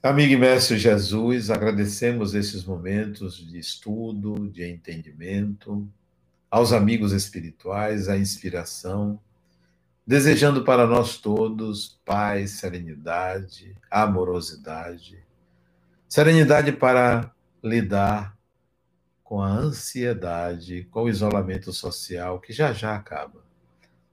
Amigo 0.00 0.32
e 0.32 0.36
mestre 0.36 0.78
Jesus, 0.78 1.50
agradecemos 1.50 2.36
esses 2.36 2.64
momentos 2.64 3.44
de 3.44 3.58
estudo, 3.58 4.48
de 4.48 4.64
entendimento, 4.64 5.90
aos 6.48 6.72
amigos 6.72 7.10
espirituais, 7.10 8.08
a 8.08 8.16
inspiração, 8.16 9.20
desejando 10.08 10.64
para 10.64 10.86
nós 10.86 11.18
todos 11.18 12.00
paz, 12.02 12.52
serenidade, 12.52 13.76
amorosidade, 13.90 15.22
serenidade 16.08 16.72
para 16.72 17.30
lidar 17.62 18.34
com 19.22 19.42
a 19.42 19.50
ansiedade, 19.50 20.88
com 20.90 21.02
o 21.02 21.08
isolamento 21.10 21.74
social 21.74 22.40
que 22.40 22.54
já 22.54 22.72
já 22.72 22.96
acaba. 22.96 23.44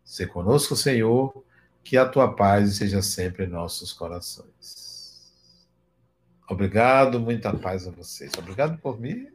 Se 0.03 0.27
conosco, 0.27 0.75
Senhor, 0.75 1.45
que 1.81 1.95
a 1.95 2.05
tua 2.05 2.35
paz 2.35 2.75
seja 2.75 3.01
sempre 3.01 3.45
em 3.45 3.49
nossos 3.49 3.93
corações. 3.93 5.33
Obrigado, 6.49 7.21
muita 7.21 7.53
paz 7.53 7.87
a 7.87 7.91
vocês. 7.91 8.33
Obrigado 8.37 8.77
por 8.79 8.99
me 8.99 9.31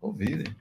ouvirem. 0.00 0.54